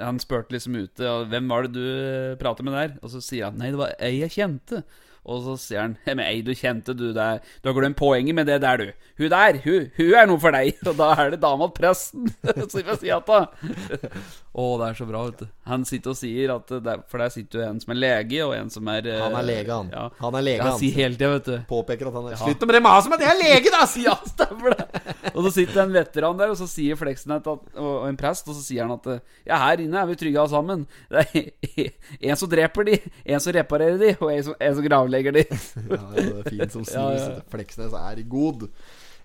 Han 0.00 0.18
spurte 0.18 0.56
liksom 0.56 0.74
ute 0.74 1.10
Hvem 1.30 1.52
var 1.52 1.68
det 1.68 1.76
du 1.76 2.34
prater 2.40 2.66
med 2.66 2.74
der? 2.74 2.96
Og 3.04 3.12
så 3.12 3.20
sier 3.22 3.46
han 3.46 3.60
Nei, 3.60 3.70
det 3.70 3.78
var 3.78 3.92
ei 4.02 4.16
jeg 4.18 4.34
kjente. 4.34 4.82
Og 5.22 5.38
så 5.44 5.52
sier 5.60 5.84
han 5.84 5.92
Men 6.02 6.18
ei, 6.24 6.40
du 6.42 6.50
kjente 6.58 6.96
du 6.98 7.12
deg 7.14 7.44
Du 7.62 7.68
har 7.70 7.76
glemt 7.76 7.94
poenget 7.98 8.34
med 8.34 8.48
det 8.50 8.56
der, 8.64 8.80
du. 8.82 8.88
Hun 9.20 9.30
der, 9.30 9.58
hun, 9.62 9.84
hun 9.94 10.14
er 10.18 10.26
noe 10.26 10.40
for 10.42 10.54
deg. 10.56 10.74
Og 10.90 10.96
da 10.98 11.12
er 11.22 11.34
det 11.36 11.42
dama 11.44 11.68
til 11.70 11.76
presten 11.78 12.26
som 12.72 12.82
vil 12.82 12.98
si 12.98 13.12
at 13.14 13.28
da. 13.28 13.44
Å, 14.52 14.64
det 14.76 14.88
er 14.90 14.96
så 14.98 15.06
bra, 15.08 15.22
vet 15.30 15.44
du. 15.44 15.46
Han 15.70 15.84
sitter 15.88 16.12
og 16.12 16.18
sier 16.18 16.50
at 16.52 16.68
det 16.74 16.90
er, 16.92 17.04
For 17.08 17.22
der 17.22 17.30
sitter 17.32 17.60
jo 17.62 17.68
en 17.70 17.78
som 17.80 17.94
er 17.94 18.00
lege, 18.02 18.40
og 18.44 18.50
en 18.56 18.68
som 18.74 18.90
er 18.92 19.06
eh, 19.08 19.22
Han 19.22 19.36
er 19.38 19.46
lege, 19.48 19.70
han. 19.72 19.92
Ja. 19.94 20.02
Han 20.18 20.36
er 20.36 20.44
lege, 20.44 20.60
Han 20.64 20.74
han. 20.74 20.80
sier 20.82 20.98
hele 20.98 21.16
tida, 21.16 21.30
vet 21.36 21.46
du. 21.48 21.54
Påpeker 21.70 22.10
at 22.10 22.18
han 22.18 22.28
er 22.32 22.40
Slutt 22.42 22.66
med 22.66 22.76
det 22.76 22.82
maset 22.84 23.14
med 23.14 23.22
det 23.22 23.30
er 23.30 23.38
lege, 23.40 23.72
da! 23.72 23.86
sier 23.88 24.12
han, 24.12 24.28
stemmer 24.34 24.76
det. 24.76 24.88
Og 25.32 25.38
så 25.46 25.54
sitter 25.54 25.80
en 25.86 25.94
veteran 25.94 26.36
der, 26.42 26.52
og 26.52 26.58
så 26.60 26.68
sier 26.68 26.98
Fleksnes 27.00 27.48
og, 27.48 27.64
en 28.10 28.18
prest, 28.20 28.50
og 28.52 28.58
så 28.58 28.66
sier 28.66 28.84
han 28.84 28.98
at 28.98 29.08
Ja, 29.48 29.56
her 29.62 29.80
inne 29.86 30.02
er 30.02 30.10
vi 30.10 30.18
trygge 30.20 30.42
alle 30.42 30.52
sammen. 30.52 30.84
Det 31.08 31.24
er 31.32 32.28
en 32.32 32.38
som 32.42 32.50
dreper 32.52 32.90
de, 32.90 32.98
en 33.24 33.40
som 33.40 33.56
reparerer 33.56 33.98
de, 34.02 34.12
og 34.18 34.28
en 34.34 34.44
som, 34.50 34.58
en 34.58 34.76
som 34.76 34.84
gravlegger 34.84 35.11
de. 35.12 35.44
Ja, 35.92 36.00
ja, 36.16 36.24
det 36.26 36.40
er 36.42 36.48
fint 36.50 36.72
som 36.74 36.84
Ja, 36.96 37.04
ja. 37.16 37.28
Fleksnes 37.52 37.92
er 37.98 38.22
god. 38.32 38.66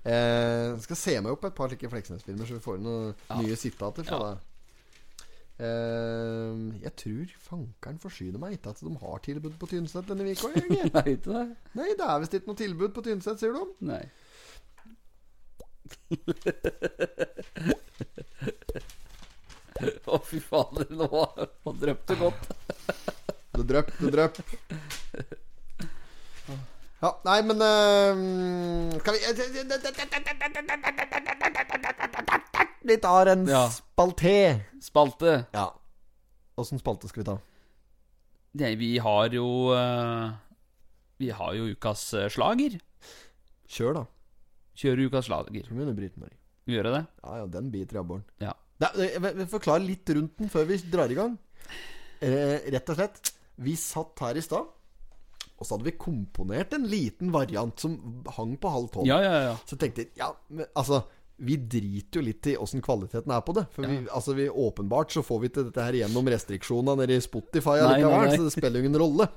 Eh, 0.08 0.76
skal 0.84 1.00
se 1.00 1.15
meg 1.23 1.34
opp 1.34 1.47
et 1.50 1.56
par 1.58 1.71
slike 1.71 1.89
Fleksnes-filmer, 1.91 2.45
så 2.47 2.58
vi 2.60 2.63
får 2.63 2.78
noen 2.84 3.15
nye 3.41 3.58
sitater 3.60 4.06
fra 4.08 4.19
Ja. 4.19 4.30
deg. 4.30 4.43
Eh, 5.58 6.84
jeg 6.84 6.93
tror 7.02 7.32
fankeren 7.47 7.97
forsyner 8.00 8.38
meg 8.43 8.60
ikke 8.60 8.69
at 8.76 8.84
de 8.86 8.91
har 9.02 9.23
tilbud 9.26 9.56
på 9.58 9.69
Tynset 9.71 10.06
denne 10.12 10.28
uka. 10.30 10.52
Nei, 11.00 11.15
det? 11.26 11.43
Nei, 11.80 11.89
det 11.97 12.06
er 12.06 12.21
visst 12.21 12.38
ikke 12.38 12.52
noe 12.54 12.60
tilbud 12.62 12.93
på 12.93 13.04
Tynset, 13.08 13.41
sier 13.41 13.58
du? 13.58 13.63
Nei. 13.89 14.04
Å, 20.08 20.17
fy 20.26 20.39
fader, 20.41 20.88
nå, 20.97 21.08
nå 21.65 21.73
drømte 21.82 22.15
du 22.15 22.21
godt. 22.23 22.47
Det 23.58 23.65
drøp, 23.69 23.91
det 24.02 24.13
drøpp. 24.15 24.39
Ja, 27.01 27.12
nei, 27.27 27.41
men 27.45 27.60
eh, 27.62 28.97
Skal 29.01 29.13
vi 29.13 29.19
Vi 32.88 32.97
tar 33.03 33.25
en 33.33 33.45
Ja. 33.47 33.69
spalte. 33.69 34.33
Spalte. 34.81 35.45
Ja. 35.53 35.67
Åssen 36.57 36.79
spalte 36.79 37.07
skal 37.10 37.21
vi 37.23 37.27
ta? 37.27 37.38
Nei, 38.57 38.75
vi 38.79 38.97
har 38.97 39.29
jo 39.36 39.73
eh, 39.75 40.31
Vi 41.19 41.29
har 41.29 41.53
jo 41.57 41.67
ukas 41.73 42.13
eh, 42.13 42.29
slager. 42.29 42.79
Kjør, 43.67 43.93
da. 43.99 44.05
Kjører 44.77 45.05
ukas 45.10 45.25
slager. 45.27 45.51
Vi 45.67 45.75
begynner 45.75 45.97
Britt-Marie. 45.97 46.38
Gjøre 46.67 46.93
det? 46.93 47.03
Ja, 47.23 47.38
ja, 47.41 47.45
den 47.51 47.69
biter 47.73 47.97
i 47.97 47.99
abboren. 48.01 48.23
Ja. 48.43 48.53
Forklare 49.49 49.81
litt 49.86 50.10
rundt 50.13 50.38
den 50.38 50.49
før 50.53 50.65
vi 50.69 50.77
drar 50.91 51.10
i 51.12 51.17
gang. 51.17 51.38
Eh, 52.21 52.65
rett 52.73 52.89
og 52.93 52.97
slett, 52.99 53.31
vi 53.62 53.75
satt 53.77 54.19
her 54.21 54.38
i 54.38 54.43
stad, 54.45 54.67
og 55.57 55.65
så 55.65 55.75
hadde 55.75 55.89
vi 55.89 55.97
komponert 55.97 56.73
en 56.77 56.87
liten 56.89 57.31
variant 57.33 57.79
som 57.81 57.97
hang 58.37 58.55
på 58.61 58.71
halv 58.71 58.91
tolv. 58.93 59.09
Ja, 59.09 59.17
ja, 59.23 59.37
ja. 59.49 59.55
Så 59.65 59.77
tenkte 59.79 60.05
jeg 60.05 60.13
ja, 60.19 60.31
men, 60.53 60.69
altså 60.77 61.03
vi 61.37 61.53
driter 61.69 62.17
jo 62.17 62.25
litt 62.25 62.47
i 62.49 62.55
åssen 62.57 62.81
kvaliteten 62.81 63.31
er 63.33 63.43
på 63.45 63.53
det. 63.53 63.67
For 63.75 63.85
vi, 63.85 63.99
altså, 64.09 64.33
vi, 64.33 64.47
åpenbart 64.49 65.13
så 65.13 65.21
får 65.25 65.41
vi 65.41 65.49
ikke 65.51 65.67
dette 65.67 65.85
her 65.85 65.97
gjennom 65.99 66.29
restriksjonene 66.33 67.03
nede 67.03 67.19
i 67.19 67.21
Spotify 67.21 67.77
allikevel, 67.77 68.31
så 68.33 68.47
det 68.47 68.53
spiller 68.55 68.81
jo 68.81 68.87
ingen 68.87 69.01
rolle. 69.01 69.27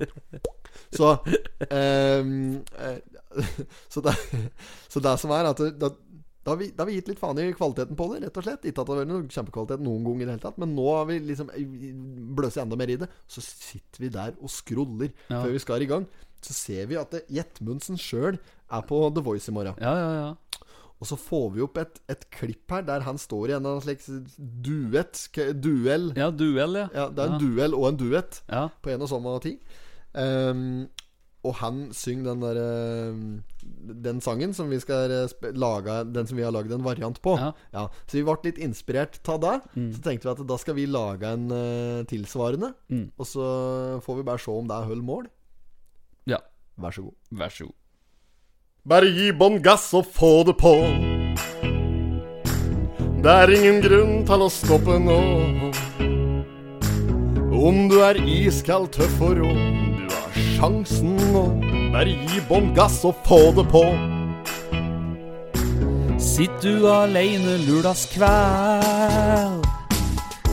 Så 0.96 1.10
um, 1.12 2.32
eh, 2.86 2.96
så, 3.92 4.00
det, 4.00 4.16
så 4.88 5.02
det 5.04 5.16
som 5.20 5.34
er 5.36 5.50
at 5.52 5.60
det, 5.60 5.92
da, 6.44 6.50
har 6.52 6.56
vi, 6.56 6.70
da 6.72 6.82
har 6.82 6.88
vi 6.90 6.94
gitt 6.98 7.08
litt 7.12 7.18
faen 7.20 7.38
i 7.38 7.52
kvaliteten 7.52 7.96
på 7.98 8.06
det, 8.14 8.22
rett 8.24 8.36
og 8.40 8.44
slett. 8.46 8.62
Ikke 8.64 8.80
at 8.80 8.86
det 8.88 8.94
har 8.94 9.00
vært 9.04 9.10
noen 9.12 9.28
kjempekvalitet 9.28 9.82
noen 9.84 10.04
gang 10.06 10.16
i 10.22 10.24
det 10.24 10.32
hele 10.34 10.44
tatt, 10.46 10.58
men 10.62 10.74
nå 10.74 10.86
har 10.96 11.04
vi 11.10 11.18
liksom 11.20 11.50
bløst 12.36 12.56
enda 12.62 12.76
mer 12.80 12.88
i 12.94 12.96
det. 12.96 13.08
Så 13.28 13.42
sitter 13.44 14.00
vi 14.06 14.08
der 14.14 14.32
og 14.40 14.48
scroller 14.50 15.12
Ja. 15.28 15.42
før 15.42 15.52
vi 15.52 15.58
skal 15.58 15.82
i 15.82 15.86
gang. 15.90 16.06
Så 16.40 16.54
ser 16.56 16.86
vi 16.86 16.96
at 16.96 17.10
det- 17.10 17.26
Jetmundsen 17.28 17.96
sjøl 18.00 18.38
er 18.72 18.82
på 18.88 19.02
The 19.14 19.20
Voice 19.20 19.48
i 19.48 19.52
morgen. 19.52 19.74
Ja, 19.78 19.92
ja, 19.94 20.12
ja. 20.28 20.34
Og 21.00 21.06
så 21.08 21.16
får 21.16 21.52
vi 21.54 21.60
opp 21.64 21.76
et, 21.78 22.00
et 22.08 22.24
klipp 22.30 22.70
her 22.70 22.82
der 22.82 23.00
han 23.00 23.16
står 23.16 23.48
i 23.50 23.52
en 23.56 23.80
slags 23.80 24.06
duett 24.38 25.28
Duell. 25.60 26.12
Ja, 26.16 26.30
duell, 26.30 26.74
ja. 26.76 26.88
Ja, 26.94 27.08
det 27.08 27.18
er 27.18 27.26
en 27.26 27.32
Ja. 27.32 27.38
duell 27.38 27.74
og 27.74 27.86
en 27.88 27.96
duett 27.96 28.42
Ja. 28.48 28.68
på 28.82 28.90
en 28.92 29.00
og 29.02 29.08
samme 29.08 29.40
tid. 29.40 29.58
Ehm, 30.14 30.88
og 31.40 31.54
han 31.56 31.86
synger 31.96 32.26
den 32.30 32.42
der 32.44 32.58
ehm, 32.60 33.20
Den 34.04 34.20
sangen 34.20 34.52
som 34.56 34.68
vi 34.68 34.76
skal 34.82 35.12
eh, 35.14 35.46
lage 35.56 35.94
Den 36.12 36.28
som 36.28 36.36
vi 36.36 36.44
har 36.44 36.52
lagd 36.52 36.72
en 36.72 36.84
variant 36.84 37.16
på. 37.24 37.36
Ja. 37.40 37.86
Så 38.04 38.18
vi 38.18 38.24
ble 38.26 38.36
litt 38.44 38.60
inspirert 38.60 39.16
av 39.24 39.40
det. 39.40 39.56
Så 39.94 40.04
tenkte 40.04 40.28
vi 40.28 40.34
at 40.34 40.46
da 40.48 40.58
skal 40.60 40.76
vi 40.76 40.86
lage 40.90 41.32
en 41.32 41.48
uh, 41.48 42.04
tilsvarende. 42.10 42.74
Mm. 42.92 43.06
Og 43.16 43.28
så 43.28 43.44
får 44.04 44.20
vi 44.20 44.26
bare 44.28 44.42
se 44.42 44.52
om 44.52 44.68
det 44.68 44.76
er 44.76 44.90
hull 44.92 45.04
mål. 45.04 45.28
ja. 46.28 46.42
Vær 46.80 46.94
så 46.96 47.02
god. 47.08 47.16
Vær 47.36 47.52
så 47.52 47.66
god. 47.68 47.76
Bare 48.88 49.08
gi 49.12 49.32
bånn 49.36 49.58
gass 49.60 49.90
og 49.92 50.06
få 50.08 50.30
det 50.48 50.54
på. 50.60 50.72
Det 53.20 53.32
er 53.32 53.52
ingen 53.52 53.82
grunn 53.84 54.22
til 54.24 54.46
å 54.46 54.48
stoppe 54.48 54.96
nå. 54.96 55.18
Om 57.60 57.82
du 57.90 57.98
er 58.00 58.16
iskald, 58.24 58.88
tøff 58.96 59.20
og 59.20 59.42
rå, 59.42 59.50
sjansen 60.60 61.16
nå. 61.32 61.44
Bare 61.92 62.12
gi 62.28 62.40
bånn 62.48 62.74
gass 62.76 63.04
og 63.08 63.14
få 63.26 63.40
det 63.56 63.66
på. 63.72 63.84
Sitt 66.20 66.62
du 66.62 66.86
aleine 66.88 67.56
lørdagskveld. 67.64 69.64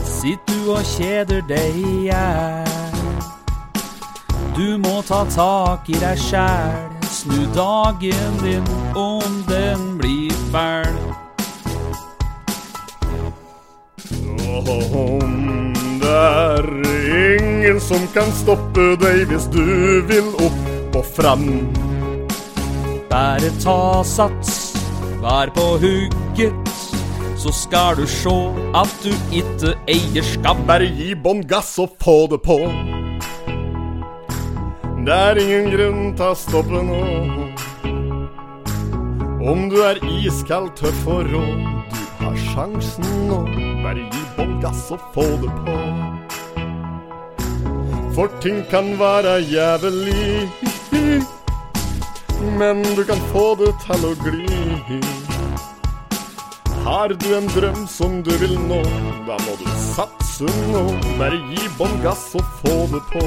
Sitt 0.08 0.40
du 0.48 0.72
og 0.72 0.84
kjeder 0.96 1.42
deg 1.48 1.76
i 1.76 2.08
hjel. 2.08 2.66
Du 4.56 4.78
må 4.82 5.02
ta 5.06 5.24
tak 5.30 5.88
i 5.92 5.96
deg 6.00 6.18
sjæl. 6.18 6.88
Snu 7.08 7.46
dagen 7.54 8.32
din 8.42 8.66
om 8.96 9.44
den 9.48 9.98
blir 10.00 10.32
fæl. 10.52 10.94
Om 14.48 15.77
det 16.08 16.16
er 16.16 16.66
ingen 17.36 17.80
som 17.80 18.04
kan 18.14 18.30
stoppe 18.32 18.94
deg 19.02 19.26
hvis 19.28 19.48
du 19.52 19.64
vil 20.08 20.30
opp 20.40 20.96
og 20.96 21.04
fram. 21.18 21.44
Bare 23.10 23.50
ta 23.60 24.00
sats, 24.08 24.72
vær 25.20 25.52
på 25.56 25.66
hugget, 25.82 26.72
så 27.38 27.52
skal 27.52 28.00
du 28.00 28.06
sjå 28.08 28.36
at 28.78 28.94
du 29.04 29.12
ikke 29.36 29.74
eier 29.90 30.24
skam. 30.24 30.64
Bare 30.68 30.88
gi 30.88 31.12
bånn 31.12 31.44
gass 31.48 31.74
og 31.82 31.98
få 32.00 32.18
det 32.32 32.40
på. 32.46 32.58
Det 35.04 35.20
er 35.28 35.40
ingen 35.44 35.70
grunn 35.76 36.02
til 36.16 36.30
å 36.32 36.34
stoppe 36.36 36.84
nå. 36.88 37.04
Om 39.48 39.68
du 39.72 39.80
er 39.84 40.00
iskald, 40.24 40.72
tøff 40.76 41.06
og 41.08 41.28
rå, 41.32 41.46
du 41.92 42.24
har 42.24 42.44
sjansen 42.50 43.16
nå. 43.28 43.67
Bare 43.82 44.02
gi 44.02 44.22
bånn 44.36 44.56
gass 44.62 44.88
og 44.94 45.02
få 45.14 45.24
det 45.42 45.52
på. 45.64 45.76
For 48.16 48.32
ting 48.42 48.64
kan 48.70 48.96
være 48.98 49.36
jævlig, 49.46 50.48
men 52.58 52.82
du 52.96 53.04
kan 53.06 53.20
få 53.30 53.44
det 53.60 53.70
til 53.84 54.06
å 54.08 54.12
gli. 54.24 54.98
Har 56.82 57.14
du 57.14 57.28
en 57.36 57.46
drøm 57.54 57.86
som 57.86 58.22
du 58.26 58.32
vil 58.40 58.56
nå, 58.66 58.80
da 59.28 59.36
må 59.44 59.54
du 59.60 59.66
satse 59.92 60.48
nå. 60.72 60.82
Bare 61.20 61.38
gi 61.52 61.68
bånn 61.78 61.98
gass 62.02 62.24
og 62.38 62.46
få 62.62 62.76
det 62.94 63.02
på. 63.12 63.24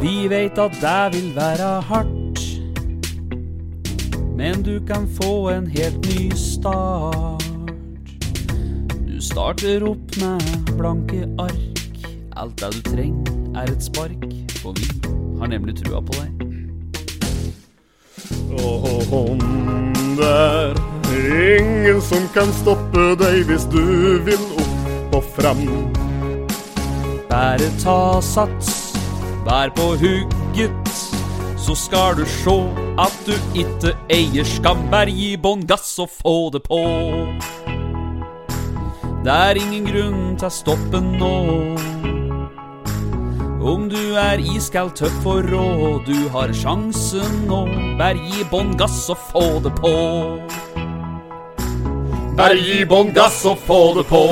Vi 0.00 0.28
veit 0.32 0.58
at 0.60 0.76
det 0.80 1.02
vil 1.16 1.28
være 1.36 1.70
hardt, 1.90 2.40
men 4.36 4.62
du 4.62 4.78
kan 4.88 5.08
få 5.20 5.48
en 5.56 5.66
helt 5.76 6.00
ny 6.08 6.30
start. 6.36 7.55
Opp 9.34 10.16
med 10.16 10.42
blanke 10.78 11.26
ark. 11.38 12.06
Alt 12.36 12.60
det 12.60 12.68
du 12.72 12.80
trenger, 12.90 13.32
er 13.58 13.72
et 13.72 13.82
spark, 13.82 14.22
for 14.62 14.72
vi 14.78 14.86
har 15.40 15.50
nemlig 15.50 15.74
trua 15.80 16.00
på 16.00 16.14
deg. 16.16 16.30
Og 18.56 18.86
oh, 19.12 19.36
det 20.16 20.30
er 20.30 21.58
ingen 21.58 22.00
som 22.00 22.28
kan 22.36 22.52
stoppe 22.62 23.16
deg 23.20 23.42
hvis 23.50 23.66
du 23.72 23.82
vil 24.28 24.46
opp 24.62 25.18
og 25.18 25.28
fram. 25.36 25.66
Bare 27.28 27.68
ta 27.82 27.98
sats, 28.22 28.94
vær 29.44 29.74
på 29.76 29.90
hugget, 30.00 30.96
så 31.58 31.74
skal 31.74 32.16
du 32.20 32.24
sjå 32.38 32.60
at 33.02 33.20
du 33.26 33.34
ikke 33.58 33.96
eier 34.08 34.46
skam. 34.56 34.86
Bare 34.94 35.10
gi 35.10 35.34
bånn 35.36 35.66
gass 35.66 35.96
og 35.98 36.14
få 36.14 36.38
det 36.54 36.64
på. 36.70 36.82
Det 39.26 39.34
er 39.34 39.58
ingen 39.58 39.86
grunn 39.88 40.18
til 40.38 40.46
å 40.46 40.54
stoppe 40.54 41.00
nå. 41.02 41.30
Om 43.66 43.88
du 43.90 44.14
er 44.22 44.38
iskald, 44.38 44.92
tøff 44.94 45.26
og 45.26 45.48
rå, 45.50 45.62
du 46.06 46.28
har 46.30 46.52
sjansen 46.54 47.40
nå. 47.48 47.64
Bare 47.98 48.22
gi 48.22 48.46
bånn 48.52 48.76
gass 48.78 49.00
og 49.10 49.18
få 49.32 49.42
det 49.64 49.74
på. 49.80 49.92
Bare 52.38 52.54
gi 52.54 52.78
bånn 52.86 53.10
gass 53.18 53.42
og 53.50 53.58
få 53.66 53.80
det 53.98 54.06
på. 54.12 54.22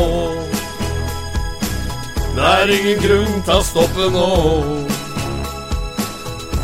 Det 2.38 2.46
er 2.54 2.74
ingen 2.78 3.02
grunn 3.02 3.36
til 3.42 3.58
å 3.58 3.60
stoppe 3.66 4.10
nå. 4.14 4.32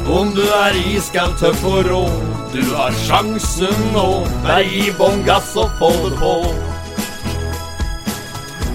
Om 0.07 0.35
du 0.39 0.45
er 0.63 0.79
iskald, 0.95 1.35
tøff 1.43 1.67
og 1.67 1.83
rå, 1.91 2.07
du 2.55 2.63
har 2.79 2.95
sjansen 3.09 3.87
nå. 3.91 4.11
Bare 4.47 4.69
gi 4.71 4.93
bånn 5.03 5.27
gass 5.27 5.57
og 5.59 5.81
få 5.83 5.97
det 6.07 6.19
på. 6.23 6.37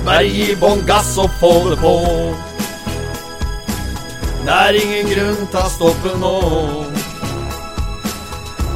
Bare 0.06 0.28
gi 0.30 0.54
bånn 0.62 0.84
gass 0.86 1.16
og 1.18 1.32
få 1.40 1.50
det 1.72 1.80
på. 1.82 1.94
Det 4.46 4.54
er 4.54 4.78
ingen 4.78 5.10
grunn 5.10 5.48
til 5.50 5.58
å 5.64 5.72
stoppe 5.74 6.12
nå. 6.22 6.36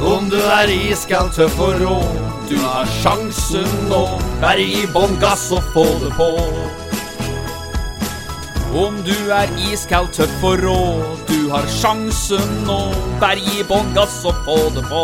Om 0.10 0.32
du 0.32 0.40
er 0.40 0.74
iskald, 0.74 1.30
tøff 1.38 1.60
og 1.62 1.78
rå, 1.84 2.00
du 2.50 2.58
har 2.64 2.90
sjansen 2.98 3.70
nå. 3.92 4.02
Bare 4.42 4.66
gi 4.66 4.88
bånn 4.90 5.20
gass 5.22 5.46
og 5.54 5.70
få 5.76 5.86
det 6.02 6.12
på. 6.18 6.32
Om 8.88 8.98
du 9.06 9.18
er 9.30 9.54
iskald, 9.70 10.10
tøff 10.18 10.46
og 10.50 10.66
rå, 10.66 10.78
du 11.30 11.40
har 11.54 11.70
sjansen 11.78 12.64
nå. 12.66 12.84
Bare 13.22 13.38
gi 13.38 13.62
bånn 13.70 13.94
gass 13.94 14.24
og 14.26 14.46
få 14.50 14.62
det 14.74 14.90
på. 14.90 15.04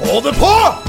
Få 0.00 0.22
det 0.24 0.38
på! 0.40 0.87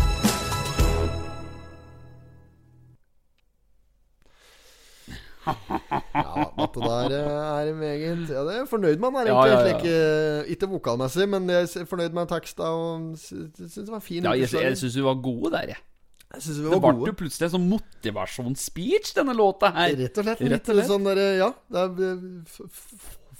Ja, 5.50 6.46
dette 6.58 6.80
der 6.84 7.14
eh, 7.18 7.68
er 7.70 7.74
meget 7.78 8.30
Ja, 8.30 8.44
det 8.46 8.54
er 8.54 8.58
jeg 8.60 8.68
fornøyd 8.72 8.98
med 9.02 9.10
han 9.10 9.20
er 9.20 9.32
egentlig. 9.32 9.52
ja, 9.52 9.60
ja. 9.60 9.62
Slik, 9.68 9.84
eh, 9.92 10.54
ikke 10.56 10.70
vokalmessig, 10.74 11.30
men 11.30 11.50
jeg 11.50 11.68
er 11.82 11.86
fornøyd 11.90 12.16
med 12.18 12.32
teksta 12.32 12.64
og 12.76 13.14
syns 13.22 13.78
det 13.78 13.90
var 13.92 14.04
fin. 14.06 14.24
Ja, 14.24 14.34
jeg, 14.38 14.50
jeg 14.54 14.78
syns 14.80 14.98
du 14.98 15.04
var 15.06 15.18
gode 15.24 15.54
der, 15.56 15.74
jeg. 15.74 15.82
Jeg 16.30 16.42
vi 16.46 16.70
Det 16.70 16.82
ble 16.84 17.08
jo 17.10 17.14
plutselig 17.18 17.48
en 17.48 17.54
sånn 17.56 17.70
motivasjonsspeech, 17.72 19.16
denne 19.18 19.34
låta 19.34 19.72
her. 19.74 19.96
Rett 19.98 20.20
og 20.22 20.28
slett. 20.28 20.44
Rett 20.52 20.70
og 20.70 20.76
slett. 20.78 20.90
sånn 20.92 21.08
der, 21.10 21.24
Ja, 21.40 21.50
det 21.74 21.80
er 21.88 21.90
eh, 22.12 22.20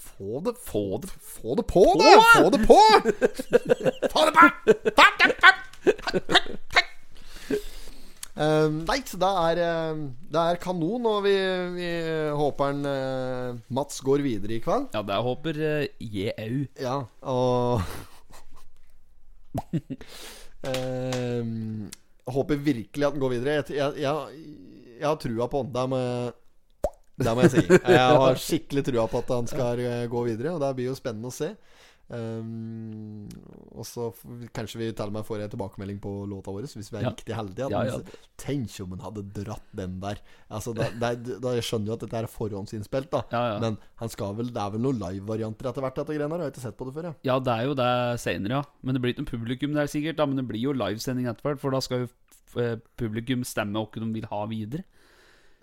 Få 0.00 0.40
det 0.44 0.56
Få 0.58 0.98
det 1.00 1.10
Få 1.22 1.54
det 1.56 1.66
på, 1.70 1.84
da! 2.00 2.10
Få 2.34 2.50
det 2.50 2.60
på! 2.66 2.80
Få 4.12 4.26
det 4.26 4.32
på! 4.34 4.44
Eh, 8.40 8.68
nei, 8.88 9.00
så 9.04 9.18
det 9.20 9.30
er, 9.42 9.58
eh, 9.66 9.98
det 10.32 10.42
er 10.52 10.60
kanon, 10.62 11.04
og 11.10 11.24
vi, 11.26 11.34
vi 11.74 11.88
håper 12.40 12.72
en, 12.72 12.86
eh, 12.88 13.58
Mats 13.76 14.00
går 14.06 14.24
videre 14.24 14.56
i 14.56 14.62
kveld. 14.64 14.88
Ja, 14.96 15.02
det 15.04 15.18
håper 15.26 15.60
jeg 15.60 16.32
au. 16.40 16.56
Ja, 16.80 16.96
og 17.28 17.82
eh, 20.72 21.42
håper 22.30 22.62
virkelig 22.64 23.06
at 23.06 23.16
den 23.16 23.22
går 23.22 23.34
videre. 23.36 23.58
Jeg, 23.60 23.76
jeg, 23.76 24.06
jeg, 24.06 24.14
jeg 25.00 25.08
har 25.08 25.20
trua 25.20 25.48
på 25.50 25.62
han. 25.64 25.72
Det 25.74 25.84
må, 25.92 26.00
det 27.20 27.34
må 27.36 27.44
jeg 27.44 27.52
si. 27.52 27.66
Jeg 27.98 28.20
har 28.24 28.40
skikkelig 28.40 28.86
trua 28.88 29.04
på 29.10 29.20
at 29.20 29.34
han 29.36 29.48
skal 29.50 29.84
eh, 29.84 30.06
gå 30.08 30.24
videre, 30.30 30.54
og 30.56 30.64
det 30.64 30.72
blir 30.78 30.88
jo 30.88 30.96
spennende 30.96 31.28
å 31.28 31.34
se. 31.34 31.52
Um, 32.10 33.28
og 33.70 33.84
så 33.86 34.08
kanskje 34.56 34.80
vi 34.80 34.88
til 34.90 35.06
og 35.06 35.14
med 35.14 35.26
får 35.28 35.44
en 35.44 35.52
tilbakemelding 35.52 36.00
på 36.02 36.10
låta 36.26 36.50
vår, 36.50 36.66
hvis 36.66 36.90
vi 36.90 36.98
er 36.98 37.04
Ja. 37.04 37.10
riktig 37.12 37.36
heldige. 37.36 37.68
Ja, 37.70 37.84
ja. 37.86 37.98
Tenk 38.36 38.74
om 38.82 38.90
han 38.96 39.04
hadde 39.06 39.22
dratt 39.44 39.62
den 39.76 40.00
der. 40.00 40.18
Altså, 40.50 40.74
da, 40.74 40.88
da, 40.90 41.14
da 41.14 41.54
Jeg 41.54 41.62
skjønner 41.68 41.86
jo 41.86 41.92
at 41.94 42.00
dette 42.00 42.16
er 42.18 42.26
forhåndsinnspilt, 42.26 43.10
da. 43.10 43.22
Men 43.60 43.78
han 44.02 44.08
skal 44.08 44.34
vel, 44.34 44.50
det 44.50 44.56
er 44.60 44.70
vel 44.74 44.80
noen 44.82 44.98
live-varianter 44.98 45.70
etter 45.70 45.80
hvert? 45.86 45.94
Dette 46.02 46.16
greiene 46.18 46.30
her 46.34 46.38
Jeg 46.42 46.50
har 46.50 46.54
ikke 46.56 46.66
sett 46.66 46.76
på 46.80 46.88
det 46.90 46.94
før. 46.98 47.04
Ja. 47.10 47.14
Ja, 47.30 47.38
det 47.38 47.54
er 47.54 47.64
jo 47.70 47.74
det 47.78 48.20
senere, 48.20 48.50
ja. 48.58 48.62
Men 48.82 48.94
det 48.94 49.02
blir 49.02 49.14
ikke 49.14 49.24
noe 49.26 49.34
publikum 49.38 49.74
der 49.74 49.86
sikkert. 49.86 50.16
da 50.16 50.26
Men 50.26 50.36
det 50.42 50.48
blir 50.48 50.60
jo 50.66 50.72
livesending 50.72 51.26
etter 51.30 51.42
hvert, 51.46 51.60
for 51.62 51.70
da 51.70 51.80
skal 51.80 52.06
jo 52.06 52.08
eh, 52.60 52.76
publikum 52.98 53.44
stemme 53.44 53.78
hva 53.78 54.02
de 54.02 54.12
vil 54.12 54.26
ha 54.26 54.46
videre. 54.50 54.82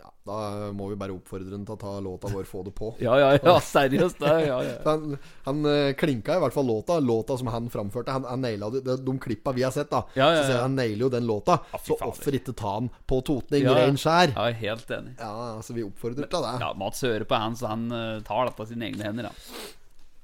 Ja, 0.08 0.14
da 0.28 0.72
må 0.76 0.88
vi 0.92 0.96
bare 1.00 1.12
oppfordre 1.16 1.52
han 1.52 1.66
til 1.68 1.76
å 1.76 1.80
ta 1.82 1.94
låta 2.04 2.30
vår 2.32 2.46
'Få 2.48 2.64
det 2.64 2.74
på'. 2.76 2.94
Ja, 3.04 3.18
ja, 3.20 3.32
ja, 3.44 3.56
seriøst. 3.60 4.22
Ja, 4.24 4.40
ja. 4.40 4.60
Han, 4.86 5.18
han 5.46 5.66
eh, 5.66 5.94
klinka 6.00 6.38
i 6.38 6.40
hvert 6.44 6.54
fall 6.56 6.68
låta. 6.68 7.00
Låta 7.00 7.38
som 7.38 7.48
han 7.52 7.70
framførte. 7.70 8.12
Han, 8.12 8.24
han 8.24 8.42
naila. 8.42 8.70
De, 8.70 8.98
de 8.98 9.18
klippa 9.20 9.52
vi 9.52 9.64
har 9.64 9.72
sett, 9.72 9.90
da. 9.92 10.06
Ja, 10.16 10.30
ja, 10.34 10.44
Så 10.44 10.52
ser 10.52 10.62
han 10.62 10.76
nailer 10.76 11.08
jo 11.08 11.10
den 11.10 11.28
låta. 11.28 11.60
Ja, 11.74 11.80
så 11.84 11.98
hvorfor 12.00 12.40
ikke 12.40 12.56
ta 12.56 12.78
han 12.78 12.90
på 13.08 13.22
Totning, 13.22 13.64
Ja, 13.64 13.74
ja. 13.76 13.86
rein 13.86 13.98
skjær? 14.00 14.32
Jeg 14.32 14.54
er 14.54 14.62
helt 14.62 14.92
enig. 14.92 15.18
Ja, 15.20 15.62
Så 15.62 15.74
vi 15.76 15.84
oppfordrer 15.84 16.30
til 16.30 16.46
det. 16.48 16.54
Ja, 16.64 16.72
Mats 16.74 17.02
hører 17.04 17.28
på 17.28 17.36
han, 17.36 17.56
så 17.56 17.68
han 17.74 17.92
eh, 17.92 18.22
tar 18.28 18.48
dette 18.48 18.64
i 18.64 18.72
sine 18.72 18.88
egne 18.92 19.04
hender. 19.04 19.32
da. 19.32 19.76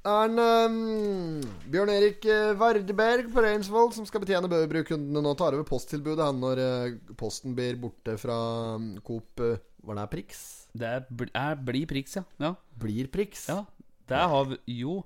Er 0.03 0.25
han 0.25 0.39
ehm, 0.43 1.43
Bjørn 1.71 1.91
Erik 1.93 2.25
eh, 2.27 2.51
Vardeberg 2.59 3.29
på 3.31 3.43
Reinsvoll 3.45 3.93
som 3.95 4.03
skal 4.03 4.19
betjene 4.19 4.49
Bøverbru-kundene 4.51 5.21
nå, 5.23 5.31
tar 5.39 5.55
over 5.55 5.63
posttilbudet 5.63 6.25
han 6.27 6.41
når 6.43 6.59
uh, 6.59 7.13
posten 7.15 7.55
blir 7.55 7.77
borte 7.79 8.17
fra 8.19 8.35
um, 8.75 8.89
Coop 8.99 9.39
eh, 9.39 9.61
Var 9.83 9.95
det 9.99 10.05
Prix? 10.13 10.43
Det 10.73 10.87
er, 10.89 11.01
bl- 11.11 11.31
er, 11.35 11.55
blir 11.59 11.85
Prix, 11.89 12.15
ja. 12.15 12.23
ja. 12.39 12.53
Blir 12.79 13.07
Prix? 13.13 13.47
Ja, 13.51 13.65
det 14.09 14.21
har 14.33 14.45
vi 14.51 14.57
Jo. 14.79 15.01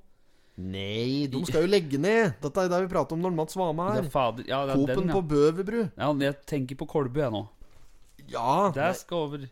Nei, 0.58 1.28
de 1.30 1.44
skal 1.46 1.68
jo 1.68 1.70
legge 1.70 2.00
ned. 2.02 2.32
Dette 2.42 2.64
er 2.64 2.70
det 2.72 2.80
vi 2.88 2.90
prater 2.90 3.14
om 3.14 3.22
når 3.22 3.36
Mats 3.38 3.58
var 3.60 3.76
med 3.78 3.92
her. 3.94 4.06
er 4.08 4.10
fader 4.10 4.48
Ja, 4.50 4.64
Coop-en 4.72 5.04
den, 5.04 5.12
på 5.14 5.20
ja. 5.22 5.28
Bøverbru. 5.34 5.84
ja. 5.98 6.08
Jeg 6.26 6.38
tenker 6.50 6.80
på 6.80 6.88
Kolbu, 6.90 7.20
jeg 7.22 7.32
nå. 7.36 7.44
Ja, 8.32 8.72
Det 8.74 8.88
skal 9.04 9.18
over 9.28 9.46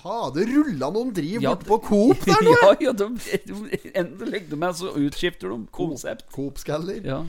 fader, 0.00 0.48
rulla 0.48 0.88
noen 0.94 1.10
driv 1.12 1.42
Ja, 1.44 1.52
borte 1.52 1.68
på 1.68 1.76
Coop 1.90 2.24
der 2.24 2.40
nå! 2.46 2.54
ja, 2.56 2.70
ja, 2.86 2.92
de, 2.96 3.08
de, 3.44 3.80
enten 3.92 4.30
legger 4.32 4.48
de 4.54 4.56
meg, 4.62 4.72
så 4.78 4.94
utskifter 4.96 5.52
de 5.52 5.58
konsept. 5.76 6.24
Coop-skaller. 6.32 7.04
Ja. 7.04 7.20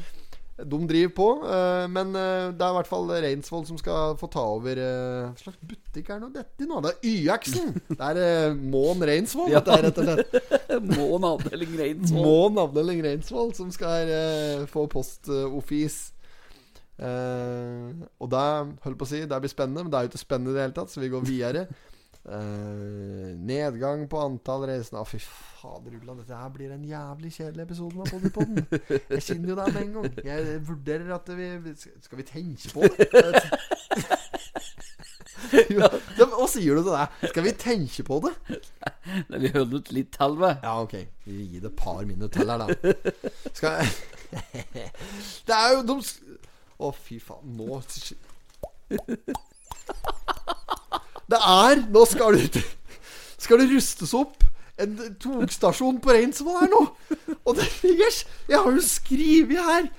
De 0.68 0.80
driver 0.88 1.12
på, 1.18 1.28
eh, 1.48 1.88
men 1.90 2.12
eh, 2.16 2.52
det 2.54 2.66
er 2.66 2.74
i 2.74 2.78
hvert 2.78 2.90
fall 2.90 3.10
Reinsvoll 3.24 3.66
som 3.68 3.80
skal 3.80 4.16
få 4.20 4.30
ta 4.32 4.44
over 4.58 4.78
eh, 4.78 5.32
Hva 5.32 5.40
slags 5.42 5.60
butikk 5.66 6.10
er 6.14 6.22
nå 6.22 6.30
dette 6.36 6.68
nå? 6.70 6.80
Det 6.86 6.92
er 6.94 7.10
YX-en! 7.12 7.74
Det 7.90 8.10
er 8.12 8.56
Mån 8.60 9.02
Reinsvoll, 9.08 9.52
Ja. 9.54 9.62
er 9.66 9.88
rett 9.88 10.02
og 10.02 10.10
slett. 10.10 10.58
Mån 10.98 11.28
avdeling 11.34 11.76
Reinsvoll. 11.80 12.26
Mån 12.26 12.62
avdeling 12.66 13.04
Reinsvoll 13.06 13.54
som 13.58 13.72
skal 13.74 14.12
få 14.72 14.86
post-offis. 14.92 16.02
Eh, 17.02 17.94
og 18.22 18.30
det 18.30 18.42
holdt 18.84 19.00
på 19.00 19.08
å 19.08 19.10
si 19.10 19.24
Det 19.26 19.40
blir 19.42 19.50
spennende, 19.50 19.82
men 19.82 19.90
det 19.94 19.98
er 19.98 20.06
jo 20.06 20.12
ikke 20.12 20.22
spennende 20.22 20.52
i 20.54 20.58
det 20.60 20.66
hele 20.68 20.76
tatt, 20.78 20.92
så 20.94 21.02
vi 21.02 21.10
går 21.10 21.24
videre. 21.26 21.64
Eh, 22.22 23.34
nedgang 23.42 24.04
på 24.06 24.20
antall 24.22 24.68
reisende 24.70 25.02
Å, 25.02 25.08
fy 25.10 25.18
fader, 25.26 25.96
Ulla. 25.98 26.14
Dette 26.20 26.38
her 26.38 26.52
blir 26.54 26.74
en 26.76 26.84
jævlig 26.86 27.32
kjedelig 27.34 27.64
episode 27.66 27.98
med 27.98 28.12
Poddypodden. 28.14 28.68
Jeg 29.16 29.24
kjenner 29.26 29.50
jo 29.50 29.56
det 29.58 29.66
med 29.74 29.82
en 29.82 29.96
gang. 29.96 30.20
Jeg 30.28 30.60
vurderer 30.68 31.16
at 31.18 31.32
vi 31.34 31.48
Skal 32.06 32.22
vi 32.22 32.28
tenke 32.30 32.76
på 32.76 32.86
det? 32.86 33.10
Ja, 35.52 35.88
Hva 36.30 36.46
sier 36.48 36.78
du 36.78 36.84
til 36.86 36.94
det? 36.94 37.30
Skal 37.32 37.44
vi 37.44 37.52
tenke 37.60 38.04
på 38.08 38.20
det? 38.24 38.32
Vi 39.42 39.50
holder 39.52 39.82
ut 39.82 39.90
litt 39.92 40.14
til. 40.16 40.38
Ja, 40.46 40.76
ok. 40.86 40.94
Vi 41.26 41.48
gir 41.56 41.66
det 41.66 41.72
et 41.74 41.80
par 41.82 42.06
minutter 42.08 42.46
til 42.46 42.54
her, 42.54 42.62
da. 42.62 42.68
Skal 43.50 43.90
Det 45.50 45.58
er 45.58 45.74
jo 45.76 45.82
de 45.90 45.98
Å, 46.82 46.94
fy 46.96 47.18
faen. 47.20 47.58
Nå 47.58 47.82
Det 51.32 51.40
er 51.40 51.82
Nå 51.92 52.06
skal 52.10 52.38
det 52.38 52.64
Skal 53.42 53.62
det 53.64 53.72
rustes 53.72 54.14
opp 54.18 54.38
en 54.82 54.96
togstasjon 55.22 56.00
på 56.02 56.14
Reinsvoll 56.16 56.56
her 56.64 56.70
nå. 56.72 56.80
Og 57.46 57.58
det 57.58 57.68
ligger 57.84 58.16
Jeg 58.50 58.58
har 58.64 58.72
jo 58.74 58.82
skrevet 58.82 59.60
her. 59.68 59.90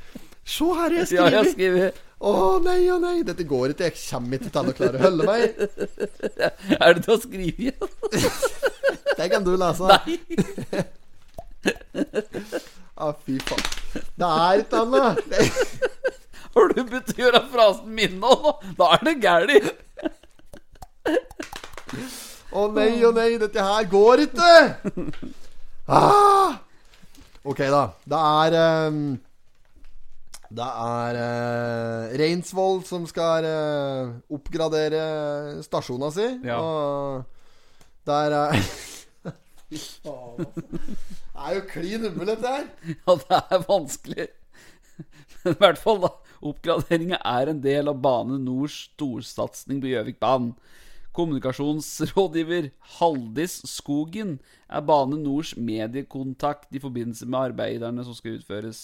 Se 0.43 0.67
her, 0.75 0.97
jeg 0.97 1.13
Ja, 1.15 1.29
jeg 1.31 1.53
skriver. 1.53 1.53
skriver 1.53 2.01
Å 2.23 2.59
nei, 2.65 2.81
å 2.91 2.97
nei. 3.03 3.23
Dette 3.27 3.47
går 3.47 3.75
ikke. 3.75 3.91
Jeg 3.91 3.99
kommer 4.09 4.41
ikke 4.41 4.51
til 4.55 4.73
å 4.73 4.75
klare 4.79 4.99
å 4.99 5.05
holde 5.05 5.27
meg. 5.27 5.41
Er 6.79 6.97
det 6.97 7.05
til 7.07 7.15
å 7.15 7.21
skrive 7.23 7.69
igjen? 7.69 7.89
Det 9.19 9.27
kan 9.31 9.45
du 9.45 9.53
lese. 9.61 9.87
Nei. 9.87 10.19
Å, 12.97 13.13
fy 13.27 13.39
faen. 13.43 13.67
Det 14.19 14.29
er 14.29 14.63
ikke 14.65 14.83
annet. 14.83 15.19
Har 16.55 16.69
du 16.73 16.83
begynt 16.83 17.13
å 17.15 17.19
gjøre 17.23 17.43
frasen 17.53 17.95
min 17.97 18.19
nå? 18.23 18.35
Da 18.79 18.93
er 18.97 19.05
det 19.09 19.17
gærent. 19.23 19.71
Å 22.53 22.67
nei, 22.77 23.01
å 23.07 23.13
nei, 23.17 23.37
dette 23.41 23.65
her 23.65 23.89
går 23.91 24.27
ikke! 24.29 24.53
Ah! 25.93 26.61
Ok, 27.43 27.59
da. 27.67 27.81
Det 28.07 28.19
er 28.23 28.55
um, 28.87 28.99
Det 30.47 30.69
er 30.69 31.17
uh, 31.19 32.13
Reinsvoll 32.21 32.85
som 32.87 33.03
skal 33.11 33.49
uh, 33.51 34.13
oppgradere 34.31 35.03
stasjona 35.67 36.13
si. 36.15 36.29
Ja. 36.47 36.61
Og 36.63 37.25
der 38.07 38.37
er 38.39 38.55
Fy 39.73 39.81
faen, 40.05 40.47
altså. 40.47 40.63
Det 41.33 41.49
er 41.49 41.57
jo 41.57 41.65
klin 41.73 42.07
umulig, 42.07 42.29
dette 42.37 42.55
her. 42.55 42.71
Ja, 43.03 43.19
det 43.25 43.43
er 43.43 43.67
vanskelig. 43.67 44.29
Men 45.43 45.57
i 45.57 45.61
hvert 45.65 45.83
fall, 45.83 46.03
da. 46.05 46.13
Oppgraderinga 46.43 47.19
er 47.27 47.51
en 47.51 47.63
del 47.65 47.91
av 47.91 47.99
Bane 48.03 48.39
Nors 48.43 48.85
storsatsing 48.93 49.83
på 49.83 49.91
Gjøvikbanen. 49.91 50.55
Kommunikasjonsrådgiver 51.17 52.71
Haldis 52.97 53.59
Skogen 53.69 54.39
er 54.69 54.85
Bane 54.89 55.19
Nors 55.21 55.55
mediekontakt 55.57 56.73
i 56.73 56.81
forbindelse 56.83 57.29
med 57.29 57.53
arbeiderne 57.53 58.05
som 58.07 58.17
skal 58.17 58.39
utføres 58.39 58.83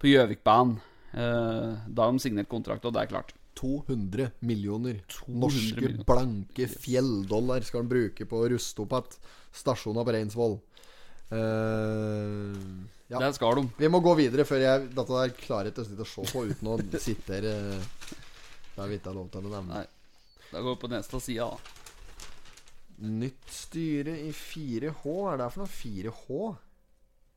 på 0.00 0.10
Gjøvikbanen. 0.12 0.78
Eh, 1.16 1.76
da 1.88 2.06
har 2.06 2.12
de 2.12 2.22
signert 2.24 2.48
kontrakt, 2.52 2.84
og 2.84 2.96
det 2.96 3.04
er 3.04 3.12
klart. 3.12 3.34
200 3.56 4.34
millioner 4.44 4.98
200 5.08 5.40
norske 5.40 5.80
millioner. 5.80 6.04
blanke 6.04 6.66
fjelldollar 6.68 7.64
skal 7.64 7.80
han 7.80 7.88
bruke 7.88 8.26
på 8.28 8.40
å 8.42 8.50
ruste 8.52 8.84
opp 8.84 8.92
igjen 8.98 9.16
stasjonen 9.56 10.04
på 10.04 10.12
Reinsvoll. 10.12 10.58
Uh, 11.32 12.84
Ja. 13.06 13.20
Det 13.22 13.36
skal 13.36 13.60
de. 13.60 13.68
Vi 13.78 13.88
må 13.90 14.00
gå 14.02 14.16
videre 14.18 14.42
før 14.46 14.62
jeg 14.64 14.86
Dette 14.90 15.12
der 15.14 15.34
klarer 15.38 15.70
jeg 15.70 15.76
ikke 15.76 16.02
å 16.02 16.08
se 16.10 16.24
på 16.32 16.40
uten 16.48 16.70
å 16.72 16.78
sitte 16.98 17.36
her 17.36 17.46
eh, 17.52 18.88
vi 18.90 18.98
ikke 18.98 19.14
lov 19.14 19.28
til 19.30 19.46
å 19.46 19.52
nevne. 19.52 19.78
Nei. 19.78 19.84
Da 20.52 20.62
går 20.62 20.74
vi 20.74 20.80
på 20.80 20.92
neste 20.92 21.20
side, 21.20 21.46
da. 21.46 21.58
Nytt 22.96 23.50
styre 23.52 24.14
i 24.24 24.30
4H. 24.32 25.02
Hva 25.02 25.34
er 25.34 25.42
det 25.42 25.50
for 25.52 25.64
noe? 25.64 25.72
4H? 25.76 26.40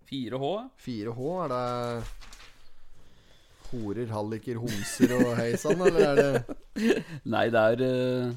4H. 0.10 0.52
4H, 0.86 1.30
er 1.44 1.54
det 1.54 1.66
horer, 3.70 4.08
halliker, 4.10 4.58
homser 4.62 5.12
og 5.18 5.36
hei 5.38 5.52
sann, 5.62 5.82
eller 5.86 6.06
er 6.08 6.16
det 6.20 6.30
Nei, 7.34 7.46
det 7.54 7.66
er 7.74 7.84
uh, 7.86 8.32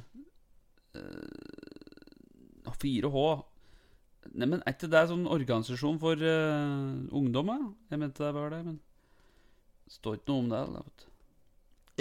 uh, 0.98 2.74
4H. 2.82 3.24
Neimen, 4.32 4.62
Er 4.66 4.74
ikke 4.74 4.90
det 4.90 5.06
sånn 5.10 5.28
organisasjon 5.30 6.00
for 6.02 6.18
uh, 6.18 7.14
ungdom? 7.14 7.54
Jeg 7.92 8.02
mente 8.02 8.24
det 8.24 8.34
var 8.36 8.52
det, 8.54 8.60
men 8.66 8.76
det 9.86 9.96
står 9.96 10.18
ikke 10.18 10.32
noe 10.32 10.42
om 10.42 10.52
det. 10.52 10.62
Eller? 10.66 11.08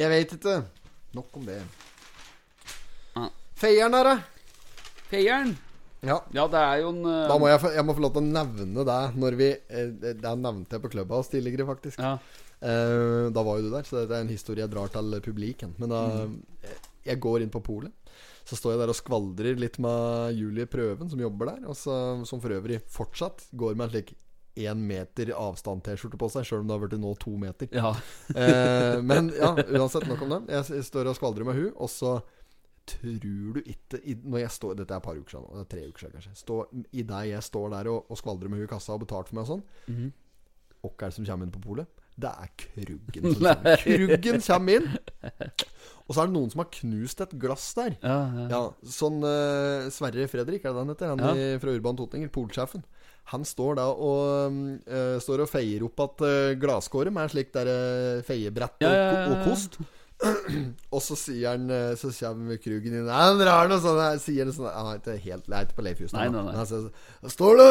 Jeg 0.02 0.14
vet 0.16 0.38
ikke. 0.40 0.60
Nok 1.18 1.42
om 1.42 1.48
det. 1.48 1.62
Feieren 3.62 3.94
her, 3.94 4.08
da? 4.08 4.86
Feieren! 5.12 5.52
Ja. 6.02 6.16
Ja, 6.34 6.48
det 6.50 6.62
er 6.62 6.80
jo 6.82 6.94
en 6.96 7.04
uh... 7.06 7.28
Da 7.30 7.36
må 7.38 7.50
jeg, 7.52 7.62
jeg 7.76 7.86
må 7.86 7.94
få 7.94 8.02
lov 8.02 8.16
til 8.16 8.24
å 8.24 8.32
nevne 8.32 8.86
det 8.88 9.02
når 9.22 9.36
vi 9.38 9.50
eh, 9.54 9.92
Det 10.02 10.32
nevnte 10.42 10.78
jeg 10.78 10.82
på 10.82 10.90
Clubhouse 10.96 11.30
tidligere, 11.30 11.68
faktisk. 11.70 12.02
Ja. 12.02 12.16
Uh, 12.62 13.30
da 13.34 13.44
var 13.46 13.60
jo 13.60 13.68
du 13.68 13.76
der, 13.76 13.86
så 13.86 14.02
det 14.02 14.18
er 14.18 14.26
en 14.26 14.34
historie 14.34 14.66
jeg 14.66 14.74
drar 14.74 14.90
til 14.94 15.14
publiken. 15.22 15.76
Men 15.82 15.94
da 15.94 16.02
mm. 16.26 16.34
Jeg 17.06 17.22
går 17.22 17.46
inn 17.46 17.54
på 17.54 17.62
polet. 17.66 17.94
Så 18.50 18.58
står 18.58 18.74
jeg 18.74 18.82
der 18.82 18.92
og 18.94 18.98
skvaldrer 18.98 19.62
litt 19.62 19.78
med 19.82 20.36
Julie 20.38 20.66
Prøven, 20.70 21.10
som 21.10 21.22
jobber 21.22 21.54
der. 21.54 21.64
Og 21.70 21.78
så, 21.78 21.96
som 22.30 22.42
for 22.42 22.54
øvrig 22.58 22.82
fortsatt 22.90 23.46
går 23.58 23.78
med 23.78 23.88
en 23.88 23.94
slik 23.94 24.14
én 24.62 24.82
meter 24.90 25.32
avstand-T-skjorte 25.38 26.20
på 26.20 26.28
seg, 26.34 26.46
sjøl 26.46 26.64
om 26.64 26.70
det 26.70 26.76
har 26.76 26.84
blitt 26.84 27.02
nå 27.02 27.14
to 27.22 27.38
meter. 27.40 27.70
ja. 27.72 27.94
Eh, 28.34 28.98
men 29.06 29.30
ja, 29.38 29.54
uansett, 29.78 30.10
nok 30.10 30.26
om 30.26 30.34
det. 30.36 30.44
Jeg 30.58 30.86
står 30.90 31.14
og 31.14 31.18
skvaldrer 31.18 31.48
med 31.48 31.58
hun, 31.62 31.72
og 31.78 31.90
så 31.94 32.18
tror 32.88 33.54
du 33.54 33.62
ikke 33.62 34.00
Når 34.24 34.40
jeg 34.42 34.52
står 34.52 34.76
Dette 34.80 34.94
er 34.94 34.98
et 34.98 35.04
par 35.06 35.16
uker 35.20 35.30
siden, 35.36 35.48
det 35.54 35.62
er 35.66 35.70
tre 35.76 35.84
uker 35.88 36.00
siden 36.06 36.16
kanskje. 36.18 36.36
Stå, 36.40 36.58
I 36.92 37.04
deg 37.04 37.30
jeg 37.32 37.44
står 37.44 37.70
der 37.76 37.90
og, 37.94 38.06
og 38.12 38.18
skvaldrer 38.20 38.50
med 38.50 38.60
hun 38.62 38.68
i 38.68 38.72
kassa 38.72 38.94
og 38.98 39.04
betalt 39.06 39.30
for 39.30 39.36
meg 39.40 39.46
og 39.46 39.52
sånn, 39.56 39.64
Mhm. 39.88 40.12
hvem 40.82 40.96
er 40.98 41.06
det 41.10 41.14
som 41.14 41.26
kommer 41.26 41.46
inn 41.46 41.52
på 41.52 41.62
polet? 41.62 41.88
Det 42.22 42.28
er 42.28 42.50
Kruggen 42.58 43.28
som 43.34 43.44
kommer. 43.46 43.78
Kruggen 43.86 44.42
kommer 44.42 44.74
inn. 44.76 44.88
Og 46.10 46.16
så 46.16 46.22
er 46.24 46.28
det 46.28 46.34
noen 46.36 46.50
som 46.52 46.60
har 46.64 46.70
knust 46.76 47.22
et 47.24 47.36
glass 47.40 47.70
der. 47.78 47.94
Ja, 48.04 48.18
ja. 48.36 48.48
Ja, 48.52 48.62
sånn 48.84 49.22
uh, 49.24 49.88
Sverre 49.94 50.26
Fredrik, 50.28 50.66
er 50.66 50.74
det 50.76 50.82
han 50.84 50.92
heter? 50.92 51.14
Han 51.14 51.24
Ja. 51.24 51.32
i, 51.56 51.60
fra 51.62 51.72
Urban 51.78 51.96
Totninger, 52.02 52.30
polsjefen. 52.34 52.84
Han 53.32 53.46
står 53.46 53.76
da 53.78 53.86
og 53.94 54.58
uh, 54.90 55.20
Står 55.24 55.44
og 55.46 55.50
feier 55.54 55.86
opp 55.86 56.00
at 56.04 56.24
uh, 56.26 56.52
glasskåret 56.60 57.14
med 57.14 57.30
slik 57.32 57.54
der 57.54 57.70
uh, 57.70 58.22
feiebrett 58.28 58.82
og, 58.84 59.32
og 59.32 59.44
kost. 59.48 59.78
og 60.94 61.02
så 61.02 61.16
sier 61.18 61.56
han 61.56 61.64
eh, 61.74 61.96
Så 61.98 62.12
kommer 62.14 62.60
Krugen 62.62 62.94
inn 62.94 63.08
Nei, 63.08 63.22
Han 63.26 63.40
drar 63.42 63.70
noe 63.72 63.82
sånn 63.82 63.98
her, 63.98 64.20
Sier 64.22 64.46
noe 64.46 64.54
sånn 64.54 64.70
Han 64.70 64.92
er 64.92 65.00
ikke 65.00 65.16
helt 65.24 65.50
er 65.50 65.66
ikke 65.66 65.78
på 65.80 65.86
Leif 65.88 66.04
Juster. 66.04 66.20
Nei, 66.20 66.28
nei, 66.30 66.44
nei. 66.46 66.54
Han 66.60 66.70
sier, 66.70 66.88
Står 67.34 67.58
du 67.58 67.66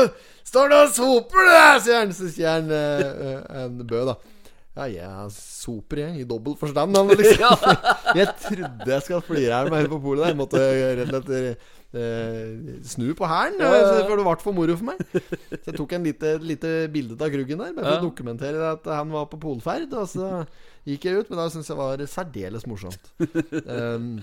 Står 0.51 0.73
du 0.73 0.77
og 0.81 0.93
soper, 0.97 1.47
du 1.47 1.53
der, 1.55 1.81
sier 1.85 2.01
han. 2.01 2.15
Så 2.17 2.31
sier 2.35 2.59
han 2.59 2.73
uh, 2.75 3.65
en 3.65 3.81
Bø, 3.87 4.03
da. 4.09 4.17
Ja, 4.81 4.87
jeg 4.91 5.35
soper, 5.35 6.03
jeg. 6.05 6.23
I 6.23 6.27
dobbelt 6.27 6.59
forstand, 6.59 6.97
han, 6.97 7.11
liksom. 7.19 7.71
jeg 8.19 8.29
trodde 8.43 8.91
jeg 8.95 9.05
skulle 9.07 9.27
flire 9.27 9.61
her 9.61 9.71
med 9.71 9.91
på 9.93 10.01
polet 10.03 10.25
der. 10.25 10.33
Jeg 10.33 10.41
måtte 10.41 10.65
rett 10.65 11.07
og 11.07 11.31
slett 11.31 11.69
snu 11.91 13.09
på 13.19 13.27
hælen, 13.27 13.59
eh, 13.61 14.05
for 14.07 14.15
det 14.15 14.25
ble 14.27 14.37
for 14.39 14.55
moro 14.55 14.77
for 14.79 14.91
meg. 14.93 15.01
Så 15.51 15.73
jeg 15.73 15.77
tok 15.77 15.95
en 15.97 16.07
lite, 16.07 16.33
lite 16.39 16.71
bilde 16.93 17.19
av 17.19 17.33
Kruggen 17.35 17.59
der, 17.59 17.75
bare 17.75 17.89
for 17.89 17.99
å 17.99 18.07
dokumentere 18.07 18.71
at 18.77 18.87
han 18.87 19.11
var 19.11 19.27
på 19.33 19.41
polferd. 19.43 19.91
Og 19.99 20.07
så 20.13 20.31
gikk 20.87 21.09
jeg 21.09 21.19
ut, 21.21 21.31
men 21.33 21.43
da 21.43 21.49
syntes 21.51 21.73
jeg 21.73 21.81
var 21.81 22.05
særdeles 22.07 22.67
morsomt. 22.71 23.11
Um, 23.67 24.21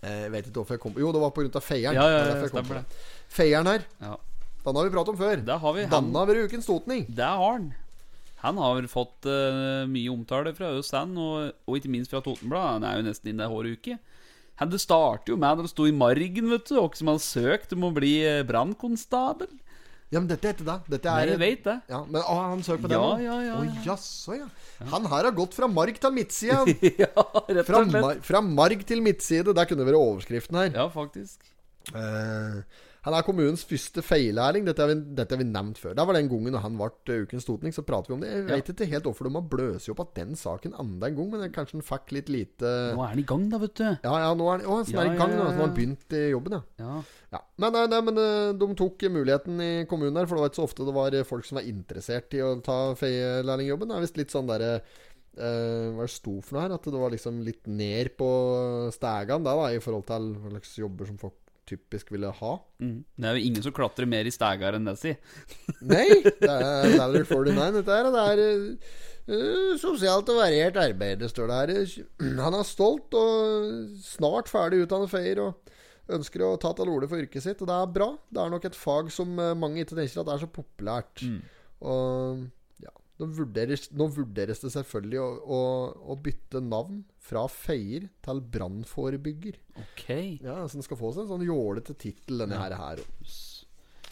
jeg 0.00 0.32
vet 0.32 0.46
ikke 0.48 0.62
hvorfor 0.62 0.76
jeg 0.76 0.80
kom 0.80 0.94
Jo, 0.96 1.10
det 1.12 1.20
var 1.20 1.32
av 1.32 1.64
feieren. 1.64 1.96
Ja, 1.96 2.06
ja, 2.08 2.20
ja, 2.30 2.48
stemmer 2.52 2.80
det. 2.80 2.84
Feieren 3.32 3.68
her, 3.68 3.84
Ja. 4.00 4.16
den 4.64 4.76
har 4.76 4.84
vi 4.84 4.94
pratet 4.94 5.14
om 5.14 5.20
før. 5.20 5.44
Det 5.44 5.60
har 5.60 5.76
vi. 5.76 5.86
Den 5.88 6.14
har 6.14 6.26
vært 6.28 6.50
ukens 6.50 6.68
totning. 6.68 7.06
det 7.08 7.24
har 7.24 7.52
han. 7.56 7.72
Han 8.40 8.56
har 8.56 8.86
fått 8.88 9.26
uh, 9.28 9.84
mye 9.88 10.08
omtale 10.12 10.54
fra 10.56 10.70
oss, 10.78 10.92
og, 10.96 11.52
og 11.68 11.76
ikke 11.76 11.92
minst 11.92 12.12
fra 12.12 12.22
Totenbladet. 12.24 12.78
Han 12.78 12.84
er 12.88 13.00
jo 13.00 13.08
nesten 13.08 13.32
inne 13.34 13.48
hver 13.52 13.68
uke. 13.68 13.98
Det 14.68 14.80
starter 14.82 15.32
jo 15.32 15.38
med 15.40 15.56
når 15.56 15.66
det 15.68 15.72
sto 15.72 15.86
i 15.88 15.94
margen, 15.96 16.50
vet 16.52 16.68
du, 16.68 16.76
Og 16.82 16.96
som 16.98 17.08
hadde 17.08 17.22
søkt 17.24 17.72
om 17.72 17.86
å 17.88 17.92
bli 17.96 18.18
eh, 18.28 18.42
brannkonstabel. 18.44 19.48
Ja, 20.10 20.18
men 20.18 20.26
dette 20.26 20.50
heter 20.50 20.66
det. 20.66 20.74
Dette 20.90 21.06
Nei, 21.08 21.22
er 21.22 21.28
jeg 21.30 21.38
vet 21.40 21.64
det. 21.68 21.76
Ja, 21.88 22.00
men 22.04 22.20
å, 22.20 22.34
han 22.50 22.62
søker 22.66 22.82
på 22.82 22.90
det 22.90 22.96
Ja, 22.98 23.02
nå? 23.06 23.22
ja, 23.22 23.36
ja, 23.46 23.54
Å, 23.60 23.64
ja. 23.68 23.82
jaså, 23.92 24.34
ja. 24.40 24.48
Han 24.90 25.06
her 25.12 25.28
har 25.28 25.34
gått 25.36 25.54
fra 25.54 25.68
mark 25.70 26.00
til 26.02 26.12
midtside. 26.16 26.74
ja, 27.04 27.12
rett 27.14 27.70
og 27.70 27.86
slett. 27.86 27.94
mar 28.02 28.20
fra 28.26 28.40
marg 28.42 28.82
til 28.88 29.00
midtside. 29.06 29.54
Der 29.54 29.68
kunne 29.70 29.84
det 29.84 29.92
vært 29.92 30.00
overskriften 30.02 30.58
her. 30.58 30.72
Ja, 30.74 30.88
faktisk. 30.90 31.38
Eh, 31.94 32.58
han 33.06 33.14
er 33.16 33.24
kommunens 33.24 33.62
første 33.64 34.02
feilærling. 34.04 34.66
Dette 34.68 34.82
har 34.84 34.90
vi, 34.90 34.96
dette 35.16 35.32
har 35.36 35.40
vi 35.40 35.46
nevnt 35.48 35.78
før. 35.80 35.94
Da 35.96 36.04
var 36.04 36.18
den 36.18 36.28
gangen 36.28 36.58
han 36.60 36.76
ble 36.76 36.90
eh, 37.08 37.22
ukens 37.24 37.46
totning, 37.48 37.72
så 37.72 37.84
prater 37.86 38.12
vi 38.12 38.16
om 38.18 38.24
det. 38.24 38.32
Jeg 38.34 38.46
vet 38.50 38.72
ikke 38.74 38.88
helt 38.90 39.08
hvorfor 39.08 39.28
de 39.28 39.32
har 39.38 39.46
bløst 39.54 39.92
opp 39.94 40.02
at 40.04 40.12
den 40.18 40.34
saken 40.36 40.76
enda 40.76 41.08
en 41.08 41.16
gang, 41.16 41.30
men 41.32 41.44
det- 41.44 41.52
kanskje 41.56 41.78
han 41.78 41.86
fikk 41.86 42.12
litt 42.18 42.28
lite 42.28 42.72
Nå 42.94 43.00
er 43.04 43.14
han 43.14 43.22
i 43.22 43.26
gang, 43.32 43.48
da, 43.52 43.58
vet 43.62 43.74
du. 43.80 43.84
Ja, 43.88 44.14
ja, 44.26 44.30
nå 44.36 44.48
er 44.52 44.58
han, 44.58 44.66
å, 44.68 44.80
så 44.84 44.94
er 44.96 45.00
han 45.00 45.10
Ja, 45.10 45.14
i 45.14 45.20
gang, 45.22 45.34
ja, 45.34 45.38
ja, 45.38 45.46
Så 45.46 45.56
nå 45.56 45.60
har 45.60 45.66
han 45.66 45.76
begynt 45.80 46.16
i 46.20 46.22
jobben, 46.30 46.58
ja. 46.58 46.62
Ja. 46.84 47.02
Ja. 47.30 47.40
Men, 47.62 47.72
nei, 47.78 47.86
nei, 47.94 48.00
men 48.10 48.18
eh, 48.24 48.52
de 48.60 48.72
tok 48.80 49.06
muligheten 49.16 49.60
i 49.64 49.70
kommunen 49.88 50.16
her, 50.20 50.26
for 50.28 50.36
det 50.36 50.44
var 50.44 50.52
ikke 50.52 50.60
så 50.60 50.68
ofte 50.68 50.86
det 50.88 50.96
var 50.96 51.14
eh, 51.16 51.24
folk 51.28 51.46
som 51.48 51.60
var 51.60 51.68
interessert 51.70 52.34
i 52.36 52.42
å 52.44 52.56
ta 52.64 52.80
feielærlingjobben. 53.00 53.88
Det 53.88 53.96
er 53.96 54.04
visst 54.08 54.20
litt 54.20 54.34
sånn 54.34 54.50
derre 54.50 54.80
Uh, 55.38 55.94
Hva 55.94 56.02
er 56.02 56.08
det 56.08 56.12
sto 56.12 56.32
for 56.42 56.56
noe 56.56 56.62
her? 56.64 56.72
At 56.74 56.86
det 56.90 56.98
var 57.00 57.12
liksom 57.14 57.36
litt 57.46 57.68
ned 57.70 58.10
på 58.18 58.26
stegene 58.92 59.46
da, 59.46 59.52
da, 59.54 59.68
i 59.70 59.78
forhold 59.80 60.02
til 60.08 60.26
hva 60.42 60.50
slags 60.56 60.72
jobber 60.82 61.06
som 61.06 61.20
folk 61.22 61.36
typisk 61.70 62.10
ville 62.12 62.32
ha. 62.40 62.52
Mm. 62.82 62.98
Det 63.16 63.30
er 63.30 63.38
jo 63.38 63.46
ingen 63.50 63.64
som 63.64 63.74
klatrer 63.76 64.08
mer 64.10 64.26
i 64.26 64.34
stegar 64.34 64.76
enn 64.76 64.90
det. 64.90 65.14
Nei, 65.94 66.08
det 66.26 66.50
er 66.50 66.98
Ladder 66.98 67.24
49 67.24 67.70
dette 67.78 67.96
her. 67.96 68.10
og 68.10 68.18
Det 68.18 68.26
er 68.34 69.08
Uh, 69.30 69.76
sosialt 69.78 70.26
og 70.32 70.40
variert 70.40 70.74
arbeid, 70.80 71.20
det 71.20 71.28
står 71.30 71.50
det 71.50 71.58
her. 71.60 72.06
Han 72.44 72.56
er 72.56 72.66
stolt 72.66 73.14
og 73.14 73.92
snart 74.02 74.50
ferdig 74.50 74.80
utdannet 74.82 75.12
feier 75.12 75.42
og 75.44 75.70
ønsker 76.10 76.42
å 76.42 76.56
ta 76.58 76.72
til 76.74 76.90
orde 76.90 77.06
for 77.10 77.22
yrket 77.22 77.44
sitt, 77.44 77.60
og 77.62 77.70
det 77.70 77.76
er 77.76 77.92
bra. 77.94 78.08
Det 78.26 78.42
er 78.42 78.50
nok 78.50 78.66
et 78.66 78.78
fag 78.78 79.12
som 79.14 79.36
eh, 79.38 79.52
mange 79.58 79.84
ikke 79.84 79.94
tenker 79.94 80.24
at 80.24 80.32
er 80.34 80.42
så 80.42 80.48
populært. 80.50 81.22
Og 81.86 82.40
ja, 82.42 82.59
nå 83.20 83.26
vurderes, 83.36 83.86
nå 83.92 84.06
vurderes 84.16 84.62
det 84.64 84.70
selvfølgelig 84.74 85.20
å, 85.20 85.28
å, 85.44 85.60
å 86.12 86.16
bytte 86.24 86.62
navn 86.64 87.02
fra 87.20 87.42
feier 87.52 88.08
til 88.24 88.40
brannforebygger. 88.54 89.58
Ok. 89.82 90.06
Ja, 90.42 90.56
så 90.66 90.78
den 90.80 90.86
skal 90.86 90.98
få 91.00 91.12
seg 91.14 91.26
en 91.26 91.34
sånn 91.34 91.44
jålete 91.46 91.94
tittel, 92.00 92.40
denne 92.42 92.58
her. 92.62 92.74
her. 92.80 93.02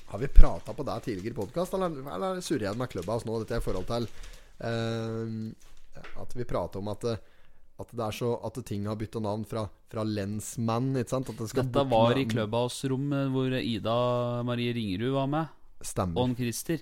Har 0.08 0.20
vi 0.22 0.28
prata 0.32 0.72
på 0.76 0.84
det 0.88 0.98
tidligere 1.04 1.34
i 1.34 1.38
podkast, 1.40 1.74
eller, 1.76 1.96
eller 2.14 2.38
surrer 2.44 2.68
jeg 2.70 2.80
med 2.80 2.92
Clubhouse 2.92 3.28
nå? 3.28 3.40
Dette 3.42 3.58
er 3.58 3.64
i 3.64 3.66
forhold 3.66 3.88
til 3.90 4.06
eh, 4.68 6.12
at 6.22 6.36
vi 6.38 6.46
prater 6.48 6.80
om 6.82 6.88
at, 6.92 7.04
det- 7.08 7.18
at 7.78 7.92
det 7.94 8.02
er 8.08 8.14
så 8.16 8.32
At 8.46 8.56
ting 8.66 8.86
har 8.90 8.96
bytta 8.98 9.20
navn 9.22 9.44
fra, 9.46 9.66
fra 9.90 10.02
lensmann, 10.04 10.88
ikke 10.98 11.12
sant? 11.12 11.28
At 11.30 11.38
det 11.42 11.48
skal 11.52 11.68
Dette 11.68 11.84
var 11.90 12.16
i 12.18 12.24
i 12.24 12.28
Clubhouse-rommet 12.30 13.28
hvor 13.34 13.54
Ida 13.60 13.98
Marie 14.48 14.72
Ringerud 14.74 15.12
var 15.14 15.28
med. 15.30 15.52
Stemmer. 15.86 16.24
Og 16.24 16.34
Christer. 16.40 16.80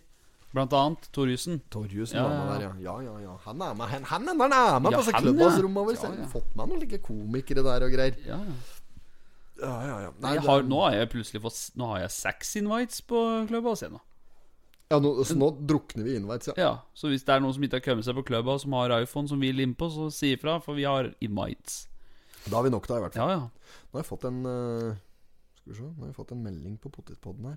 Blant 0.55 0.73
annet 0.73 1.09
Torjussen. 1.13 1.59
Torjussen 1.71 2.17
Ja, 2.17 2.25
var 2.29 2.37
med 2.39 2.53
der, 2.55 2.63
ja. 2.67 2.73
Ja, 2.81 2.95
ja, 3.03 3.15
ja. 3.27 3.35
Han 3.45 3.61
er 3.63 3.75
med, 3.75 3.89
han, 3.91 4.05
han, 4.05 4.27
han 4.29 4.53
er 4.53 4.81
med 4.81 4.93
Ja, 4.95 5.01
på 5.03 5.13
han, 5.13 5.23
Clubhouse-rommet 5.25 5.87
vårt. 5.91 6.03
ja. 6.07 6.13
Ja. 6.23 6.27
Fått 6.33 6.55
med 6.57 6.69
noen 6.71 6.81
like 6.85 6.99
komikere 7.05 7.65
der 7.67 7.85
og 7.89 7.93
greier. 7.93 8.17
Ja, 8.27 8.39
ja. 8.41 8.57
Ja, 9.57 9.75
ja, 9.89 9.97
ja. 10.07 10.11
Nei, 10.21 10.35
har, 10.45 10.63
nå 10.69 10.81
har 10.85 10.93
jeg 10.99 11.09
plutselig 11.15 11.41
fått 11.41 11.59
Nå 11.81 11.87
har 11.89 12.03
jeg 12.03 12.11
seks 12.13 12.51
invites 12.61 12.99
på 13.09 13.21
Clubhouse 13.49 13.87
ennå. 13.87 14.01
ja, 14.93 14.99
nå, 15.01 15.15
så 15.25 15.35
nå 15.35 15.49
drukner 15.67 16.05
vi 16.05 16.17
invites, 16.21 16.51
ja. 16.53 16.55
Ja, 16.61 16.73
så 16.95 17.09
hvis 17.09 17.25
det 17.25 17.33
er 17.35 17.41
noen 17.41 17.55
som 17.57 17.65
ikke 17.65 17.81
har 17.81 17.85
kommet 17.89 18.05
seg 18.07 18.15
på 18.21 18.25
Clubhouse, 18.29 18.63
som 18.67 18.77
har 18.77 18.93
iPhone, 19.01 19.27
som 19.29 19.41
vil 19.41 19.59
innpå, 19.65 19.89
så 19.91 20.11
si 20.15 20.35
ifra, 20.37 20.59
for 20.63 20.77
vi 20.79 20.85
har 20.87 21.09
invites. 21.25 21.87
Da 22.47 22.59
har 22.61 22.63
vi 22.69 22.71
nok 22.71 22.87
da, 22.87 23.01
i 23.01 23.05
hvert 23.07 23.17
fall. 23.17 23.33
Ja, 23.33 23.41
ja. 23.41 23.81
Nå 23.91 23.97
har 23.99 24.05
jeg 24.05 24.09
fått 24.13 24.25
en 24.29 24.43
uh, 24.47 24.93
Skal 25.59 25.73
vi 25.73 25.79
se 25.81 25.83
Nå 25.89 26.05
har 26.05 26.13
jeg 26.13 26.19
fått 26.21 26.33
en 26.37 26.45
melding 26.45 26.77
på 26.79 26.93
potetpodden 26.95 27.49
her. 27.51 27.57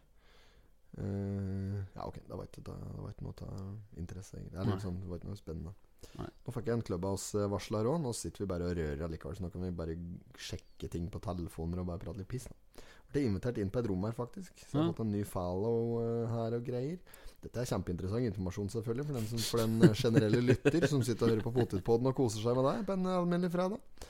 Eh, 0.98 1.78
ja, 1.96 2.08
ok. 2.08 2.18
Det 2.26 2.40
var 2.40 2.48
ikke, 2.50 2.64
det 2.66 3.04
var 3.04 3.14
ikke 3.14 3.28
noe 3.28 3.52
av 3.52 4.02
interesse, 4.02 4.40
egentlig. 4.40 4.80
Sånn, 4.84 5.00
det 5.04 5.12
var 5.12 5.22
ikke 5.22 5.32
noe 5.32 5.40
spennende. 5.40 5.76
Nei. 6.16 6.28
Nå 6.46 6.54
fikk 6.56 6.70
jeg 6.70 6.80
en 6.80 6.86
Clubhouse-varsler 6.88 7.90
òg. 7.92 8.00
Nå 8.04 8.14
sitter 8.18 8.44
vi 8.44 8.50
bare 8.50 8.70
og 8.70 8.78
rører 8.80 9.06
allikevel, 9.06 9.38
så 9.38 9.46
nå 9.46 9.52
kan 9.54 9.66
vi 9.66 9.72
bare 9.76 9.98
sjekke 10.40 10.90
ting 10.92 11.10
på 11.12 11.22
telefoner 11.24 11.84
og 11.84 11.92
bare 11.92 12.04
prate 12.04 12.22
litt 12.22 12.32
piss. 12.32 12.48
Nå. 12.50 12.84
Ble 13.10 13.24
invitert 13.26 13.58
inn 13.58 13.72
på 13.74 13.82
et 13.82 13.90
rom 13.90 14.04
her, 14.06 14.14
faktisk. 14.14 14.54
Så 14.62 14.70
jeg 14.70 14.84
har 14.84 14.92
fått 14.92 15.02
en 15.02 15.14
ny 15.16 15.24
follow 15.26 15.98
eh, 16.04 16.30
her 16.30 16.56
og 16.60 16.68
greier. 16.68 17.00
Dette 17.40 17.62
er 17.62 17.70
kjempeinteressant 17.70 18.28
informasjon, 18.30 18.70
selvfølgelig, 18.74 19.06
for 19.08 19.18
den, 19.18 19.28
som, 19.32 19.42
for 19.48 19.64
den 19.64 19.88
eh, 19.88 19.96
generelle 19.98 20.42
lytter 20.44 20.86
som 20.92 21.02
sitter 21.06 21.26
og 21.26 21.34
hører 21.34 21.46
på 21.46 21.54
Potetpodden 21.56 22.12
og 22.12 22.18
koser 22.18 22.44
seg 22.44 22.60
med 22.60 22.68
deg 22.68 22.84
på 22.86 22.98
en 22.98 23.08
eh, 23.08 23.18
alminnelig 23.18 23.54
fredag. 23.56 24.06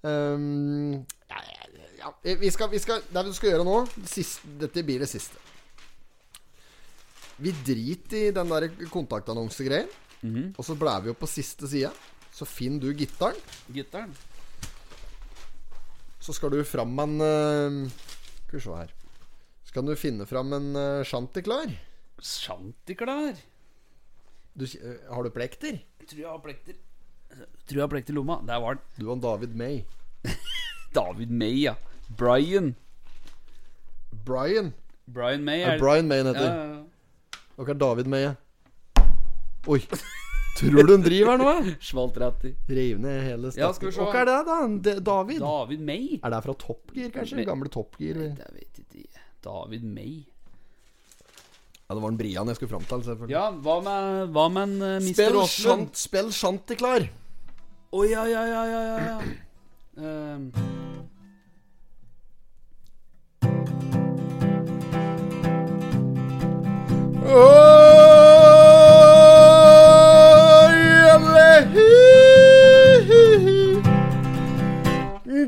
Um, 0.00 0.94
ja, 1.28 1.40
ja, 1.44 1.86
ja. 2.00 2.10
Vi 2.40 2.50
skal, 2.50 2.70
vi 2.72 2.80
skal, 2.80 3.02
det 3.12 3.24
vi 3.26 3.34
skal 3.36 3.52
gjøre 3.52 3.66
nå 3.68 3.74
siste, 4.08 4.48
Dette 4.62 4.82
blir 4.88 5.04
det 5.04 5.10
siste. 5.12 5.36
Vi 7.40 7.52
driter 7.64 8.28
i 8.28 8.32
den 8.36 8.52
der 8.52 8.68
kontaktannonsegreien. 8.92 9.88
Mhm. 10.20 10.54
Og 10.58 10.64
så 10.66 10.76
blæver 10.76 11.06
vi 11.06 11.12
opp 11.14 11.22
på 11.22 11.30
siste 11.30 11.68
side. 11.68 11.92
Så 12.32 12.44
finner 12.46 12.80
du 12.84 12.92
gitaren. 12.94 13.38
Gitaren. 13.72 14.12
Så 16.20 16.34
skal 16.36 16.52
du 16.52 16.60
fram 16.68 16.92
med 16.92 17.08
en 17.08 17.86
eh, 17.86 17.92
Skal 18.46 18.58
vi 18.58 18.64
se 18.64 18.76
her. 18.76 18.92
Så 19.64 19.74
kan 19.74 19.86
du 19.86 19.94
finne 19.96 20.26
fram 20.26 20.52
en 20.52 20.74
uh, 20.74 21.04
shantiklar. 21.06 21.70
Shantiklar. 22.20 23.38
Du, 24.52 24.64
eh, 24.64 24.96
har 25.08 25.22
du 25.22 25.30
plekter? 25.30 25.78
Tror 26.10 26.20
jeg 26.20 26.28
har 26.28 26.42
plekter. 26.42 26.74
Tror 27.30 27.78
jeg 27.78 27.84
har 27.84 27.92
plekter 27.92 28.12
i 28.12 28.16
lomma. 28.18 28.40
Der 28.46 28.60
var 28.60 28.76
den. 28.76 28.84
Du 28.98 29.12
og 29.12 29.22
David 29.22 29.54
May. 29.54 29.84
David 30.98 31.30
May, 31.30 31.54
ja. 31.62 31.76
Brian. 32.18 32.74
Brian. 34.26 34.74
Brian 35.06 35.44
May 35.44 35.62
er 35.62 35.78
Brian 35.78 36.08
May 36.08 36.22
heter 36.22 36.40
Ja, 36.40 36.54
ja, 36.54 36.74
ja. 36.74 36.79
Hva 37.60 37.74
er 37.74 37.78
David 37.80 38.08
May? 38.08 38.30
Oi. 39.68 39.80
Tror 40.56 40.86
du 40.88 40.92
han 40.94 41.02
driver 41.04 41.30
her 41.34 41.40
nå? 41.40 41.50
eh? 41.60 41.68
Smalt 41.90 42.16
rett 42.20 42.46
i. 42.48 42.54
Reiv 42.72 42.98
ned 43.04 43.20
hele 43.26 43.52
Ja, 43.58 43.68
skal 43.76 43.90
vi 43.90 43.94
se. 43.98 44.00
Hva 44.06 44.22
er 44.22 44.28
det, 44.30 44.38
da? 44.48 44.56
D 44.86 44.94
David? 45.04 45.42
David 45.44 45.84
May? 45.86 46.18
Er 46.24 46.32
det 46.34 46.40
fra 46.46 46.54
Top 46.64 46.94
Gear, 46.96 47.12
kanskje? 47.14 47.44
Gamle 47.48 47.68
Top 47.72 47.96
Gear? 48.00 48.22
Jeg 48.32 48.56
vet 48.56 48.80
ikke. 48.82 49.22
David 49.44 49.84
May. 49.86 50.16
Ja, 51.90 51.94
det 51.96 52.02
var 52.04 52.10
en 52.12 52.18
Brian 52.20 52.46
jeg 52.50 52.56
skulle 52.58 52.70
fram 52.70 52.84
til, 52.86 53.00
selvfølgelig. 53.06 53.34
Ja, 53.34 53.46
hva 53.66 53.76
med, 53.82 54.28
hva 54.34 54.44
med 54.54 54.68
en 54.68 54.74
uh, 54.78 54.90
Mr. 55.02 55.12
Spill, 55.12 55.38
Aaslund? 55.40 55.88
shant, 55.90 55.98
spill 55.98 56.28
Shantiklar. 56.36 57.06
Å 57.90 58.04
ja, 58.06 58.24
ja, 58.30 58.44
ja, 58.46 58.60
ja, 58.70 58.82
ja, 58.88 58.98
ja. 59.10 59.16
Ehm, 60.00 60.44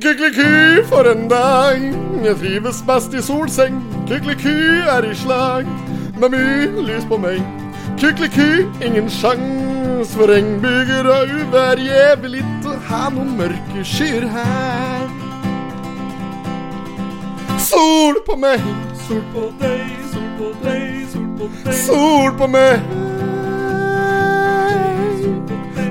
Kykeliky 0.02 0.84
for 0.86 1.10
en 1.10 1.28
dag. 1.28 1.82
Jeg 2.24 2.36
trives 2.38 2.82
best 2.86 3.14
i 3.14 3.22
solseng. 3.22 3.82
Kykeliky 4.06 4.54
er 4.86 5.02
i 5.10 5.14
slag 5.14 5.66
med 6.20 6.28
mye 6.34 6.84
lys 6.86 7.06
på 7.10 7.18
meg. 7.18 7.42
Kykeliky, 7.98 8.62
ingen 8.84 9.10
sjans 9.10 10.14
for 10.14 10.30
regnbyger 10.30 11.08
og 11.10 11.34
uvær. 11.34 11.82
Jeg 11.82 12.18
vil 12.22 12.38
ikke 12.42 12.76
ha 12.86 13.08
noen 13.10 13.34
mørke 13.38 13.82
skyer 13.82 14.28
her. 14.30 15.10
Sol 17.58 18.22
på 18.26 18.36
meg, 18.38 18.62
sol 19.06 19.22
på 19.34 19.48
deg, 19.62 19.90
sol 20.12 20.28
på 20.38 20.50
deg, 20.62 21.01
sol 21.86 22.32
på 22.38 22.46
meg. 22.46 22.80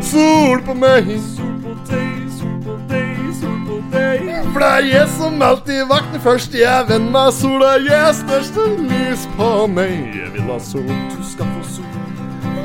Sol 0.02 0.62
på 0.66 0.74
meg. 0.74 1.14
For 4.52 4.60
det 4.60 4.70
er 4.70 4.88
jeg 4.90 5.08
som 5.16 5.42
alltid 5.42 5.86
vakner 5.90 6.20
først. 6.24 6.56
Jeg 6.56 6.68
er 6.68 6.88
venn 6.90 7.08
med 7.14 7.32
sola, 7.36 7.76
jeg 7.80 7.96
er 8.10 8.16
største 8.18 8.66
lys 8.82 9.24
på 9.38 9.52
meg. 9.72 9.94
Jeg 10.18 10.34
vil 10.34 10.50
ha 10.52 10.58
sol. 10.60 10.92
Du 11.14 11.24
skal 11.30 11.48
få 11.54 11.64
sol. 11.78 11.86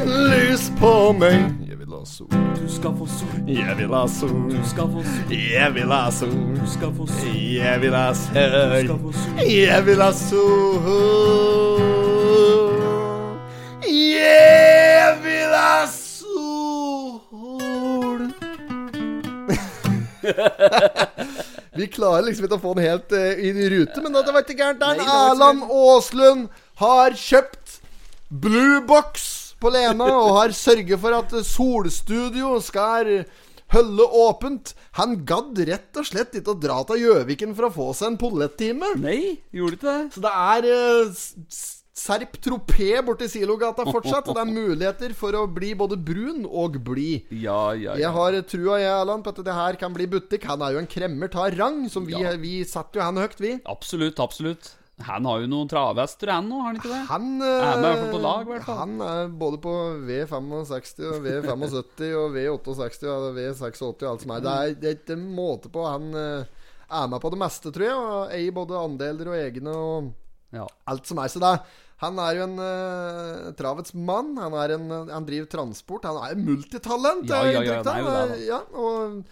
Lys 0.07 0.67
på 0.81 1.13
meg. 1.21 1.39
Jeg 1.69 1.79
vil 1.79 1.95
ha 1.95 2.03
sol. 2.05 2.29
du 2.67 2.73
skal 2.73 2.97
få 2.99 3.07
sol. 3.07 3.39
Jeg 3.49 3.79
vil 3.79 3.95
ha 3.95 4.07
sol. 4.09 4.51
Du 4.51 4.67
skal 4.67 4.91
få 4.91 5.03
sol. 5.03 5.37
Jeg 5.37 5.75
vil 5.75 5.93
ha 5.93 6.11
sol. 6.11 6.35
Du 6.57 6.67
skal 6.71 6.97
få 6.97 7.07
sol. 7.07 7.37
Jeg 7.37 7.81
vil 7.81 7.95
ha 7.95 8.09
Du 8.11 8.17
skal 8.17 8.99
få 9.05 9.13
sol. 9.13 9.47
Jeg 9.47 9.87
vil 9.87 10.03
ha 10.03 10.13
sol. 10.13 12.06
Ha 15.57 15.87
sol. 15.91 16.57
Vi 21.77 21.87
klarer 21.93 22.25
liksom 22.27 22.47
ikke 22.47 22.57
å 22.59 22.63
få 22.63 22.75
den 22.79 22.87
helt 22.87 23.13
inn 23.17 23.59
i 23.61 23.69
rute, 23.73 24.03
men 24.05 24.15
det 24.17 24.33
var 24.33 24.43
ikke 24.45 24.57
gærent. 24.59 24.81
Der 24.83 25.03
Erland 25.03 25.65
Aaslund 25.67 26.47
har 26.81 27.17
kjøpt 27.19 27.81
Blue 28.31 28.81
Box 28.89 29.27
på 29.63 29.71
Lena 29.73 30.07
og 30.13 30.33
har 30.41 30.55
sørget 30.57 31.01
for 31.03 31.17
at 31.17 31.35
Solstudio 31.47 32.57
skal 32.65 33.25
holde 33.75 34.07
åpent. 34.23 34.75
Han 35.01 35.19
gadd 35.29 35.59
rett 35.69 35.99
og 36.01 36.07
slett 36.09 36.37
ikke 36.39 36.55
å 36.55 36.61
dra 36.63 36.79
til 36.89 37.03
Gjøviken 37.05 37.55
for 37.59 37.69
å 37.69 37.75
få 37.75 37.89
seg 37.99 38.13
en 38.13 38.21
pollettime. 38.21 38.93
Nei, 39.03 39.37
gjorde 39.55 39.79
ikke 39.79 39.91
det? 39.91 40.05
Så 40.17 40.23
det 40.25 40.33
er 40.33 40.69
eh, 40.73 41.11
s- 41.51 41.73
Serp 41.97 42.35
Tropé 42.45 42.91
borti 43.07 43.25
Silogata 43.33 43.87
fortsatt, 43.89 44.27
og 44.29 44.37
det 44.37 44.43
er 44.45 44.51
muligheter 44.53 45.15
for 45.17 45.33
å 45.39 45.47
bli 45.49 45.71
både 45.81 45.97
brun 45.97 46.43
og 46.45 46.77
blid. 46.85 47.31
Ja, 47.33 47.73
ja, 47.73 47.95
Jeg 47.97 48.13
har 48.13 48.37
trua, 48.45 48.77
jeg, 48.83 48.91
Erland, 48.93 49.25
på 49.25 49.33
at 49.33 49.41
det 49.47 49.55
her 49.57 49.79
kan 49.81 49.95
bli 49.97 50.05
butikk. 50.13 50.45
Han 50.51 50.61
er 50.67 50.75
jo 50.77 50.83
en 50.83 50.91
kremmer 50.93 51.33
av 51.33 51.55
rang, 51.57 51.87
som 51.89 52.05
vi, 52.05 52.13
Ja. 52.21 52.35
vi 52.37 52.59
setter 52.69 53.01
jo 53.01 53.07
han 53.07 53.17
høyt, 53.17 53.39
vi. 53.41 53.55
Absolutt, 53.65 54.21
absolutt. 54.21 54.75
Han 55.09 55.25
har 55.29 55.41
jo 55.43 55.49
noen 55.49 55.69
travhester, 55.69 56.31
han 56.33 56.47
nå, 56.49 56.57
har 56.61 56.69
han 56.73 56.77
ikke 56.81 56.89
det? 56.93 57.01
Han 57.09 57.43
Er 57.43 57.81
med 57.83 58.05
på 58.13 58.21
lag, 58.21 58.45
hvert 58.49 58.65
fall. 58.65 58.79
Han 58.79 59.01
er 59.05 59.29
både 59.29 59.59
på 59.61 59.73
V65 60.09 61.03
og 61.11 61.25
V75 61.25 62.15
og 62.17 62.37
V68 62.37 63.09
og 63.13 63.35
V86 63.37 63.83
og 63.89 64.07
alt 64.09 64.23
som 64.25 64.31
er. 64.37 64.41
Det 64.47 64.53
er, 64.53 64.75
det 64.81 64.89
er 64.93 64.97
ikke 65.01 65.19
måte 65.21 65.69
på. 65.73 65.85
Han 65.85 66.15
eh, 66.15 66.45
er 66.89 67.09
med 67.13 67.21
på 67.21 67.31
det 67.33 67.41
meste, 67.41 67.73
tror 67.73 67.85
jeg. 67.89 67.97
Og 67.97 68.33
eier 68.37 68.53
både 68.57 68.81
andeler 68.85 69.33
og 69.33 69.37
egne 69.41 69.77
og 69.77 70.15
Ja. 70.55 70.65
alt 70.89 71.05
som 71.07 71.19
er. 71.19 71.29
Så 71.29 71.41
det 71.45 71.53
er, 71.53 71.61
han 72.03 72.19
er 72.21 72.39
jo 72.39 72.47
en 72.47 72.57
uh, 72.61 73.51
travets 73.57 73.95
mann. 73.97 74.35
Han, 74.37 74.57
er 74.61 74.77
en, 74.77 74.89
han 75.09 75.29
driver 75.29 75.49
transport. 75.49 76.05
Han 76.09 76.19
er 76.21 76.41
multitalent. 76.41 77.29
Ja, 77.29 77.43
har 77.43 77.53
ja, 77.53 77.63
ja, 77.65 77.77
er 77.81 78.01
jo 78.03 78.17
det, 78.17 78.41
ja, 78.47 78.63
og 78.77 79.23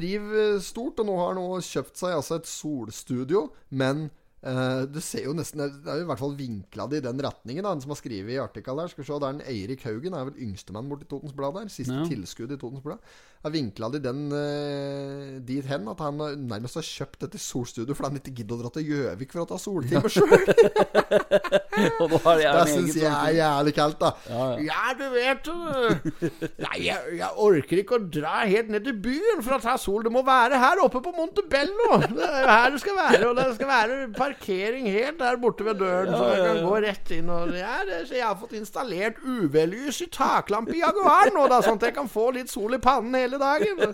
driver 0.00 0.58
stort. 0.64 1.00
Og 1.00 1.08
nå 1.08 1.20
har 1.20 1.38
han 1.38 1.68
kjøpt 1.68 2.02
seg 2.02 2.18
altså 2.18 2.40
et 2.40 2.50
solstudio, 2.50 3.48
men 3.70 4.10
Uh, 4.42 4.88
du 4.90 4.96
ser 4.98 5.28
jo 5.28 5.32
nesten 5.38 5.60
Det 5.70 5.86
er 5.86 6.00
jo 6.00 6.02
i 6.02 6.06
hvert 6.08 6.18
fall 6.18 6.32
vinkla 6.34 6.88
det 6.90 6.98
i 6.98 7.04
den 7.04 7.20
retningen. 7.22 7.62
Han 7.62 7.78
som 7.78 7.92
har 7.94 7.98
skrevet 8.00 8.34
i 8.34 8.40
artikkelen 8.42 8.80
der. 8.82 8.90
Skal 8.90 9.04
vi 9.04 9.06
se, 9.06 9.18
det 9.22 9.28
er 9.28 9.36
en 9.36 9.44
Eirik 9.52 9.84
Haugen, 9.86 10.16
er 10.18 10.26
vel 10.26 10.40
yngstemann 10.48 10.88
borti 10.90 11.06
Totens 11.06 11.36
Blad 11.36 11.54
der. 11.54 11.68
Siste 11.70 11.94
Ja. 11.94 12.08
tilskudd 12.10 12.50
i 12.50 12.58
Totens 12.58 12.82
Blad. 12.82 12.98
Har 13.42 13.50
vinkla 13.50 13.88
det 13.90 14.02
i 14.02 14.04
den 14.04 14.20
uh, 14.30 15.40
dit 15.42 15.66
hen 15.66 15.88
at 15.90 16.02
han 16.04 16.20
nærmest 16.46 16.78
har 16.78 16.86
kjøpt 16.86 17.24
dette 17.24 17.40
solstudioet 17.42 17.96
fordi 17.98 18.12
han 18.12 18.20
ikke 18.20 18.34
gidder 18.38 18.54
å 18.54 18.62
dra 18.62 18.70
til 18.76 18.86
Gjøvik 18.92 19.34
for 19.34 19.42
å 19.42 19.48
ta 19.50 19.58
soltimer 19.58 20.12
sjøl. 20.12 20.30
Har 22.22 22.38
jeg 22.38 22.52
Det 22.52 22.66
syns 22.68 22.96
jeg 23.00 23.08
er 23.10 23.32
jævlig 23.36 23.72
kaldt, 23.74 23.98
da. 24.02 24.10
Ja, 24.28 24.44
ja. 24.52 24.72
Ja, 24.72 24.92
du 24.98 25.04
vet 25.14 25.46
du. 25.46 26.30
Nei, 26.62 26.76
jeg, 26.84 27.16
jeg 27.18 27.30
orker 27.46 27.80
ikke 27.82 27.96
å 27.98 28.02
dra 28.04 28.42
helt 28.48 28.70
ned 28.72 28.86
til 28.86 28.96
byen 29.04 29.42
for 29.44 29.56
å 29.56 29.60
ta 29.62 29.74
sol. 29.80 30.02
Det 30.04 30.12
må 30.12 30.22
være 30.26 30.60
her 30.60 30.82
oppe 30.84 31.02
på 31.04 31.12
Montebello. 31.16 31.98
Det 32.12 32.28
er 32.28 32.48
her 32.50 32.74
det 32.74 32.80
skal 32.82 32.98
være. 32.98 33.22
Og 33.30 33.36
det 33.38 33.46
skal 33.56 33.70
være 33.70 33.98
parkering 34.16 34.88
helt 34.92 35.18
der 35.22 35.38
borte 35.42 35.66
ved 35.66 35.80
døren, 35.82 36.12
så 36.14 36.28
jeg 36.30 36.44
kan 36.46 36.62
gå 36.66 36.80
rett 36.86 37.12
inn. 37.16 37.32
Og 37.32 37.54
ja, 37.56 37.74
det, 37.88 38.02
så 38.08 38.18
jeg 38.18 38.26
har 38.26 38.38
fått 38.40 38.54
installert 38.58 39.20
UV-lys 39.24 40.02
i 40.06 40.10
taklampe 40.12 40.76
i 40.76 40.82
Jaguaren 40.82 41.34
nå, 41.36 41.46
da, 41.50 41.62
sånn 41.64 41.80
at 41.80 41.88
jeg 41.88 41.96
kan 41.98 42.10
få 42.12 42.28
litt 42.36 42.52
sol 42.52 42.76
i 42.76 42.80
pannen 42.82 43.16
hele 43.18 43.31
dagen. 43.38 43.76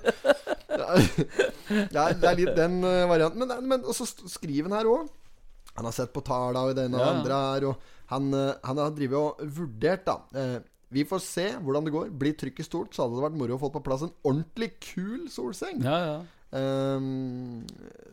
Ja, 1.93 2.05
det 2.15 2.25
er 2.29 2.37
litt 2.39 2.55
den 2.57 2.79
uh, 2.85 3.07
varianten. 3.11 3.43
Men, 3.45 3.65
men 3.69 3.83
også 3.89 4.07
han 4.31 4.73
her 4.77 4.89
òg. 4.89 5.09
Han 5.79 5.87
har 5.89 5.95
sett 5.95 6.13
på 6.15 6.23
tala 6.27 6.65
og 6.67 6.75
det 6.77 6.87
ene 6.89 6.97
og 6.99 7.03
det 7.03 7.07
Ja. 7.09 7.17
andre 7.19 7.39
her. 7.45 7.67
Og 7.71 7.83
han, 8.11 8.29
eh, 8.35 8.55
han 8.65 8.79
har 8.81 8.91
drevet 8.97 9.19
og 9.19 9.43
vurdert, 9.59 10.05
da. 10.09 10.15
Eh, 10.35 10.57
vi 10.91 11.05
får 11.05 11.21
se 11.23 11.45
hvordan 11.61 11.85
det 11.87 11.93
går. 11.93 12.09
Blir 12.19 12.35
trykket 12.41 12.67
stort, 12.67 12.95
så 12.97 13.05
hadde 13.05 13.19
det 13.19 13.27
vært 13.27 13.37
moro 13.39 13.59
å 13.59 13.61
få 13.61 13.71
på 13.75 13.83
plass 13.85 14.07
en 14.07 14.15
ordentlig 14.25 14.71
kul 14.81 15.29
solseng. 15.31 15.83
Ja, 15.85 15.99
ja. 16.07 16.19
Ehm, 16.57 17.67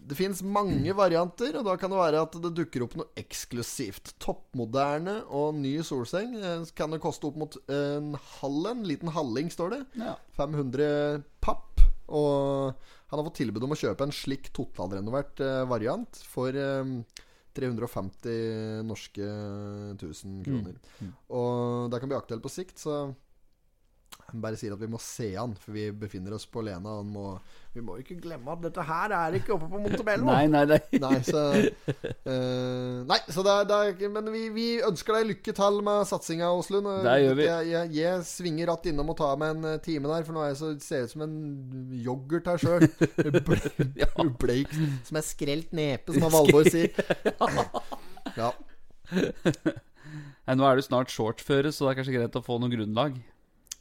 det 0.06 0.18
fins 0.18 0.42
mange 0.44 0.92
varianter, 0.98 1.56
og 1.60 1.68
da 1.68 1.76
kan 1.80 1.92
det 1.92 2.00
være 2.00 2.24
at 2.26 2.36
det 2.44 2.52
dukker 2.58 2.86
opp 2.86 2.98
noe 3.00 3.12
eksklusivt. 3.20 4.16
Toppmoderne 4.22 5.22
og 5.34 5.56
ny 5.60 5.78
solseng 5.88 6.36
eh, 6.40 6.66
kan 6.78 6.94
det 6.94 7.02
koste 7.04 7.30
opp 7.30 7.40
mot 7.40 7.58
en 7.72 8.14
halv 8.40 8.72
en. 8.74 8.84
Liten 8.86 9.14
halling, 9.16 9.52
står 9.54 9.78
det. 9.78 9.82
Ja. 10.02 10.16
500 10.38 11.24
papp. 11.44 11.84
Og 12.06 12.76
han 13.10 13.18
har 13.18 13.26
fått 13.26 13.40
tilbud 13.42 13.64
om 13.66 13.74
å 13.74 13.80
kjøpe 13.80 14.06
en 14.06 14.14
slik 14.14 14.52
totalrenovert 14.54 15.42
eh, 15.42 15.64
variant 15.70 16.20
for 16.30 16.54
eh, 16.54 17.22
350 17.56 18.84
norske 18.86 19.26
1000 19.96 20.42
kroner. 20.46 20.76
Og 21.32 21.88
det 21.90 22.02
kan 22.02 22.12
bli 22.12 22.18
aktuelt 22.20 22.44
på 22.44 22.52
sikt, 22.52 22.82
så 22.84 23.08
han 24.26 24.42
bare 24.42 24.58
sier 24.58 24.74
at 24.74 24.82
vi 24.82 24.88
må 24.90 25.00
se 25.00 25.28
han, 25.36 25.54
for 25.60 25.76
vi 25.76 25.86
befinner 25.96 26.34
oss 26.36 26.48
på 26.50 26.64
Lena. 26.66 26.98
Han 26.98 27.12
må, 27.14 27.26
vi 27.76 27.84
må 27.86 27.98
ikke 28.02 28.18
glemme 28.24 28.56
at 28.56 28.64
dette 28.64 28.84
her 28.88 29.14
er 29.14 29.38
ikke 29.38 29.54
oppe 29.54 29.68
på 29.70 29.82
Montebello. 29.84 30.26
Nei, 30.28 30.48
nei, 30.52 30.64
nei. 30.72 30.80
Nei, 31.06 31.20
så 31.28 31.44
uh, 31.54 33.04
Nei, 33.06 33.20
så 33.30 33.46
det 33.46 33.54
er, 33.54 33.68
det 33.70 33.78
er 34.08 34.12
Men 34.16 34.32
vi, 34.34 34.48
vi 34.56 34.66
ønsker 34.86 35.20
deg 35.20 35.30
lykke 35.30 35.54
til 35.60 35.78
med 35.86 36.10
satsinga, 36.10 36.50
Åslund. 36.58 36.90
Det 37.06 37.14
gjør 37.22 37.38
vi. 37.40 37.46
Jeg, 37.48 37.70
jeg, 37.72 37.92
jeg 38.00 38.26
svinger 38.28 38.72
ratt 38.74 38.90
innom 38.90 39.14
og 39.14 39.20
tar 39.22 39.38
meg 39.42 39.54
en 39.56 39.84
time 39.86 40.10
der, 40.12 40.26
for 40.28 40.36
nå 40.36 40.44
er 40.44 40.52
jeg 40.52 40.60
så, 40.64 40.72
ser 40.82 41.04
jeg 41.04 41.12
ut 41.12 41.14
som 41.14 41.26
en 41.28 41.38
yoghurt 42.02 42.50
her 42.50 42.66
sjøl. 42.66 42.88
Bleik 44.42 44.74
som 45.06 45.22
er 45.22 45.28
skrelt 45.28 45.72
nepe, 45.76 46.18
som 46.18 46.28
Valborg 46.36 46.72
sier. 46.74 46.92
Ja. 48.36 48.52
Nei, 50.46 50.58
nå 50.58 50.66
er 50.66 50.78
det 50.78 50.90
snart 50.90 51.14
shortføre, 51.14 51.72
så 51.72 51.86
det 51.86 51.94
er 51.94 52.02
kanskje 52.02 52.18
greit 52.18 52.42
å 52.42 52.44
få 52.46 52.58
noe 52.62 52.74
grunnlag. 52.74 53.22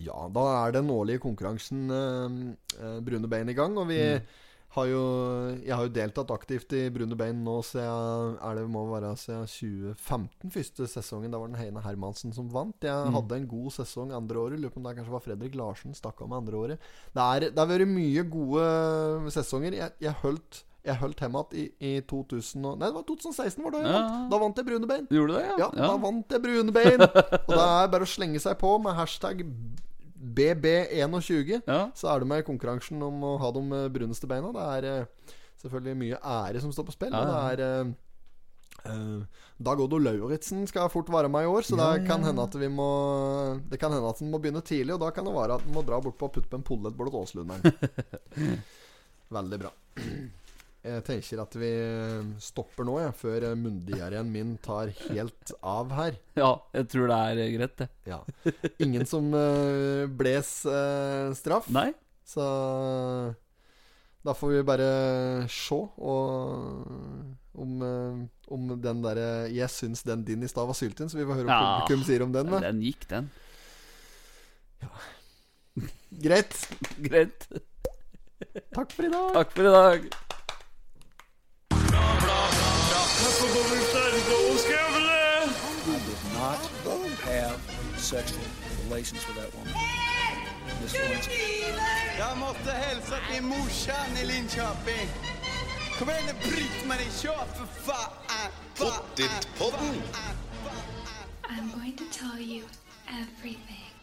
Ja, 0.03 0.27
da 0.35 0.45
er 0.65 0.75
den 0.75 0.91
årlige 0.91 1.23
konkurransen 1.23 1.87
eh, 1.91 2.39
eh, 2.81 2.99
Brune 3.05 3.31
bein 3.31 3.53
i 3.53 3.57
gang. 3.57 3.79
Og 3.79 3.89
vi 3.89 4.01
har 4.75 4.87
jo 4.91 5.03
Jeg 5.63 5.75
har 5.77 5.85
jo 5.87 5.93
deltatt 5.95 6.31
aktivt 6.35 6.73
i 6.75 6.83
Brune 6.95 7.17
bein 7.19 7.45
nå 7.47 7.57
siden 7.67 8.37
er 8.43 8.59
det 8.59 8.65
må 8.71 8.83
være 8.91 9.13
siden 9.21 9.47
2015. 9.47 10.51
Første 10.55 10.89
sesongen. 10.91 11.31
Da 11.35 11.39
var 11.39 11.49
det 11.53 11.61
Heine 11.63 11.83
Hermansen 11.85 12.35
som 12.35 12.49
vant. 12.53 12.77
Jeg 12.85 13.15
hadde 13.15 13.39
en 13.39 13.49
god 13.51 13.71
sesong 13.77 14.13
andre 14.17 14.43
året. 14.43 14.59
Lurer 14.61 14.75
på 14.75 14.83
om 14.83 14.87
det 14.89 14.97
kanskje 14.99 15.15
var 15.15 15.25
Fredrik 15.25 15.55
Larsen 15.59 15.95
stakk 15.95 16.21
av 16.25 16.29
med 16.33 16.43
andre 16.43 16.57
året. 16.65 16.87
Det, 17.15 17.23
er, 17.23 17.49
det 17.51 17.59
har 17.63 17.71
vært 17.71 17.91
mye 17.95 18.25
gode 18.35 18.69
sesonger. 19.35 19.79
Jeg, 19.81 19.95
jeg 20.05 20.17
holdt 20.25 20.65
jeg 20.85 20.99
holdt 21.01 21.23
hjemme 21.25 21.41
igjen 21.57 21.71
i, 21.81 21.95
i 21.97 22.01
2000 22.05 22.67
og, 22.69 22.75
Nei, 22.77 22.91
det 22.91 22.97
var 22.99 23.05
2016 23.09 23.63
var 23.65 23.73
det 23.73 23.79
jeg 23.81 23.89
Ja. 23.89 24.01
vant. 24.05 24.27
Da 24.35 24.41
vant 24.43 24.59
jeg 24.61 24.67
Brune 24.69 24.89
bein. 24.91 25.07
Gjorde 25.09 25.33
du 25.33 25.39
det, 25.39 25.45
ja? 25.47 25.57
Ja, 25.65 25.69
da 25.81 25.95
vant 26.03 26.35
jeg 26.37 26.43
brune 26.45 26.75
bein. 26.77 27.01
Og 27.01 27.55
det 27.55 27.63
er 27.65 27.89
bare 27.95 28.05
å 28.05 28.11
slenge 28.11 28.43
seg 28.45 28.59
på 28.61 28.75
med 28.85 28.93
hashtag 28.99 29.41
BB21. 30.25 31.61
Ja. 31.67 31.81
Så 31.97 32.09
er 32.13 32.21
du 32.23 32.29
med 32.31 32.45
i 32.45 32.47
konkurransen 32.47 33.03
om 33.05 33.27
å 33.27 33.35
ha 33.43 33.51
de 33.55 33.65
eh, 33.77 33.91
bruneste 33.93 34.31
beina. 34.31 34.53
Det 34.55 34.65
er 34.79 34.89
eh, 34.91 35.37
selvfølgelig 35.63 36.01
mye 36.01 36.23
ære 36.37 36.65
som 36.65 36.73
står 36.73 36.89
på 36.89 36.97
spill. 36.97 37.15
Og 37.15 37.29
det 37.29 37.37
Ja, 37.37 37.85
er 37.85 37.95
Uh, 38.85 39.25
Dag 39.65 39.81
Oddo 39.81 39.97
Lauritzen 39.97 40.67
skal 40.69 40.91
fort 40.93 41.09
være 41.09 41.31
med 41.33 41.47
i 41.47 41.49
år, 41.49 41.65
så 41.65 41.77
det 41.79 42.05
kan 42.05 42.21
hende 42.21 42.45
at 42.45 42.53
vi 42.61 42.69
må 42.69 42.89
Det 43.71 43.79
kan 43.81 43.95
hende 43.95 44.11
at 44.11 44.21
en 44.21 44.29
må 44.29 44.37
begynne 44.43 44.61
tidlig, 44.61 44.93
og 44.93 45.01
da 45.01 45.09
kan 45.15 45.25
det 45.25 45.33
være 45.33 45.57
at 45.57 45.65
en 45.65 45.73
må 45.73 45.81
dra 45.89 46.03
bort 46.05 46.19
på 46.21 46.29
og 46.29 46.35
putte 46.35 46.51
på 46.53 46.59
en 46.61 46.67
pollettboll 46.69 47.09
til 47.09 47.23
Åslunderen. 47.23 48.59
Veldig 49.39 49.61
bra. 49.63 49.73
Jeg 50.85 51.01
tenker 51.07 51.41
at 51.41 51.55
vi 51.57 51.71
stopper 52.45 52.85
nå, 52.85 52.99
jeg, 53.01 53.15
før 53.17 53.47
eh, 53.49 53.55
munndiareen 53.57 54.29
min 54.29 54.51
tar 54.61 54.91
helt 55.07 55.55
av 55.65 55.95
her. 55.97 56.19
ja, 56.43 56.51
jeg 56.77 56.91
tror 56.93 57.09
det 57.09 57.21
er 57.31 57.41
eh, 57.47 57.53
greit, 57.55 57.79
det. 57.81 57.89
Ja. 58.11 58.19
Ingen 58.85 59.07
som 59.09 59.31
bles 60.19 60.51
eh, 60.69 61.31
straff. 61.39 61.71
Nei? 61.73 61.89
Så 62.29 62.45
da 64.25 64.33
får 64.37 64.53
vi 64.55 64.61
bare 64.65 64.91
se 65.53 65.77
og 65.77 67.25
om, 67.55 67.75
eh, 67.85 68.21
om 68.53 68.71
den 68.81 69.03
derre 69.05 69.27
Jeg 69.53 69.69
syns 69.71 70.03
den 70.05 70.25
din 70.25 70.43
i 70.45 70.49
stad 70.49 70.67
var 70.69 70.77
syltynn, 70.77 71.09
så 71.13 71.21
vi 71.21 71.27
får 71.29 71.41
høre 71.41 71.49
hva 71.49 71.59
Ja. 71.59 71.73
publikum 71.81 72.05
sier 72.09 72.25
om 72.25 72.33
den. 72.37 72.53
Da. 72.53 72.61
Den 72.67 72.81
gikk, 72.85 73.09
den. 73.09 73.31
Greit. 76.25 76.61
Greit. 77.09 77.49
Takk 78.75 78.93
for 78.93 79.09
i 79.09 79.13
dag. 79.13 79.33
Takk 79.41 79.57
for 79.57 79.69
i 79.69 79.75
dag. 79.79 80.09
We 85.87 85.93
would 85.93 86.25
not 86.35 86.59
have 87.25 87.61
sexual 87.97 88.45
relations 88.85 89.27
with 89.29 89.37
that 89.37 89.55
woman. 89.55 89.75
Jag 92.19 92.39
måste 92.39 92.71
hälsa 92.71 93.17
till 93.33 93.43
morsan 93.43 94.17
i 94.23 94.27
Linköping. 94.27 95.09
Kom 95.99 96.11
igen 96.11 96.23
nu 96.27 96.51
Britt-Marie, 96.51 97.11
kör 97.23 97.47
för 97.57 97.67
fan! 97.67 98.11
Pottitpodden. 98.79 100.03
I'm 101.49 101.71
going 101.81 101.97
to 101.97 102.05
tell 102.19 102.41
you 102.41 102.65
everything. 103.07 103.94